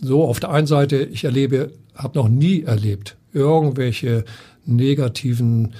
so, 0.00 0.24
auf 0.24 0.40
der 0.40 0.50
einen 0.50 0.66
Seite, 0.66 0.96
ich 0.96 1.24
erlebe, 1.24 1.72
habe 1.94 2.18
noch 2.18 2.28
nie 2.28 2.62
erlebt, 2.62 3.16
irgendwelche 3.32 4.24
negativen 4.64 5.74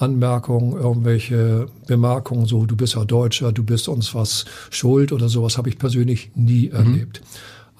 Anmerkungen, 0.00 0.72
irgendwelche 0.72 1.66
Bemerkungen, 1.86 2.46
so 2.46 2.64
du 2.64 2.74
bist 2.74 2.94
ja 2.94 3.04
Deutscher, 3.04 3.52
du 3.52 3.62
bist 3.62 3.88
uns 3.88 4.14
was 4.14 4.46
schuld 4.70 5.12
oder 5.12 5.28
sowas, 5.28 5.58
habe 5.58 5.68
ich 5.68 5.78
persönlich 5.78 6.30
nie 6.34 6.68
mhm. 6.68 6.74
erlebt. 6.74 7.22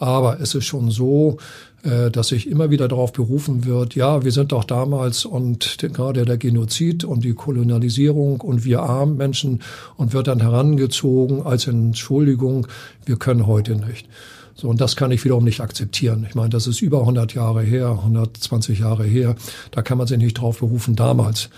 Aber 0.01 0.41
es 0.41 0.55
ist 0.55 0.65
schon 0.65 0.91
so, 0.91 1.37
äh, 1.83 2.11
dass 2.11 2.29
sich 2.29 2.49
immer 2.49 2.71
wieder 2.71 2.89
darauf 2.89 3.13
berufen 3.13 3.67
wird, 3.67 3.95
ja, 3.95 4.25
wir 4.25 4.33
sind 4.33 4.51
doch 4.51 4.65
damals 4.65 5.27
und 5.27 5.77
gerade 5.79 6.25
der 6.25 6.39
Genozid 6.39 7.05
und 7.05 7.23
die 7.23 7.35
Kolonialisierung 7.35 8.41
und 8.41 8.65
wir 8.65 8.81
armen 8.81 9.19
Menschen 9.19 9.61
und 9.99 10.15
wird 10.15 10.27
dann 10.27 10.41
herangezogen 10.41 11.43
als 11.43 11.67
Entschuldigung, 11.67 12.67
wir 13.05 13.17
können 13.17 13.47
heute 13.47 13.77
nicht. 13.77 14.09
So, 14.55 14.69
und 14.69 14.81
das 14.81 14.97
kann 14.97 15.11
ich 15.11 15.23
wiederum 15.25 15.45
nicht 15.45 15.61
akzeptieren. 15.61 16.27
Ich 16.29 16.35
meine, 16.35 16.49
das 16.49 16.67
ist 16.67 16.81
über 16.81 17.01
100 17.01 17.35
Jahre 17.35 17.63
her, 17.63 17.91
120 17.91 18.79
Jahre 18.79 19.05
her. 19.05 19.35
Da 19.71 19.83
kann 19.83 19.99
man 19.99 20.07
sich 20.07 20.19
nicht 20.19 20.35
drauf 20.35 20.61
berufen 20.61 20.97
damals. 20.97 21.51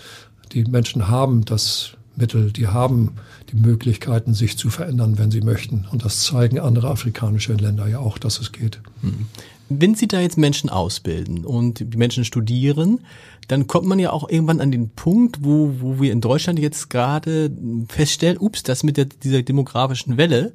Die 0.51 0.65
Menschen 0.65 1.07
haben 1.07 1.45
das 1.45 1.95
Mittel, 2.15 2.51
die 2.51 2.67
haben 2.67 3.13
die 3.51 3.55
Möglichkeiten, 3.55 4.33
sich 4.33 4.57
zu 4.57 4.69
verändern, 4.69 5.17
wenn 5.17 5.31
sie 5.31 5.41
möchten. 5.41 5.85
Und 5.91 6.05
das 6.05 6.23
zeigen 6.23 6.59
andere 6.59 6.89
afrikanische 6.89 7.53
Länder 7.53 7.87
ja 7.87 7.99
auch, 7.99 8.17
dass 8.17 8.39
es 8.39 8.51
geht. 8.51 8.79
Mhm 9.01 9.27
wenn 9.69 9.95
Sie 9.95 10.07
da 10.07 10.19
jetzt 10.19 10.37
Menschen 10.37 10.69
ausbilden 10.69 11.45
und 11.45 11.79
die 11.93 11.97
Menschen 11.97 12.25
studieren, 12.25 12.99
dann 13.47 13.67
kommt 13.67 13.87
man 13.87 13.99
ja 13.99 14.11
auch 14.11 14.29
irgendwann 14.29 14.61
an 14.61 14.71
den 14.71 14.89
Punkt, 14.89 15.43
wo, 15.43 15.75
wo 15.79 16.01
wir 16.01 16.11
in 16.11 16.21
Deutschland 16.21 16.59
jetzt 16.59 16.89
gerade 16.89 17.51
feststellen, 17.89 18.37
ups, 18.37 18.63
das 18.63 18.83
mit 18.83 18.97
der, 18.97 19.05
dieser 19.05 19.41
demografischen 19.41 20.17
Welle, 20.17 20.53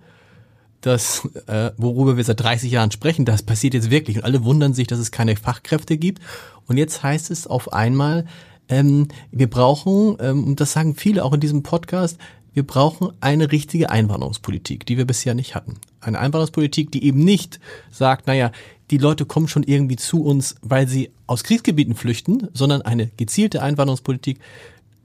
das, 0.81 1.29
äh, 1.47 1.73
worüber 1.77 2.17
wir 2.17 2.25
seit 2.25 2.41
30 2.41 2.71
Jahren 2.71 2.91
sprechen, 2.91 3.25
das 3.25 3.43
passiert 3.43 3.75
jetzt 3.75 3.91
wirklich. 3.91 4.17
Und 4.17 4.25
alle 4.25 4.45
wundern 4.45 4.75
sich, 4.75 4.87
dass 4.87 4.99
es 4.99 5.11
keine 5.11 5.37
Fachkräfte 5.37 5.99
gibt. 5.99 6.23
Und 6.67 6.77
jetzt 6.77 7.03
heißt 7.03 7.31
es 7.31 7.47
auf 7.47 7.73
einmal, 7.73 8.27
ähm, 8.69 9.09
wir 9.31 9.49
brauchen, 9.49 10.17
ähm, 10.21 10.45
und 10.45 10.61
das 10.61 10.73
sagen 10.73 10.95
viele 10.95 11.25
auch 11.25 11.33
in 11.33 11.41
diesem 11.41 11.63
Podcast, 11.63 12.19
wir 12.55 12.67
brauchen 12.67 13.13
eine 13.21 13.53
richtige 13.53 13.91
Einwanderungspolitik, 13.91 14.85
die 14.85 14.97
wir 14.97 15.07
bisher 15.07 15.35
nicht 15.35 15.55
hatten. 15.55 15.75
Eine 16.01 16.19
Einwanderungspolitik, 16.19 16.91
die 16.91 17.05
eben 17.05 17.21
nicht 17.25 17.61
sagt, 17.91 18.27
naja, 18.27 18.51
die 18.91 18.99
Leute 18.99 19.27
kommen 19.27 19.49
schon 19.49 19.63
irgendwie 19.63 19.97
zu 19.97 20.25
uns, 20.25 20.57
weil 20.63 20.89
sie 20.89 21.11
aus 21.27 21.45
Kriegsgebieten 21.45 21.95
flüchten, 21.95 22.49
sondern 22.55 22.83
eine 22.83 23.11
gezielte 23.17 23.63
Einwanderungspolitik, 23.63 24.39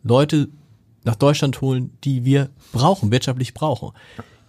Leute 0.04 0.50
nach 1.04 1.16
Deutschland 1.16 1.62
holen, 1.62 1.92
die 2.04 2.26
wir 2.26 2.50
brauchen, 2.72 3.12
wirtschaftlich 3.12 3.54
brauchen. 3.54 3.92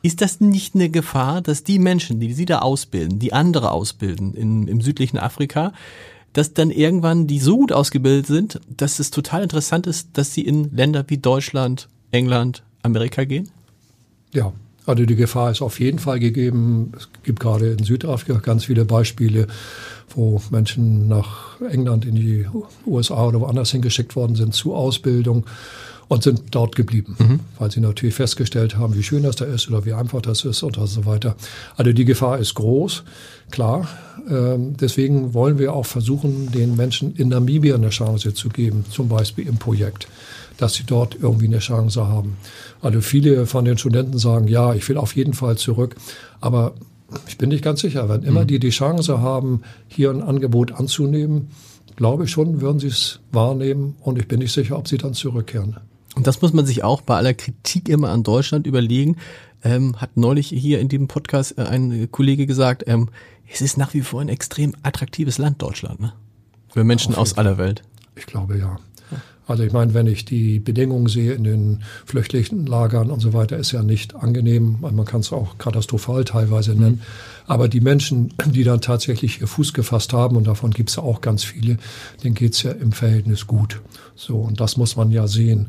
Ist 0.02 0.20
das 0.20 0.40
nicht 0.40 0.74
eine 0.74 0.90
Gefahr, 0.90 1.40
dass 1.40 1.64
die 1.64 1.78
Menschen, 1.78 2.20
die 2.20 2.32
sie 2.32 2.44
da 2.44 2.60
ausbilden, 2.60 3.18
die 3.18 3.32
andere 3.32 3.70
ausbilden 3.70 4.34
in, 4.34 4.68
im 4.68 4.80
südlichen 4.80 5.18
Afrika, 5.18 5.72
dass 6.34 6.52
dann 6.52 6.70
irgendwann 6.70 7.26
die 7.26 7.38
so 7.38 7.56
gut 7.56 7.72
ausgebildet 7.72 8.26
sind, 8.26 8.60
dass 8.76 8.98
es 8.98 9.10
total 9.10 9.42
interessant 9.42 9.86
ist, 9.86 10.10
dass 10.12 10.34
sie 10.34 10.42
in 10.42 10.74
Länder 10.76 11.04
wie 11.08 11.18
Deutschland, 11.18 11.88
England, 12.10 12.62
Amerika 12.82 13.24
gehen? 13.24 13.50
Ja, 14.32 14.52
also 14.84 15.06
die 15.06 15.16
Gefahr 15.16 15.50
ist 15.50 15.62
auf 15.62 15.80
jeden 15.80 15.98
Fall 15.98 16.20
gegeben. 16.20 16.92
Es 16.96 17.08
gibt 17.22 17.40
gerade 17.40 17.72
in 17.72 17.84
Südafrika 17.84 18.38
ganz 18.40 18.64
viele 18.64 18.84
Beispiele, 18.84 19.46
wo 20.10 20.42
Menschen 20.50 21.08
nach 21.08 21.60
England 21.62 22.04
in 22.04 22.16
die 22.16 22.46
USA 22.86 23.26
oder 23.26 23.40
woanders 23.40 23.70
hingeschickt 23.70 24.14
worden 24.14 24.36
sind 24.36 24.52
zur 24.52 24.76
Ausbildung 24.76 25.46
und 26.08 26.22
sind 26.22 26.42
dort 26.50 26.76
geblieben, 26.76 27.16
mhm. 27.18 27.40
weil 27.58 27.70
sie 27.70 27.80
natürlich 27.80 28.14
festgestellt 28.14 28.76
haben, 28.76 28.94
wie 28.94 29.02
schön 29.02 29.22
das 29.22 29.36
da 29.36 29.44
ist 29.44 29.68
oder 29.68 29.84
wie 29.84 29.92
einfach 29.92 30.22
das 30.22 30.44
ist 30.44 30.62
und 30.62 30.76
so 30.76 31.06
weiter. 31.06 31.36
Also 31.76 31.92
die 31.92 32.04
Gefahr 32.04 32.38
ist 32.38 32.54
groß, 32.54 33.04
klar. 33.50 33.88
Ähm, 34.28 34.76
deswegen 34.76 35.34
wollen 35.34 35.58
wir 35.58 35.72
auch 35.74 35.86
versuchen, 35.86 36.50
den 36.52 36.76
Menschen 36.76 37.14
in 37.16 37.28
Namibia 37.28 37.74
eine 37.74 37.90
Chance 37.90 38.34
zu 38.34 38.48
geben, 38.48 38.84
zum 38.90 39.08
Beispiel 39.08 39.46
im 39.46 39.58
Projekt 39.58 40.08
dass 40.56 40.74
sie 40.74 40.84
dort 40.84 41.16
irgendwie 41.20 41.46
eine 41.46 41.58
Chance 41.58 42.06
haben. 42.06 42.36
Also 42.80 43.00
viele 43.00 43.46
von 43.46 43.64
den 43.64 43.76
Studenten 43.76 44.18
sagen, 44.18 44.46
ja, 44.46 44.74
ich 44.74 44.88
will 44.88 44.98
auf 44.98 45.16
jeden 45.16 45.32
Fall 45.32 45.56
zurück. 45.56 45.96
Aber 46.40 46.74
ich 47.26 47.38
bin 47.38 47.48
nicht 47.48 47.64
ganz 47.64 47.80
sicher, 47.80 48.08
wenn 48.08 48.22
immer 48.22 48.42
mhm. 48.42 48.46
die 48.46 48.58
die 48.58 48.70
Chance 48.70 49.20
haben, 49.20 49.62
hier 49.88 50.10
ein 50.10 50.22
Angebot 50.22 50.72
anzunehmen, 50.72 51.48
glaube 51.96 52.24
ich 52.24 52.30
schon, 52.30 52.60
würden 52.60 52.80
sie 52.80 52.88
es 52.88 53.20
wahrnehmen 53.32 53.96
und 54.00 54.18
ich 54.18 54.28
bin 54.28 54.40
nicht 54.40 54.52
sicher, 54.52 54.78
ob 54.78 54.88
sie 54.88 54.98
dann 54.98 55.14
zurückkehren. 55.14 55.76
Und 56.14 56.26
das 56.26 56.42
muss 56.42 56.52
man 56.52 56.66
sich 56.66 56.84
auch 56.84 57.00
bei 57.00 57.16
aller 57.16 57.34
Kritik 57.34 57.88
immer 57.88 58.10
an 58.10 58.22
Deutschland 58.22 58.66
überlegen. 58.66 59.16
Ähm, 59.62 60.00
hat 60.00 60.16
neulich 60.16 60.48
hier 60.48 60.80
in 60.80 60.88
dem 60.88 61.08
Podcast 61.08 61.58
äh, 61.58 61.62
ein 61.62 62.08
Kollege 62.10 62.46
gesagt, 62.46 62.84
ähm, 62.86 63.08
es 63.50 63.60
ist 63.60 63.76
nach 63.76 63.94
wie 63.94 64.02
vor 64.02 64.20
ein 64.20 64.28
extrem 64.28 64.74
attraktives 64.82 65.38
Land, 65.38 65.62
Deutschland, 65.62 66.00
ne? 66.00 66.12
Für 66.72 66.84
Menschen 66.84 67.14
aus 67.14 67.38
aller 67.38 67.56
Welt. 67.56 67.82
Ich 68.16 68.26
glaube 68.26 68.58
ja. 68.58 68.78
Also 69.46 69.62
ich 69.62 69.72
meine, 69.72 69.92
wenn 69.92 70.06
ich 70.06 70.24
die 70.24 70.58
Bedingungen 70.58 71.06
sehe 71.06 71.34
in 71.34 71.44
den 71.44 71.82
Flüchtlingslagern 72.06 73.10
und 73.10 73.20
so 73.20 73.34
weiter, 73.34 73.58
ist 73.58 73.72
ja 73.72 73.82
nicht 73.82 74.14
angenehm. 74.14 74.78
Man 74.80 75.04
kann 75.04 75.20
es 75.20 75.32
auch 75.32 75.58
katastrophal 75.58 76.24
teilweise 76.24 76.74
mhm. 76.74 76.80
nennen. 76.80 77.02
Aber 77.46 77.68
die 77.68 77.80
Menschen, 77.80 78.32
die 78.46 78.64
dann 78.64 78.80
tatsächlich 78.80 79.40
ihr 79.40 79.46
Fuß 79.46 79.74
gefasst 79.74 80.12
haben, 80.12 80.36
und 80.36 80.46
davon 80.46 80.70
gibt 80.70 80.90
es 80.90 80.96
ja 80.96 81.02
auch 81.02 81.20
ganz 81.20 81.44
viele, 81.44 81.76
denen 82.22 82.34
geht's 82.34 82.62
ja 82.62 82.72
im 82.72 82.92
Verhältnis 82.92 83.46
gut. 83.46 83.82
So, 84.16 84.38
und 84.38 84.60
das 84.60 84.76
muss 84.76 84.96
man 84.96 85.10
ja 85.10 85.26
sehen. 85.26 85.66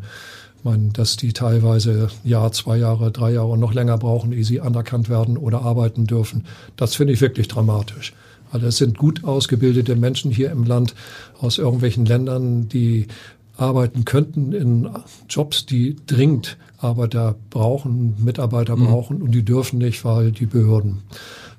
Ich 0.58 0.64
meine, 0.64 0.90
dass 0.94 1.18
die 1.18 1.34
teilweise 1.34 2.08
Jahr, 2.24 2.52
zwei 2.54 2.78
Jahre, 2.78 3.12
drei 3.12 3.34
Jahre 3.34 3.50
und 3.50 3.60
noch 3.60 3.74
länger 3.74 3.98
brauchen, 3.98 4.32
ehe 4.32 4.44
sie 4.44 4.62
anerkannt 4.62 5.10
werden 5.10 5.38
oder 5.38 5.62
arbeiten 5.62 6.08
dürfen, 6.08 6.46
das 6.78 6.96
finde 6.96 7.14
ich 7.14 7.22
wirklich 7.22 7.48
dramatisch. 7.50 8.14
Also 8.52 8.68
es 8.68 8.78
sind 8.78 8.98
gut 8.98 9.24
ausgebildete 9.26 9.96
Menschen 9.96 10.32
hier 10.32 10.52
im 10.52 10.64
Land 10.64 10.96
aus 11.40 11.58
irgendwelchen 11.58 12.06
Ländern, 12.06 12.70
die 12.70 13.08
arbeiten 13.58 14.06
könnten 14.06 14.52
in 14.52 14.90
Jobs, 15.30 15.66
die 15.66 15.96
dringend 16.08 16.58
Arbeiter 16.78 17.36
brauchen, 17.50 18.16
Mitarbeiter 18.24 18.76
mhm. 18.76 18.86
brauchen 18.86 19.22
und 19.22 19.32
die 19.32 19.44
dürfen 19.44 19.80
nicht, 19.80 20.04
weil 20.06 20.32
die 20.32 20.46
Behörden. 20.46 21.04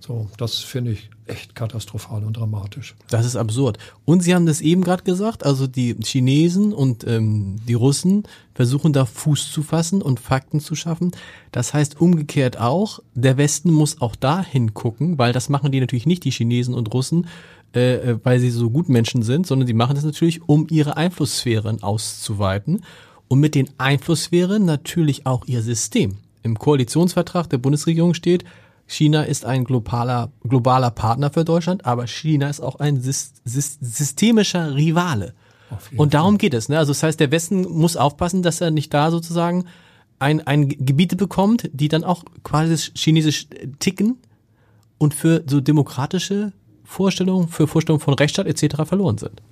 So, 0.00 0.28
das 0.36 0.58
finde 0.58 0.92
ich 0.92 1.10
echt 1.26 1.56
katastrophal 1.56 2.22
und 2.22 2.36
dramatisch. 2.36 2.94
Das 3.10 3.26
ist 3.26 3.34
absurd. 3.34 3.78
Und 4.04 4.22
Sie 4.22 4.34
haben 4.34 4.46
das 4.46 4.60
eben 4.60 4.84
gerade 4.84 5.02
gesagt, 5.02 5.44
also 5.44 5.66
die 5.66 5.96
Chinesen 6.00 6.72
und 6.72 7.04
ähm, 7.06 7.56
die 7.66 7.74
Russen 7.74 8.22
versuchen 8.54 8.92
da 8.92 9.04
Fuß 9.04 9.50
zu 9.50 9.62
fassen 9.62 10.02
und 10.02 10.20
Fakten 10.20 10.60
zu 10.60 10.76
schaffen. 10.76 11.10
Das 11.50 11.74
heißt 11.74 12.00
umgekehrt 12.00 12.60
auch, 12.60 13.00
der 13.14 13.36
Westen 13.36 13.72
muss 13.72 14.00
auch 14.00 14.14
da 14.14 14.42
hingucken, 14.42 15.18
weil 15.18 15.32
das 15.32 15.48
machen 15.48 15.72
die 15.72 15.80
natürlich 15.80 16.06
nicht, 16.06 16.22
die 16.22 16.30
Chinesen 16.30 16.74
und 16.74 16.94
Russen, 16.94 17.26
äh, 17.74 17.96
äh 17.96 18.18
weil 18.22 18.38
sie 18.38 18.50
so 18.50 18.70
gut 18.70 18.88
Menschen 18.88 19.22
sind, 19.22 19.46
sondern 19.46 19.66
die 19.66 19.74
machen 19.74 19.94
das 19.94 20.04
natürlich, 20.04 20.48
um 20.48 20.66
ihre 20.70 20.96
Einflusssphären 20.96 21.82
auszuweiten 21.82 22.82
und 23.28 23.40
mit 23.40 23.54
den 23.54 23.68
Einflusssphären 23.78 24.64
natürlich 24.64 25.26
auch 25.26 25.46
ihr 25.46 25.62
System. 25.62 26.18
Im 26.42 26.58
Koalitionsvertrag 26.58 27.50
der 27.50 27.58
Bundesregierung 27.58 28.14
steht, 28.14 28.44
China 28.86 29.24
ist 29.24 29.44
ein 29.44 29.64
globaler, 29.64 30.30
globaler 30.44 30.92
Partner 30.92 31.30
für 31.30 31.44
Deutschland, 31.44 31.84
aber 31.84 32.06
China 32.06 32.48
ist 32.48 32.60
auch 32.60 32.76
ein 32.76 33.00
systemischer 33.02 34.76
Rivale. 34.76 35.34
Und 35.96 36.14
darum 36.14 36.38
geht 36.38 36.54
es. 36.54 36.68
Ne? 36.68 36.78
Also 36.78 36.92
das 36.92 37.02
heißt, 37.02 37.18
der 37.18 37.32
Westen 37.32 37.62
muss 37.62 37.96
aufpassen, 37.96 38.42
dass 38.42 38.60
er 38.60 38.70
nicht 38.70 38.94
da 38.94 39.10
sozusagen 39.10 39.64
ein, 40.20 40.46
ein 40.46 40.68
Gebiete 40.68 41.16
bekommt, 41.16 41.68
die 41.72 41.88
dann 41.88 42.04
auch 42.04 42.24
quasi 42.44 42.92
chinesisch 42.94 43.48
ticken 43.80 44.18
und 44.98 45.14
für 45.14 45.42
so 45.46 45.60
demokratische 45.60 46.52
Vorstellungen, 46.86 47.48
für 47.48 47.66
Vorstellungen 47.66 48.00
von 48.00 48.14
Rechtsstaat 48.14 48.46
etc. 48.46 48.84
verloren 48.84 49.18
sind. 49.18 49.42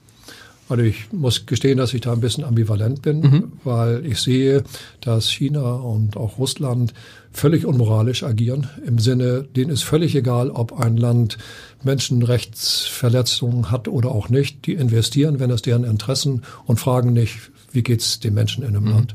Also 0.68 0.82
ich 0.82 1.12
muss 1.12 1.44
gestehen, 1.44 1.76
dass 1.76 1.92
ich 1.92 2.00
da 2.00 2.12
ein 2.12 2.20
bisschen 2.20 2.44
ambivalent 2.44 3.02
bin, 3.02 3.20
mhm. 3.20 3.52
weil 3.64 4.06
ich 4.06 4.18
sehe, 4.18 4.64
dass 5.02 5.28
China 5.28 5.74
und 5.74 6.16
auch 6.16 6.38
Russland 6.38 6.94
völlig 7.32 7.66
unmoralisch 7.66 8.22
agieren. 8.22 8.68
Im 8.86 8.98
Sinne, 8.98 9.42
denen 9.42 9.70
ist 9.70 9.82
völlig 9.82 10.14
egal, 10.14 10.50
ob 10.50 10.80
ein 10.80 10.96
Land 10.96 11.36
Menschenrechtsverletzungen 11.82 13.70
hat 13.70 13.88
oder 13.88 14.10
auch 14.10 14.30
nicht. 14.30 14.64
Die 14.66 14.72
investieren, 14.72 15.38
wenn 15.38 15.50
es 15.50 15.60
deren 15.60 15.84
Interessen 15.84 16.42
und 16.64 16.80
fragen 16.80 17.12
nicht, 17.12 17.50
wie 17.72 17.82
geht's 17.82 18.20
den 18.20 18.32
Menschen 18.32 18.62
in 18.62 18.74
einem 18.74 18.84
mhm. 18.84 18.90
Land. 18.90 19.14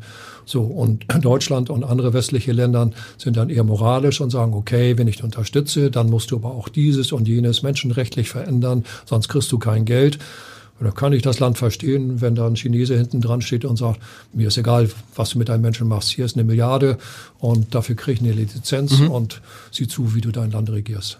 So, 0.49 0.63
und 0.63 1.05
Deutschland 1.21 1.69
und 1.69 1.83
andere 1.83 2.13
westliche 2.13 2.51
Länder 2.53 2.89
sind 3.17 3.37
dann 3.37 3.51
eher 3.51 3.63
moralisch 3.63 4.19
und 4.19 4.31
sagen, 4.31 4.53
okay, 4.53 4.97
wenn 4.97 5.07
ich 5.07 5.17
dich 5.17 5.23
unterstütze, 5.23 5.91
dann 5.91 6.09
musst 6.09 6.31
du 6.31 6.37
aber 6.37 6.51
auch 6.51 6.69
dieses 6.69 7.11
und 7.11 7.27
jenes 7.27 7.61
menschenrechtlich 7.61 8.29
verändern, 8.29 8.83
sonst 9.05 9.27
kriegst 9.29 9.51
du 9.51 9.59
kein 9.59 9.85
Geld. 9.85 10.17
Oder 10.81 10.91
kann 10.91 11.13
ich 11.13 11.21
das 11.21 11.39
Land 11.39 11.57
verstehen, 11.57 12.21
wenn 12.21 12.33
da 12.33 12.47
ein 12.47 12.55
Chinese 12.55 12.97
hinten 12.97 13.21
dran 13.21 13.41
steht 13.41 13.63
und 13.63 13.75
sagt, 13.75 13.99
mir 14.33 14.47
ist 14.47 14.57
egal, 14.57 14.89
was 15.13 15.31
du 15.31 15.37
mit 15.37 15.49
deinen 15.49 15.61
Menschen 15.61 15.87
machst, 15.87 16.09
hier 16.09 16.25
ist 16.25 16.35
eine 16.35 16.45
Milliarde 16.45 16.97
und 17.37 17.75
dafür 17.75 17.95
krieg 17.95 18.15
ich 18.15 18.21
eine 18.21 18.31
Lizenz 18.31 18.99
mhm. 18.99 19.11
und 19.11 19.41
sieh 19.71 19.87
zu, 19.87 20.15
wie 20.15 20.21
du 20.21 20.31
dein 20.31 20.49
Land 20.49 20.71
regierst. 20.71 21.19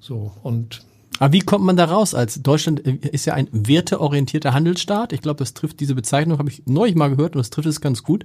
So, 0.00 0.32
und 0.42 0.80
aber 1.18 1.34
wie 1.34 1.40
kommt 1.40 1.66
man 1.66 1.76
da 1.76 1.84
raus? 1.84 2.14
Als 2.14 2.42
Deutschland 2.42 2.80
ist 2.80 3.26
ja 3.26 3.34
ein 3.34 3.48
werteorientierter 3.52 4.54
Handelsstaat. 4.54 5.12
Ich 5.12 5.20
glaube, 5.20 5.40
das 5.40 5.52
trifft 5.52 5.80
diese 5.80 5.94
Bezeichnung, 5.94 6.38
habe 6.38 6.48
ich 6.48 6.62
neulich 6.64 6.94
mal 6.94 7.10
gehört 7.14 7.34
und 7.34 7.40
das 7.40 7.50
trifft 7.50 7.68
es 7.68 7.82
ganz 7.82 8.02
gut. 8.02 8.24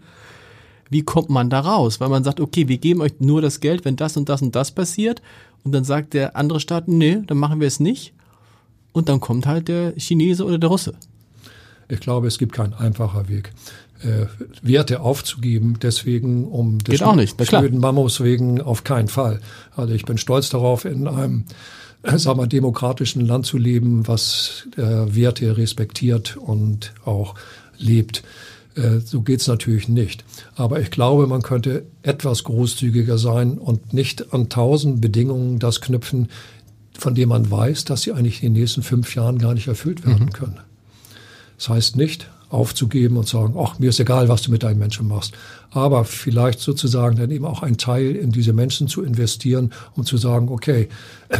Wie 0.90 1.02
kommt 1.02 1.30
man 1.30 1.50
da 1.50 1.62
raus? 1.62 2.00
Weil 2.00 2.10
man 2.10 2.24
sagt, 2.24 2.40
okay, 2.40 2.68
wir 2.68 2.78
geben 2.78 3.02
euch 3.02 3.14
nur 3.20 3.42
das 3.42 3.60
Geld, 3.60 3.86
wenn 3.86 3.96
das 3.96 4.18
und 4.18 4.30
das 4.30 4.42
und 4.42 4.56
das 4.56 4.72
passiert. 4.72 5.22
Und 5.64 5.72
dann 5.72 5.84
sagt 5.84 6.14
der 6.14 6.36
andere 6.36 6.60
Staat, 6.60 6.88
nee, 6.88 7.20
dann 7.26 7.38
machen 7.38 7.60
wir 7.60 7.68
es 7.68 7.80
nicht 7.80 8.14
und 8.96 9.10
dann 9.10 9.20
kommt 9.20 9.46
halt 9.46 9.68
der 9.68 9.94
Chinese 9.98 10.46
oder 10.46 10.58
der 10.58 10.70
Russe. 10.70 10.94
Ich 11.90 12.00
glaube, 12.00 12.28
es 12.28 12.38
gibt 12.38 12.54
keinen 12.54 12.74
einfacher 12.74 13.28
Weg. 13.28 13.52
Äh, 14.02 14.28
Werte 14.62 15.02
aufzugeben, 15.02 15.78
deswegen 15.82 16.46
um 16.46 16.80
des 16.80 16.94
Geht 16.94 17.04
auch 17.04 17.16
nicht, 17.16 17.44
schnöden 17.46 17.80
Mammos 17.80 18.22
wegen 18.22 18.62
auf 18.62 18.84
keinen 18.84 19.08
Fall. 19.08 19.42
Also 19.76 19.94
ich 19.94 20.06
bin 20.06 20.18
stolz 20.18 20.50
darauf, 20.50 20.86
in 20.86 21.08
einem 21.08 21.46
äh, 22.04 22.18
sagen 22.18 22.40
wir, 22.40 22.48
demokratischen 22.48 23.26
Land 23.26 23.46
zu 23.46 23.58
leben, 23.58 24.08
was 24.08 24.68
äh, 24.78 24.82
Werte 24.82 25.58
respektiert 25.58 26.38
und 26.38 26.94
auch 27.04 27.36
lebt. 27.78 28.24
Äh, 28.76 29.00
so 29.00 29.22
geht's 29.22 29.48
natürlich 29.48 29.88
nicht. 29.88 30.24
Aber 30.56 30.80
ich 30.80 30.92
glaube, 30.92 31.28
man 31.28 31.42
könnte 31.42 31.86
etwas 32.04 32.44
großzügiger 32.44 33.18
sein 33.18 33.58
und 33.58 33.94
nicht 33.94 34.34
an 34.34 34.50
tausend 34.50 35.02
Bedingungen 35.02 35.60
das 35.60 35.82
knüpfen, 35.82 36.30
von 36.98 37.16
dem 37.16 37.30
man 37.30 37.50
weiß, 37.50 37.86
dass 37.86 38.04
sie 38.04 38.14
eigentlich 38.14 38.44
in 38.44 38.54
den 38.54 38.62
nächsten 38.62 38.84
fünf 38.84 39.16
Jahren 39.16 39.38
gar 39.38 39.54
nicht 39.54 39.68
erfüllt 39.68 40.06
werden 40.06 40.26
mhm. 40.26 40.34
können. 40.34 40.60
Das 41.58 41.70
heißt 41.70 41.96
nicht, 41.96 42.30
aufzugeben 42.50 43.18
und 43.18 43.28
sagen, 43.28 43.56
ach, 43.58 43.80
mir 43.80 43.90
ist 43.90 44.00
egal, 44.00 44.30
was 44.30 44.44
du 44.44 44.52
mit 44.52 44.64
deinen 44.64 44.78
Menschen 44.78 45.08
machst. 45.08 45.34
Aber 45.72 46.06
vielleicht 46.06 46.60
sozusagen 46.60 47.18
dann 47.18 47.32
eben 47.32 47.46
auch 47.46 47.64
ein 47.64 47.78
Teil 47.78 48.16
in 48.16 48.32
diese 48.32 48.54
Menschen 48.54 48.88
zu 48.88 49.04
investieren, 49.04 49.74
um 49.96 50.06
zu 50.06 50.18
sagen, 50.18 50.50
okay, 50.50 50.88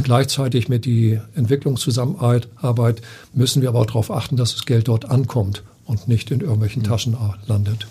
gleichzeitig 0.04 0.68
mit 0.68 0.86
die 0.86 1.20
Entwicklungszusammenarbeit 1.36 3.02
müssen 3.34 3.62
wir 3.62 3.70
aber 3.70 3.80
auch 3.80 3.86
darauf 3.86 4.12
achten, 4.12 4.36
dass 4.36 4.54
das 4.54 4.66
Geld 4.66 4.88
dort 4.88 5.10
ankommt 5.10 5.64
und 5.86 6.08
nicht 6.08 6.32
in 6.32 6.42
irgendwelchen 6.42 6.82
mhm. 6.82 6.88
Taschen 6.88 7.18
landet. 7.48 7.88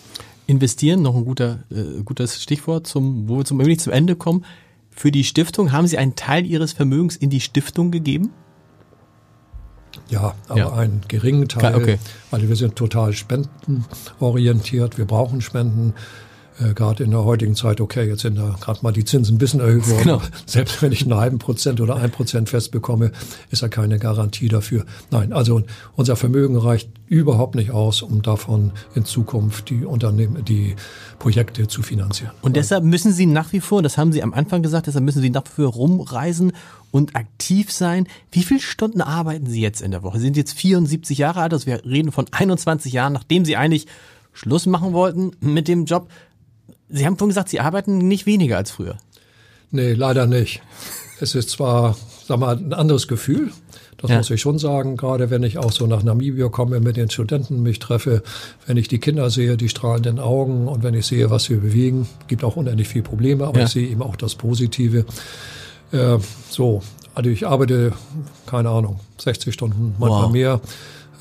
Investieren, 0.47 1.03
noch 1.03 1.17
ein 1.17 1.25
guter, 1.25 1.61
äh, 1.71 2.03
gutes 2.05 2.43
Stichwort, 2.43 2.87
zum, 2.87 3.29
wo 3.29 3.39
wir 3.39 3.45
zum, 3.45 3.79
zum 3.79 3.93
Ende 3.93 4.15
kommen. 4.15 4.45
Für 4.91 5.11
die 5.11 5.25
Stiftung 5.25 5.73
haben 5.73 5.87
Sie 5.87 5.99
einen 5.99 6.15
Teil 6.15 6.47
Ihres 6.47 6.73
Vermögens 6.73 7.17
in 7.17 7.31
die 7.31 7.41
Stiftung 7.41 7.91
gegeben? 7.91 8.31
Ja, 10.09 10.35
aber 10.49 10.59
ja. 10.59 10.73
einen 10.73 11.03
geringen 11.09 11.49
Teil, 11.49 11.75
okay. 11.75 11.99
weil 12.31 12.49
wir 12.49 12.57
sind 12.57 12.77
total 12.77 13.13
spendenorientiert. 13.13 14.99
Wir 14.99 15.05
brauchen 15.07 15.41
Spenden 15.41 15.95
äh, 16.61 16.75
gerade 16.75 17.03
in 17.03 17.11
der 17.11 17.25
heutigen 17.25 17.55
Zeit, 17.55 17.81
okay, 17.81 18.07
jetzt 18.07 18.23
sind 18.23 18.37
da 18.37 18.57
gerade 18.61 18.81
mal 18.83 18.93
die 18.93 19.05
Zinsen 19.05 19.37
ein 19.37 19.39
bisschen 19.39 19.61
erhöht 19.61 19.89
worden. 19.89 20.03
Genau. 20.03 20.23
Selbst 20.47 20.81
wenn 20.83 20.93
ich 20.93 21.03
einen 21.03 21.15
halben 21.15 21.39
Prozent 21.39 21.81
oder 21.81 21.97
ein 21.97 22.11
Prozent 22.11 22.49
festbekomme, 22.49 23.13
ist 23.51 23.63
ja 23.63 23.69
keine 23.69 23.99
Garantie 23.99 24.49
dafür. 24.49 24.85
Nein, 25.11 25.33
also 25.33 25.63
unser 25.97 26.17
Vermögen 26.17 26.57
reicht 26.57 26.91
überhaupt 27.09 27.55
nicht 27.55 27.71
aus, 27.71 28.03
um 28.03 28.23
davon 28.23 28.73
in 28.95 29.05
Zukunft 29.05 29.71
die 29.71 29.85
Unternehmen, 29.85 30.45
die 30.45 30.77
Projekte 31.19 31.67
zu 31.67 31.83
finanzieren. 31.83 32.33
Und 32.43 32.57
deshalb 32.57 32.85
müssen 32.85 33.13
Sie 33.13 33.27
nach 33.27 33.53
wie 33.53 33.61
vor, 33.61 33.83
das 33.83 33.99
haben 33.99 34.13
Sie 34.13 34.23
am 34.23 34.33
Anfang 34.33 34.63
gesagt, 34.63 34.87
deshalb 34.87 35.05
müssen 35.05 35.23
Sie 35.23 35.31
nach 35.31 35.45
wie 35.45 35.63
vor 35.63 35.73
rumreisen 35.73 36.53
und 36.91 37.17
aktiv 37.17 37.73
sein. 37.73 38.07
Wie 38.31 38.43
viele 38.43 38.61
Stunden 38.61 39.01
arbeiten 39.01 39.47
Sie 39.47 39.61
jetzt 39.61 39.83
in 39.83 39.91
der 39.91 40.03
Woche? 40.03 40.19
Sie 40.19 40.25
sind 40.25 40.37
jetzt 40.37 40.55
74 40.55 41.19
Jahre 41.19 41.41
alt, 41.41 41.53
also 41.53 41.67
wir 41.67 41.85
reden 41.85 42.13
von 42.13 42.27
21 42.31 42.93
Jahren, 42.93 43.13
nachdem 43.13 43.45
Sie 43.45 43.57
eigentlich 43.57 43.87
Schluss 44.33 44.67
machen 44.67 44.93
wollten 44.93 45.33
mit 45.41 45.69
dem 45.69 45.87
Job. 45.87 46.09
Sie 46.89 47.07
haben 47.07 47.17
vorhin 47.17 47.31
gesagt, 47.31 47.49
Sie 47.49 47.61
arbeiten 47.61 47.99
nicht 47.99 48.27
weniger 48.27 48.57
als 48.57 48.71
früher. 48.71 48.99
Nee, 49.71 49.93
leider 49.95 50.27
nicht. 50.27 50.63
Es 51.21 51.35
ist 51.35 51.51
zwar, 51.51 51.97
sag 52.27 52.39
mal, 52.39 52.57
ein 52.57 52.73
anderes 52.73 53.09
Gefühl. 53.09 53.51
Das 53.97 54.11
ja. 54.11 54.19
muss 54.19 54.31
ich 54.31 54.41
schon 54.41 54.59
sagen, 54.59 54.97
gerade 54.97 55.31
wenn 55.31 55.43
ich 55.43 55.57
auch 55.57 55.73
so 55.73 55.87
nach 55.87 56.03
Namibia 56.03 56.49
komme, 56.49 56.81
mit 56.81 56.97
den 56.97 57.09
Studenten 57.09 57.63
mich 57.63 57.79
treffe, 57.79 58.23
wenn 58.67 58.77
ich 58.77 58.87
die 58.87 58.99
Kinder 58.99 59.31
sehe, 59.31 59.57
die 59.57 59.71
strahlenden 59.71 60.19
Augen 60.19 60.69
und 60.69 60.83
wenn 60.83 60.95
ich 60.95 61.07
sehe, 61.07 61.31
was 61.31 61.49
wir 61.49 61.59
bewegen, 61.59 62.07
gibt 62.27 62.45
auch 62.45 62.57
unendlich 62.57 62.89
viele 62.89 63.05
Probleme, 63.05 63.47
aber 63.47 63.61
ja. 63.61 63.65
ich 63.65 63.73
sehe 63.73 63.89
eben 63.89 64.03
auch 64.03 64.17
das 64.17 64.35
Positive. 64.35 65.07
Äh, 65.91 66.19
so, 66.51 66.83
also 67.15 67.31
ich 67.31 67.47
arbeite, 67.47 67.93
keine 68.47 68.69
Ahnung, 68.69 69.01
60 69.19 69.55
Stunden, 69.55 69.95
manchmal 69.99 70.25
wow. 70.25 70.33
mehr. 70.33 70.61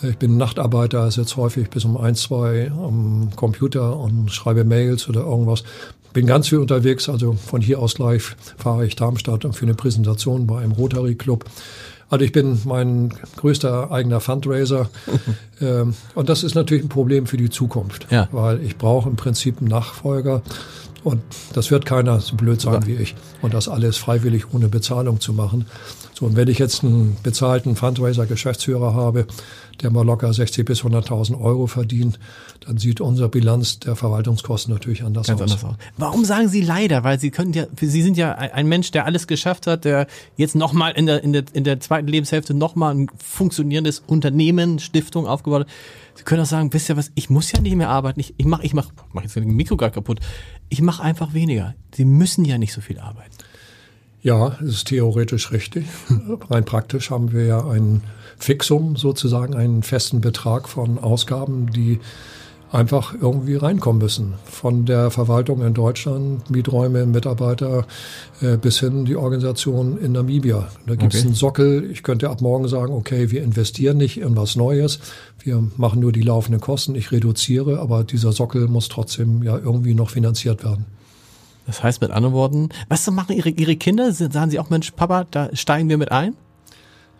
Ich 0.03 0.17
bin 0.17 0.37
Nachtarbeiter, 0.37 1.07
jetzt 1.07 1.37
häufig 1.37 1.69
bis 1.69 1.85
um 1.85 1.95
ein, 1.97 2.15
zwei 2.15 2.71
am 2.71 3.29
Computer 3.35 3.97
und 3.97 4.31
schreibe 4.31 4.65
Mails 4.65 5.07
oder 5.07 5.21
irgendwas. 5.21 5.63
Bin 6.11 6.27
ganz 6.27 6.49
viel 6.49 6.59
unterwegs, 6.59 7.09
also 7.09 7.33
von 7.33 7.61
hier 7.61 7.79
aus 7.79 7.95
gleich 7.95 8.23
fahre 8.57 8.85
ich 8.85 8.95
Darmstadt 8.95 9.47
für 9.55 9.65
eine 9.65 9.73
Präsentation 9.75 10.45
bei 10.45 10.61
einem 10.61 10.73
Rotary 10.73 11.15
Club. 11.15 11.45
Also 12.09 12.25
ich 12.25 12.31
bin 12.31 12.59
mein 12.65 13.13
größter 13.37 13.91
eigener 13.91 14.19
Fundraiser. 14.19 14.89
ähm, 15.61 15.95
und 16.15 16.29
das 16.29 16.43
ist 16.43 16.53
natürlich 16.53 16.83
ein 16.83 16.89
Problem 16.89 17.25
für 17.25 17.37
die 17.37 17.49
Zukunft, 17.49 18.07
ja. 18.11 18.27
weil 18.31 18.61
ich 18.61 18.77
brauche 18.77 19.09
im 19.09 19.15
Prinzip 19.15 19.59
einen 19.59 19.69
Nachfolger. 19.69 20.41
Und 21.03 21.21
das 21.53 21.71
wird 21.71 21.85
keiner 21.85 22.19
so 22.19 22.35
blöd 22.35 22.61
sein 22.61 22.81
ja. 22.81 22.87
wie 22.87 22.95
ich. 22.95 23.15
Und 23.41 23.53
das 23.53 23.67
alles 23.67 23.97
freiwillig 23.97 24.53
ohne 24.53 24.67
Bezahlung 24.67 25.19
zu 25.19 25.33
machen. 25.33 25.65
So, 26.13 26.27
und 26.27 26.35
wenn 26.35 26.47
ich 26.47 26.59
jetzt 26.59 26.83
einen 26.83 27.17
bezahlten 27.23 27.75
Fundraiser-Geschäftsführer 27.75 28.93
habe, 28.93 29.25
der 29.81 29.91
mal 29.91 30.05
locker 30.05 30.31
60 30.31 30.65
bis 30.65 30.81
100.000 30.83 31.39
Euro 31.39 31.67
verdient, 31.67 32.19
dann 32.61 32.77
sieht 32.77 33.01
unsere 33.01 33.29
Bilanz 33.29 33.79
der 33.79 33.95
Verwaltungskosten 33.95 34.73
natürlich 34.73 35.03
anders 35.03 35.27
Ganz 35.27 35.41
aus. 35.41 35.51
Anders 35.51 35.63
aus. 35.63 35.75
Warum 35.97 36.25
sagen 36.25 36.47
Sie 36.47 36.61
leider? 36.61 37.03
Weil 37.03 37.19
Sie 37.19 37.31
können 37.31 37.53
ja, 37.53 37.65
Sie 37.79 38.01
sind 38.01 38.17
ja 38.17 38.33
ein 38.33 38.67
Mensch, 38.67 38.91
der 38.91 39.05
alles 39.05 39.27
geschafft 39.27 39.67
hat, 39.67 39.85
der 39.85 40.07
jetzt 40.37 40.55
nochmal 40.55 40.93
in 40.93 41.05
der, 41.05 41.23
in 41.23 41.33
der, 41.33 41.43
in 41.53 41.63
der 41.63 41.79
zweiten 41.79 42.07
Lebenshälfte 42.07 42.53
nochmal 42.53 42.95
ein 42.95 43.07
funktionierendes 43.17 44.03
Unternehmen, 44.05 44.79
Stiftung 44.79 45.27
aufgebaut 45.27 45.61
hat. 45.61 45.67
Sie 46.15 46.23
können 46.23 46.41
auch 46.41 46.47
sagen, 46.47 46.71
wisst 46.73 46.89
ihr 46.89 46.97
was, 46.97 47.11
ich 47.15 47.29
muss 47.29 47.51
ja 47.51 47.59
nicht 47.59 47.75
mehr 47.75 47.89
arbeiten. 47.89 48.19
Ich, 48.19 48.35
ich 48.37 48.45
mache, 48.45 48.63
ich 48.63 48.73
mach, 48.73 48.89
mach 49.11 49.23
jetzt 49.23 49.35
den 49.35 49.47
Mikro 49.47 49.77
gerade 49.77 49.93
kaputt. 49.93 50.19
Ich 50.69 50.81
mache 50.81 51.01
einfach 51.01 51.33
weniger. 51.33 51.73
Sie 51.93 52.05
müssen 52.05 52.45
ja 52.45 52.57
nicht 52.57 52.73
so 52.73 52.81
viel 52.81 52.99
arbeiten. 52.99 53.31
Ja, 54.21 54.51
das 54.61 54.69
ist 54.69 54.87
theoretisch 54.87 55.51
richtig. 55.51 55.85
Rein 56.49 56.63
praktisch 56.63 57.09
haben 57.09 57.33
wir 57.33 57.45
ja 57.45 57.67
ein 57.67 58.01
Fixum, 58.37 58.95
sozusagen 58.95 59.55
einen 59.55 59.83
festen 59.83 60.21
Betrag 60.21 60.69
von 60.69 60.99
Ausgaben, 60.99 61.71
die 61.71 61.99
einfach 62.73 63.13
irgendwie 63.19 63.55
reinkommen 63.55 64.01
müssen. 64.01 64.33
Von 64.45 64.85
der 64.85 65.11
Verwaltung 65.11 65.63
in 65.63 65.75
Deutschland, 65.75 66.49
Mieträume, 66.49 67.05
Mitarbeiter 67.05 67.85
äh, 68.41 68.57
bis 68.57 68.79
hin 68.79 69.05
die 69.05 69.15
Organisation 69.15 69.99
in 69.99 70.13
Namibia. 70.13 70.67
Da 70.87 70.95
gibt 70.95 71.13
es 71.13 71.19
okay. 71.19 71.27
einen 71.27 71.35
Sockel. 71.35 71.91
Ich 71.91 72.01
könnte 72.01 72.29
ab 72.31 72.41
morgen 72.41 72.67
sagen, 72.67 72.93
okay, 72.93 73.29
wir 73.29 73.43
investieren 73.43 73.97
nicht 73.97 74.19
in 74.19 74.35
was 74.35 74.55
Neues. 74.55 74.99
Wir 75.39 75.63
machen 75.77 75.99
nur 75.99 76.11
die 76.11 76.23
laufenden 76.23 76.61
Kosten. 76.61 76.95
Ich 76.95 77.11
reduziere, 77.11 77.79
aber 77.79 78.03
dieser 78.03 78.31
Sockel 78.31 78.67
muss 78.67 78.89
trotzdem 78.89 79.43
ja 79.43 79.55
irgendwie 79.55 79.93
noch 79.93 80.09
finanziert 80.09 80.63
werden. 80.63 80.85
Das 81.67 81.83
heißt 81.83 82.01
mit 82.01 82.09
anderen 82.09 82.33
Worten, 82.33 82.69
was 82.89 83.09
machen 83.09 83.35
Ihre, 83.35 83.49
Ihre 83.49 83.75
Kinder? 83.75 84.11
Sagen 84.11 84.49
Sie 84.49 84.59
auch, 84.59 84.69
Mensch, 84.71 84.91
Papa, 84.91 85.25
da 85.29 85.55
steigen 85.55 85.89
wir 85.89 85.97
mit 85.97 86.11
ein? 86.11 86.35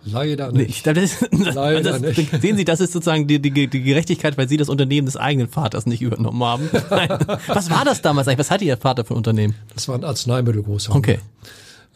Leider 0.06 0.52
nicht. 0.52 0.86
Nee, 0.86 0.94
das, 0.94 1.56
Leider 1.56 2.00
das, 2.00 2.02
nicht. 2.02 2.32
Sehen 2.42 2.58
Sie, 2.58 2.66
das 2.66 2.80
ist 2.82 2.94
sozusagen 2.94 3.28
die, 3.28 3.40
die, 3.40 3.68
die 3.68 3.82
Gerechtigkeit, 3.82 4.38
weil 4.38 4.50
Sie 4.50 4.58
das 4.58 4.70
Unternehmen 4.70 5.06
des 5.06 5.18
eigenen 5.18 5.48
Vaters 5.48 5.86
nicht 5.86 6.02
übernommen 6.02 6.44
haben. 6.44 6.70
Was 7.48 7.70
war 7.70 7.86
das 7.86 8.02
damals 8.02 8.28
eigentlich? 8.28 8.40
Was 8.40 8.52
hatte 8.52 8.66
Ihr 8.66 8.78
Vater 8.78 9.06
für 9.06 9.14
ein 9.14 9.18
Unternehmen? 9.18 9.56
Das 9.74 9.88
war 9.88 9.96
ein 9.96 10.04
Arzneimittelgroßhandel. 10.04 11.00
Okay. 11.00 11.20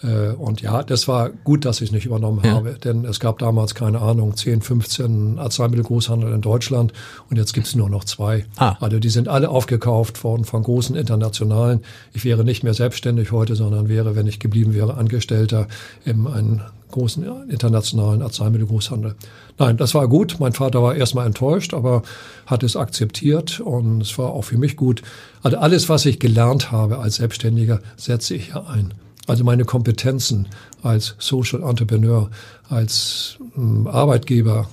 Äh, 0.03 0.33
und 0.33 0.61
ja, 0.61 0.83
das 0.83 1.07
war 1.07 1.29
gut, 1.29 1.65
dass 1.65 1.81
ich 1.81 1.89
es 1.89 1.91
nicht 1.91 2.05
übernommen 2.05 2.41
ja. 2.43 2.51
habe, 2.51 2.73
denn 2.73 3.03
es 3.05 3.19
gab 3.19 3.39
damals, 3.39 3.73
keine 3.73 3.99
Ahnung, 3.99 4.35
10, 4.35 4.61
15 4.61 5.39
Arzneimittelgroßhandel 5.39 6.33
in 6.33 6.41
Deutschland 6.41 6.93
und 7.29 7.37
jetzt 7.37 7.53
gibt 7.53 7.67
es 7.67 7.75
nur 7.75 7.89
noch 7.89 8.03
zwei. 8.03 8.45
Ah. 8.57 8.77
Also 8.79 8.99
die 8.99 9.09
sind 9.09 9.27
alle 9.27 9.49
aufgekauft 9.49 10.23
worden 10.23 10.45
von 10.45 10.61
großen 10.61 10.95
internationalen. 10.95 11.81
Ich 12.13 12.25
wäre 12.25 12.43
nicht 12.43 12.63
mehr 12.63 12.75
selbstständig 12.75 13.31
heute, 13.31 13.55
sondern 13.55 13.89
wäre, 13.89 14.15
wenn 14.15 14.27
ich 14.27 14.39
geblieben 14.39 14.75
wäre, 14.75 14.95
Angestellter 14.95 15.67
in 16.05 16.27
einem 16.27 16.61
großen 16.91 17.49
internationalen 17.49 18.21
Arzneimittelgroßhandel. 18.21 19.15
Nein, 19.57 19.77
das 19.77 19.93
war 19.93 20.07
gut. 20.07 20.37
Mein 20.39 20.53
Vater 20.53 20.81
war 20.81 20.95
erstmal 20.95 21.27
enttäuscht, 21.27 21.73
aber 21.73 22.03
hat 22.45 22.63
es 22.63 22.75
akzeptiert 22.75 23.59
und 23.59 24.01
es 24.01 24.17
war 24.17 24.31
auch 24.31 24.43
für 24.43 24.57
mich 24.57 24.75
gut. 24.75 25.01
Also 25.43 25.57
alles, 25.57 25.89
was 25.89 26.05
ich 26.05 26.19
gelernt 26.19 26.71
habe 26.71 26.99
als 26.99 27.15
Selbstständiger, 27.15 27.81
setze 27.95 28.35
ich 28.35 28.49
ja 28.49 28.63
ein. 28.65 28.93
Also 29.27 29.43
meine 29.43 29.65
Kompetenzen 29.65 30.47
als 30.81 31.15
Social 31.19 31.61
Entrepreneur, 31.61 32.29
als 32.69 33.37
äh, 33.57 33.89
Arbeitgeber, 33.89 34.69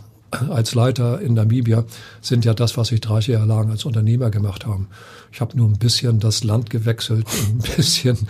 als 0.51 0.75
Leiter 0.75 1.21
in 1.21 1.35
Namibia 1.35 1.85
sind 2.21 2.45
ja 2.45 2.55
das, 2.55 2.77
was 2.77 2.93
ich 2.93 3.01
30 3.01 3.35
Jahre 3.35 3.47
lang 3.47 3.71
als 3.71 3.85
Unternehmer 3.85 4.31
gemacht 4.31 4.67
habe. 4.67 4.87
Ich 5.35 5.41
habe 5.41 5.57
nur 5.57 5.69
ein 5.69 5.81
bisschen 5.81 6.21
das 6.21 6.45
Land 6.45 6.71
gewechselt, 6.71 7.27
ein 7.49 7.59
bisschen, 7.77 8.29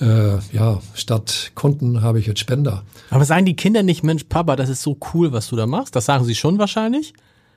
äh, 0.00 0.38
ja, 0.52 0.80
statt 0.94 1.50
Kunden 1.56 2.02
habe 2.02 2.20
ich 2.20 2.26
jetzt 2.26 2.38
Spender. 2.38 2.84
Aber 3.10 3.24
sagen 3.24 3.46
die 3.46 3.56
Kinder 3.56 3.82
nicht, 3.82 4.04
Mensch, 4.04 4.22
Papa, 4.28 4.54
das 4.54 4.68
ist 4.68 4.82
so 4.82 4.96
cool, 5.12 5.32
was 5.32 5.48
du 5.48 5.56
da 5.56 5.66
machst? 5.66 5.96
Das 5.96 6.04
sagen 6.04 6.24
sie 6.24 6.36
schon 6.36 6.60
wahrscheinlich? 6.60 7.14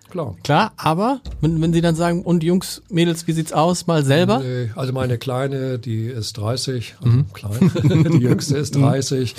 Klar. 0.10 0.36
Klar, 0.43 0.72
aber 0.78 1.22
wenn, 1.41 1.62
wenn 1.62 1.74
Sie 1.74 1.82
dann 1.82 1.95
sagen, 1.95 2.24
und 2.24 2.43
Jungs, 2.43 2.82
Mädels, 2.89 3.28
wie 3.28 3.34
sieht's 3.34 3.53
aus, 3.53 3.88
mal 3.88 4.03
selber? 4.03 4.39
Nee, 4.39 4.72
also 4.76 4.91
meine 4.91 5.18
Kleine, 5.18 5.78
die 5.78 6.05
ist 6.05 6.38
30, 6.38 6.95
also 7.01 7.18
mhm. 7.18 7.26
klein, 7.34 7.72
die 8.14 8.18
jüngste 8.18 8.57
ist 8.57 8.76
30 8.76 9.36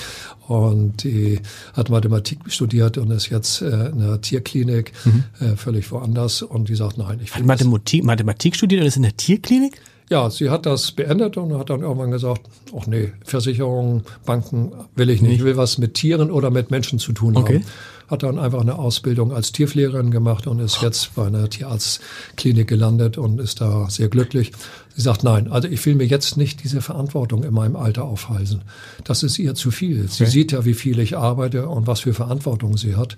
mhm. 0.48 0.54
und 0.54 1.04
die 1.04 1.40
hat 1.72 1.90
Mathematik 1.90 2.38
studiert 2.46 2.98
und 2.98 3.10
ist 3.10 3.30
jetzt 3.30 3.62
äh, 3.62 3.88
in 3.88 3.98
der 3.98 4.20
Tierklinik, 4.20 4.92
mhm. 5.04 5.24
äh, 5.40 5.56
völlig 5.56 5.90
woanders 5.90 6.42
und 6.42 6.68
die 6.68 6.76
sagt, 6.76 6.98
nein, 6.98 7.20
ich 7.22 7.36
will 7.36 7.44
Mathematik, 7.44 8.04
Mathematik 8.04 8.54
studiert 8.56 8.82
und 8.82 8.86
ist 8.86 8.96
in 8.96 9.02
der 9.02 9.16
Tierklinik? 9.16 9.80
Ja, 10.08 10.28
sie 10.28 10.50
hat 10.50 10.66
das 10.66 10.90
beendet 10.90 11.36
und 11.36 11.56
hat 11.56 11.70
dann 11.70 11.82
irgendwann 11.82 12.10
gesagt, 12.10 12.42
ach 12.76 12.88
nee, 12.88 13.12
Versicherungen, 13.24 14.02
Banken 14.26 14.72
will 14.96 15.08
ich 15.08 15.22
nicht. 15.22 15.34
Ich 15.34 15.44
will 15.44 15.56
was 15.56 15.78
mit 15.78 15.94
Tieren 15.94 16.32
oder 16.32 16.50
mit 16.50 16.72
Menschen 16.72 16.98
zu 16.98 17.12
tun 17.12 17.36
okay. 17.36 17.58
haben 17.58 17.64
hat 18.10 18.24
dann 18.24 18.40
einfach 18.40 18.60
eine 18.60 18.76
Ausbildung 18.76 19.32
als 19.32 19.52
Tierpflegerin 19.52 20.10
gemacht 20.10 20.48
und 20.48 20.58
ist 20.58 20.82
jetzt 20.82 21.14
bei 21.14 21.28
einer 21.28 21.48
Tierarztklinik 21.48 22.66
gelandet 22.66 23.16
und 23.18 23.40
ist 23.40 23.60
da 23.60 23.88
sehr 23.88 24.08
glücklich. 24.08 24.50
Sie 24.96 25.02
sagt, 25.02 25.22
nein, 25.22 25.50
also 25.50 25.68
ich 25.68 25.84
will 25.86 25.94
mir 25.94 26.06
jetzt 26.06 26.36
nicht 26.36 26.64
diese 26.64 26.80
Verantwortung 26.80 27.44
in 27.44 27.54
meinem 27.54 27.76
Alter 27.76 28.04
aufhalsen. 28.04 28.62
Das 29.04 29.22
ist 29.22 29.38
ihr 29.38 29.54
zu 29.54 29.70
viel. 29.70 30.08
Sie 30.08 30.24
okay. 30.24 30.32
sieht 30.32 30.52
ja, 30.52 30.64
wie 30.64 30.74
viel 30.74 30.98
ich 30.98 31.16
arbeite 31.16 31.68
und 31.68 31.86
was 31.86 32.00
für 32.00 32.12
Verantwortung 32.12 32.76
sie 32.76 32.96
hat. 32.96 33.16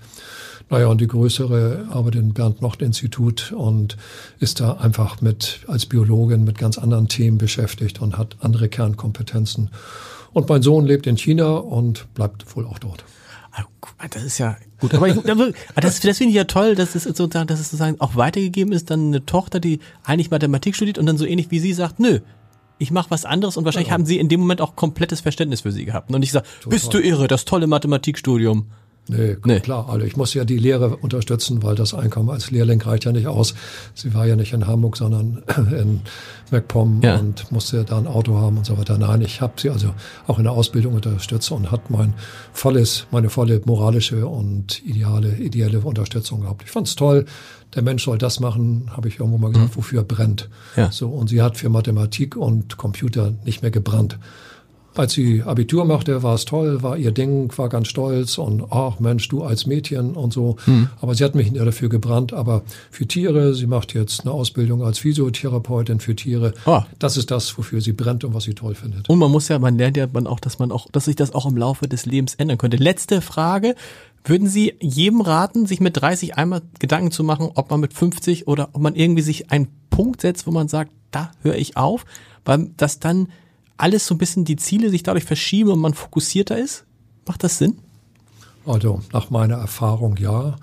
Naja, 0.68 0.86
und 0.88 1.00
die 1.00 1.06
größere 1.06 1.86
arbeitet 1.90 2.20
im 2.20 2.34
Bernd-Nocht-Institut 2.34 3.52
und 3.52 3.96
ist 4.40 4.60
da 4.60 4.74
einfach 4.74 5.22
mit, 5.22 5.60
als 5.66 5.86
Biologin 5.86 6.44
mit 6.44 6.58
ganz 6.58 6.76
anderen 6.76 7.08
Themen 7.08 7.38
beschäftigt 7.38 8.00
und 8.02 8.18
hat 8.18 8.36
andere 8.40 8.68
Kernkompetenzen. 8.68 9.70
Und 10.32 10.48
mein 10.48 10.62
Sohn 10.62 10.86
lebt 10.86 11.06
in 11.06 11.16
China 11.16 11.56
und 11.56 12.12
bleibt 12.14 12.56
wohl 12.56 12.66
auch 12.66 12.78
dort. 12.78 13.04
Ah, 13.52 14.08
das 14.08 14.24
ist 14.24 14.38
ja 14.38 14.56
gut. 14.80 14.94
Aber 14.94 15.08
ich, 15.08 15.16
ah, 15.16 15.80
das, 15.80 16.00
das 16.00 16.18
finde 16.18 16.30
ich 16.30 16.36
ja 16.36 16.44
toll, 16.44 16.74
dass 16.74 16.94
es 16.94 17.04
sozusagen, 17.04 17.46
dass 17.46 17.60
es 17.60 17.70
sozusagen 17.70 18.00
auch 18.00 18.16
weitergegeben 18.16 18.72
ist, 18.72 18.90
dann 18.90 19.08
eine 19.08 19.24
Tochter, 19.24 19.60
die 19.60 19.80
eigentlich 20.02 20.30
Mathematik 20.30 20.74
studiert 20.74 20.98
und 20.98 21.06
dann 21.06 21.18
so 21.18 21.24
ähnlich 21.24 21.50
wie 21.50 21.60
sie 21.60 21.72
sagt, 21.72 22.00
nö, 22.00 22.20
ich 22.78 22.90
mache 22.90 23.10
was 23.10 23.24
anderes 23.24 23.56
und 23.56 23.64
wahrscheinlich 23.64 23.88
ja. 23.88 23.94
haben 23.94 24.06
sie 24.06 24.18
in 24.18 24.28
dem 24.28 24.40
Moment 24.40 24.60
auch 24.60 24.74
komplettes 24.74 25.20
Verständnis 25.20 25.60
für 25.60 25.70
sie 25.70 25.84
gehabt. 25.84 26.10
Und 26.10 26.22
ich 26.22 26.32
sage, 26.32 26.46
bist 26.68 26.92
du 26.92 26.98
irre, 26.98 27.28
das 27.28 27.44
tolle 27.44 27.66
Mathematikstudium. 27.66 28.70
Nee, 29.08 29.36
nee, 29.44 29.58
klar. 29.58 29.88
Also 29.88 30.06
ich 30.06 30.16
muss 30.16 30.32
ja 30.32 30.44
die 30.44 30.58
Lehre 30.58 30.96
unterstützen, 30.96 31.62
weil 31.64 31.74
das 31.74 31.92
Einkommen 31.92 32.30
als 32.30 32.52
Lehrling 32.52 32.80
reicht 32.80 33.04
ja 33.04 33.10
nicht 33.10 33.26
aus. 33.26 33.54
Sie 33.94 34.14
war 34.14 34.26
ja 34.26 34.36
nicht 34.36 34.52
in 34.52 34.68
Hamburg, 34.68 34.96
sondern 34.96 35.42
in 35.72 36.02
MacPom 36.52 37.00
ja. 37.02 37.16
und 37.16 37.50
musste 37.50 37.84
da 37.84 37.98
ein 37.98 38.06
Auto 38.06 38.36
haben 38.36 38.58
und 38.58 38.66
so 38.66 38.78
weiter. 38.78 38.98
Nein, 38.98 39.22
ich 39.22 39.40
habe 39.40 39.54
sie 39.56 39.70
also 39.70 39.92
auch 40.28 40.38
in 40.38 40.44
der 40.44 40.52
Ausbildung 40.52 40.94
unterstützt 40.94 41.50
und 41.50 41.72
hat 41.72 41.90
mein 41.90 42.14
volles, 42.52 43.06
meine 43.10 43.28
volle 43.28 43.60
moralische 43.64 44.28
und 44.28 44.84
ideale, 44.86 45.36
ideelle 45.36 45.80
Unterstützung 45.80 46.42
gehabt. 46.42 46.62
Ich 46.64 46.70
fand's 46.70 46.94
toll. 46.94 47.24
Der 47.74 47.82
Mensch 47.82 48.04
soll 48.04 48.18
das 48.18 48.38
machen, 48.38 48.90
habe 48.94 49.08
ich 49.08 49.18
irgendwo 49.18 49.38
mal 49.38 49.50
gesagt, 49.50 49.70
mhm. 49.72 49.76
wofür 49.76 50.00
er 50.02 50.04
brennt. 50.04 50.48
Ja. 50.76 50.92
So 50.92 51.08
und 51.08 51.28
sie 51.28 51.42
hat 51.42 51.56
für 51.56 51.70
Mathematik 51.70 52.36
und 52.36 52.76
Computer 52.76 53.32
nicht 53.44 53.62
mehr 53.62 53.70
gebrannt. 53.72 54.18
Als 54.94 55.12
sie 55.12 55.42
Abitur 55.42 55.84
machte, 55.84 56.22
war 56.22 56.34
es 56.34 56.44
toll, 56.44 56.82
war 56.82 56.98
ihr 56.98 57.12
Ding, 57.12 57.50
war 57.56 57.68
ganz 57.68 57.88
stolz 57.88 58.36
und 58.36 58.64
ach 58.70 59.00
Mensch, 59.00 59.28
du 59.28 59.42
als 59.42 59.66
Mädchen 59.66 60.12
und 60.12 60.32
so. 60.32 60.56
Mhm. 60.66 60.90
Aber 61.00 61.14
sie 61.14 61.24
hat 61.24 61.34
mich 61.34 61.50
nicht 61.50 61.64
dafür 61.64 61.88
gebrannt. 61.88 62.32
Aber 62.32 62.62
für 62.90 63.06
Tiere, 63.06 63.54
sie 63.54 63.66
macht 63.66 63.94
jetzt 63.94 64.22
eine 64.22 64.32
Ausbildung 64.32 64.82
als 64.82 64.98
Physiotherapeutin 64.98 66.00
für 66.00 66.14
Tiere. 66.14 66.52
Ah. 66.66 66.84
Das 66.98 67.16
ist 67.16 67.30
das, 67.30 67.56
wofür 67.56 67.80
sie 67.80 67.92
brennt 67.92 68.24
und 68.24 68.34
was 68.34 68.44
sie 68.44 68.54
toll 68.54 68.74
findet. 68.74 69.08
Und 69.08 69.18
man 69.18 69.30
muss 69.30 69.48
ja, 69.48 69.58
man 69.58 69.78
lernt 69.78 69.96
ja 69.96 70.06
man 70.12 70.26
auch, 70.26 70.40
dass 70.40 70.58
man 70.58 70.70
auch, 70.70 70.86
dass 70.92 71.06
sich 71.06 71.16
das 71.16 71.34
auch 71.34 71.46
im 71.46 71.56
Laufe 71.56 71.88
des 71.88 72.04
Lebens 72.04 72.34
ändern 72.34 72.58
könnte. 72.58 72.76
Letzte 72.76 73.20
Frage. 73.20 73.74
Würden 74.24 74.46
Sie 74.46 74.74
jedem 74.78 75.20
raten, 75.20 75.66
sich 75.66 75.80
mit 75.80 76.00
30 76.00 76.36
einmal 76.36 76.62
Gedanken 76.78 77.10
zu 77.10 77.24
machen, 77.24 77.50
ob 77.56 77.70
man 77.70 77.80
mit 77.80 77.92
50 77.92 78.46
oder 78.46 78.68
ob 78.72 78.80
man 78.80 78.94
irgendwie 78.94 79.22
sich 79.22 79.50
einen 79.50 79.66
Punkt 79.90 80.20
setzt, 80.20 80.46
wo 80.46 80.52
man 80.52 80.68
sagt, 80.68 80.92
da 81.10 81.32
höre 81.42 81.56
ich 81.56 81.76
auf, 81.76 82.04
weil 82.44 82.70
das 82.76 83.00
dann 83.00 83.28
alles 83.76 84.06
so 84.06 84.14
ein 84.14 84.18
bisschen 84.18 84.44
die 84.44 84.56
Ziele 84.56 84.90
sich 84.90 85.02
dadurch 85.02 85.24
verschieben 85.24 85.70
und 85.70 85.80
man 85.80 85.94
fokussierter 85.94 86.58
ist? 86.58 86.84
Macht 87.26 87.44
das 87.44 87.58
Sinn? 87.58 87.78
Also 88.66 89.00
nach 89.12 89.30
meiner 89.30 89.56
Erfahrung 89.56 90.16
ja. 90.16 90.56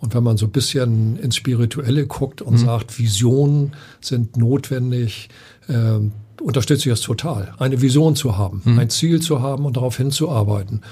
Und 0.00 0.14
wenn 0.14 0.22
man 0.22 0.36
so 0.36 0.46
ein 0.46 0.52
bisschen 0.52 1.18
ins 1.18 1.36
Spirituelle 1.36 2.06
guckt 2.06 2.42
und 2.42 2.54
mhm. 2.54 2.58
sagt, 2.58 2.98
Visionen 2.98 3.72
sind 4.00 4.36
notwendig, 4.36 5.30
äh, 5.68 5.98
unterstütze 6.42 6.88
ich 6.88 6.92
das 6.92 7.00
total. 7.00 7.54
Eine 7.58 7.80
Vision 7.80 8.14
zu 8.14 8.36
haben, 8.36 8.60
mhm. 8.64 8.78
ein 8.78 8.90
Ziel 8.90 9.20
zu 9.20 9.40
haben 9.40 9.64
und 9.64 9.76
darauf 9.76 9.96
hinzuarbeiten. 9.96 10.82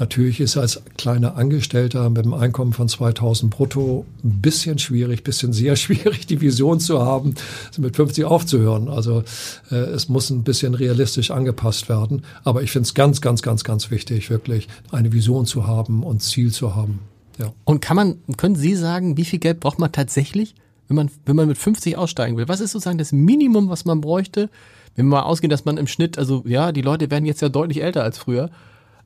Natürlich 0.00 0.40
ist 0.40 0.56
als 0.56 0.80
kleiner 0.96 1.36
Angestellter 1.36 2.08
mit 2.08 2.24
einem 2.24 2.32
Einkommen 2.32 2.72
von 2.72 2.88
2000 2.88 3.54
brutto 3.54 4.06
ein 4.24 4.40
bisschen 4.40 4.78
schwierig, 4.78 5.24
bisschen 5.24 5.52
sehr 5.52 5.76
schwierig, 5.76 6.26
die 6.26 6.40
Vision 6.40 6.80
zu 6.80 7.02
haben, 7.02 7.34
mit 7.76 7.96
50 7.96 8.24
aufzuhören. 8.24 8.88
Also 8.88 9.24
äh, 9.70 9.76
es 9.76 10.08
muss 10.08 10.30
ein 10.30 10.42
bisschen 10.42 10.72
realistisch 10.72 11.30
angepasst 11.30 11.90
werden. 11.90 12.22
Aber 12.44 12.62
ich 12.62 12.70
finde 12.70 12.86
es 12.86 12.94
ganz, 12.94 13.20
ganz, 13.20 13.42
ganz, 13.42 13.62
ganz 13.62 13.90
wichtig, 13.90 14.30
wirklich 14.30 14.68
eine 14.90 15.12
Vision 15.12 15.44
zu 15.44 15.66
haben 15.66 16.02
und 16.02 16.22
Ziel 16.22 16.50
zu 16.50 16.74
haben. 16.74 17.00
Ja. 17.38 17.52
Und 17.64 17.82
kann 17.82 17.96
man, 17.96 18.20
können 18.38 18.56
Sie 18.56 18.76
sagen, 18.76 19.18
wie 19.18 19.26
viel 19.26 19.38
Geld 19.38 19.60
braucht 19.60 19.78
man 19.78 19.92
tatsächlich, 19.92 20.54
wenn 20.88 20.96
man, 20.96 21.10
wenn 21.26 21.36
man 21.36 21.46
mit 21.46 21.58
50 21.58 21.98
aussteigen 21.98 22.38
will? 22.38 22.48
Was 22.48 22.60
ist 22.60 22.70
sozusagen 22.70 22.96
das 22.96 23.12
Minimum, 23.12 23.68
was 23.68 23.84
man 23.84 24.00
bräuchte? 24.00 24.48
Wenn 24.96 25.04
wir 25.08 25.16
mal 25.16 25.22
ausgehen, 25.24 25.50
dass 25.50 25.66
man 25.66 25.76
im 25.76 25.86
Schnitt, 25.86 26.16
also 26.16 26.42
ja, 26.46 26.72
die 26.72 26.80
Leute 26.80 27.10
werden 27.10 27.26
jetzt 27.26 27.42
ja 27.42 27.50
deutlich 27.50 27.82
älter 27.82 28.02
als 28.02 28.16
früher. 28.16 28.48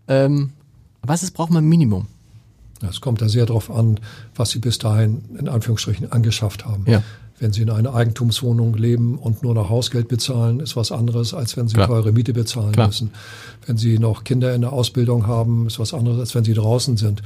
Ähm, 0.07 0.53
was 1.07 1.22
ist, 1.22 1.32
braucht 1.32 1.50
man 1.50 1.64
Minimum? 1.64 2.07
Es 2.88 3.00
kommt 3.00 3.22
da 3.22 3.28
sehr 3.28 3.46
darauf 3.46 3.70
an, 3.70 4.00
was 4.34 4.50
Sie 4.50 4.59
bis 4.59 4.78
dahin 4.78 5.22
in 5.38 5.48
Anführungsstrichen 5.48 6.12
angeschafft 6.12 6.66
haben. 6.66 6.84
Ja. 6.86 7.02
Wenn 7.38 7.52
Sie 7.52 7.62
in 7.62 7.70
einer 7.70 7.94
Eigentumswohnung 7.94 8.74
leben 8.74 9.18
und 9.18 9.42
nur 9.42 9.55
noch 9.55 9.68
Hausgeld 9.68 10.09
bezahlen, 10.09 10.61
ist 10.61 10.76
was 10.76 10.92
anderes, 10.92 11.34
als 11.34 11.57
wenn 11.57 11.66
Sie 11.66 11.74
Klar. 11.74 11.88
teure 11.88 12.12
Miete 12.12 12.32
bezahlen 12.32 12.72
Klar. 12.72 12.88
müssen. 12.88 13.11
Wenn 13.66 13.76
Sie 13.76 13.98
noch 13.98 14.24
Kinder 14.24 14.55
in 14.55 14.61
der 14.61 14.72
Ausbildung 14.72 15.26
haben, 15.26 15.66
ist 15.66 15.78
was 15.78 15.94
anderes, 15.94 16.20
als 16.20 16.34
wenn 16.34 16.44
Sie 16.44 16.55
draußen 16.55 16.96
sind. 16.96 17.22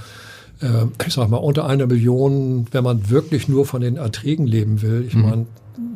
Äh, 0.61 0.87
ich 1.07 1.15
sage 1.15 1.31
mal, 1.31 1.37
unter 1.37 1.67
einer 1.67 1.87
Million, 1.87 2.67
wenn 2.71 2.85
man 2.85 3.11
wirklich 3.11 3.49
nur 3.49 3.67
von 3.67 3.83
den 3.83 3.97
Erträgen 3.97 4.47
leben 4.47 4.81
will, 4.83 5.05
ich 5.07 5.15
mhm. 5.15 5.23
meine, 5.23 5.47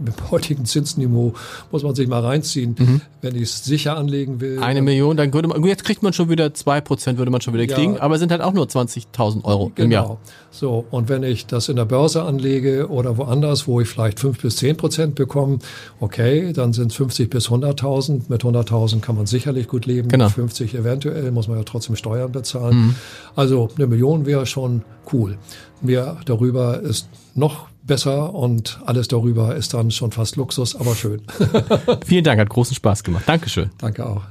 mit 0.05 0.17
dem 0.17 0.31
heutigen 0.31 0.65
Zinsniveau 0.65 1.35
muss 1.71 1.83
man 1.83 1.95
sich 1.95 2.09
mal 2.09 2.21
reinziehen. 2.21 2.77
Mhm. 2.79 3.01
Wenn 3.21 3.37
ich 3.37 3.43
es 3.43 3.65
sicher 3.65 3.97
anlegen 3.97 4.41
will. 4.41 4.61
Eine 4.61 4.83
Million, 4.83 5.17
dann 5.17 5.33
würde 5.33 5.49
man, 5.49 5.63
jetzt 5.65 5.85
kriegt 5.85 6.03
man 6.03 6.13
schon 6.13 6.29
wieder 6.29 6.55
zwei 6.55 6.81
Prozent 6.81 7.19
würde 7.19 7.31
man 7.31 7.41
schon 7.41 7.55
wieder 7.55 7.67
kriegen, 7.67 7.95
ja, 7.95 8.03
aber 8.03 8.19
sind 8.19 8.33
halt 8.33 8.43
auch 8.43 8.53
nur 8.53 8.67
20.000 8.67 9.45
Euro 9.45 9.73
genau. 9.75 9.85
im 9.85 9.91
Jahr. 9.91 10.19
So. 10.51 10.85
Und 10.91 11.09
wenn 11.09 11.23
ich 11.23 11.47
das 11.47 11.69
in 11.69 11.77
der 11.77 11.85
Börse 11.85 12.23
anlege 12.23 12.89
oder 12.89 13.17
woanders, 13.17 13.67
wo 13.67 13.81
ich 13.81 13.89
vielleicht 13.89 14.21
fünf 14.21 14.41
bis 14.41 14.57
zehn 14.57 14.77
Prozent 14.77 15.15
bekomme, 15.15 15.59
okay, 16.01 16.53
dann 16.53 16.73
sind 16.73 16.91
es 16.91 16.97
50 16.97 17.31
bis 17.31 17.49
100.000. 17.49 18.23
Mit 18.29 18.43
100.000 18.43 19.01
kann 19.01 19.17
man 19.17 19.27
sicherlich 19.27 19.69
gut 19.69 19.87
leben. 19.87 20.09
Genau. 20.09 20.29
50 20.29 20.75
eventuell 20.75 21.31
muss 21.31 21.49
man 21.49 21.59
ja 21.59 21.65
trotzdem 21.65 21.97
Steuern 21.97 22.33
bezahlen. 22.33 22.77
Mhm. 22.77 22.95
Also 23.35 23.69
eine 23.77 23.87
Million 23.87 24.27
wäre 24.27 24.47
schon 24.47 24.83
cool. 25.13 25.39
Mehr 25.81 26.19
darüber 26.27 26.81
ist 26.81 27.09
noch 27.35 27.72
besser 27.85 28.35
und 28.35 28.81
alles 28.85 29.09
darüber 29.09 29.55
ist 29.57 29.75
dann 29.75 29.91
schon 29.91 30.13
fast 30.13 30.37
Luxus, 30.37 30.77
aber 30.77 30.95
schön. 30.95 31.23
Vielen 32.07 32.25
Dank, 32.25 32.41
hat 32.41 32.49
großen 32.49 32.75
Spaß 32.75 33.05
gemacht. 33.05 33.25
Dankeschön. 33.27 33.71
Danke 33.79 34.07
auch. 34.07 34.23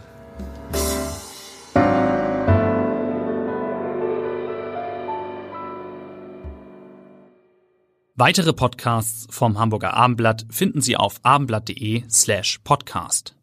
Weitere 8.15 8.53
Podcasts 8.53 9.25
vom 9.31 9.57
Hamburger 9.57 9.95
Abendblatt 9.95 10.45
finden 10.51 10.81
Sie 10.81 10.95
auf 10.95 11.15
abendblatt.de 11.23 12.03
slash 12.07 12.59
podcast. 12.63 13.35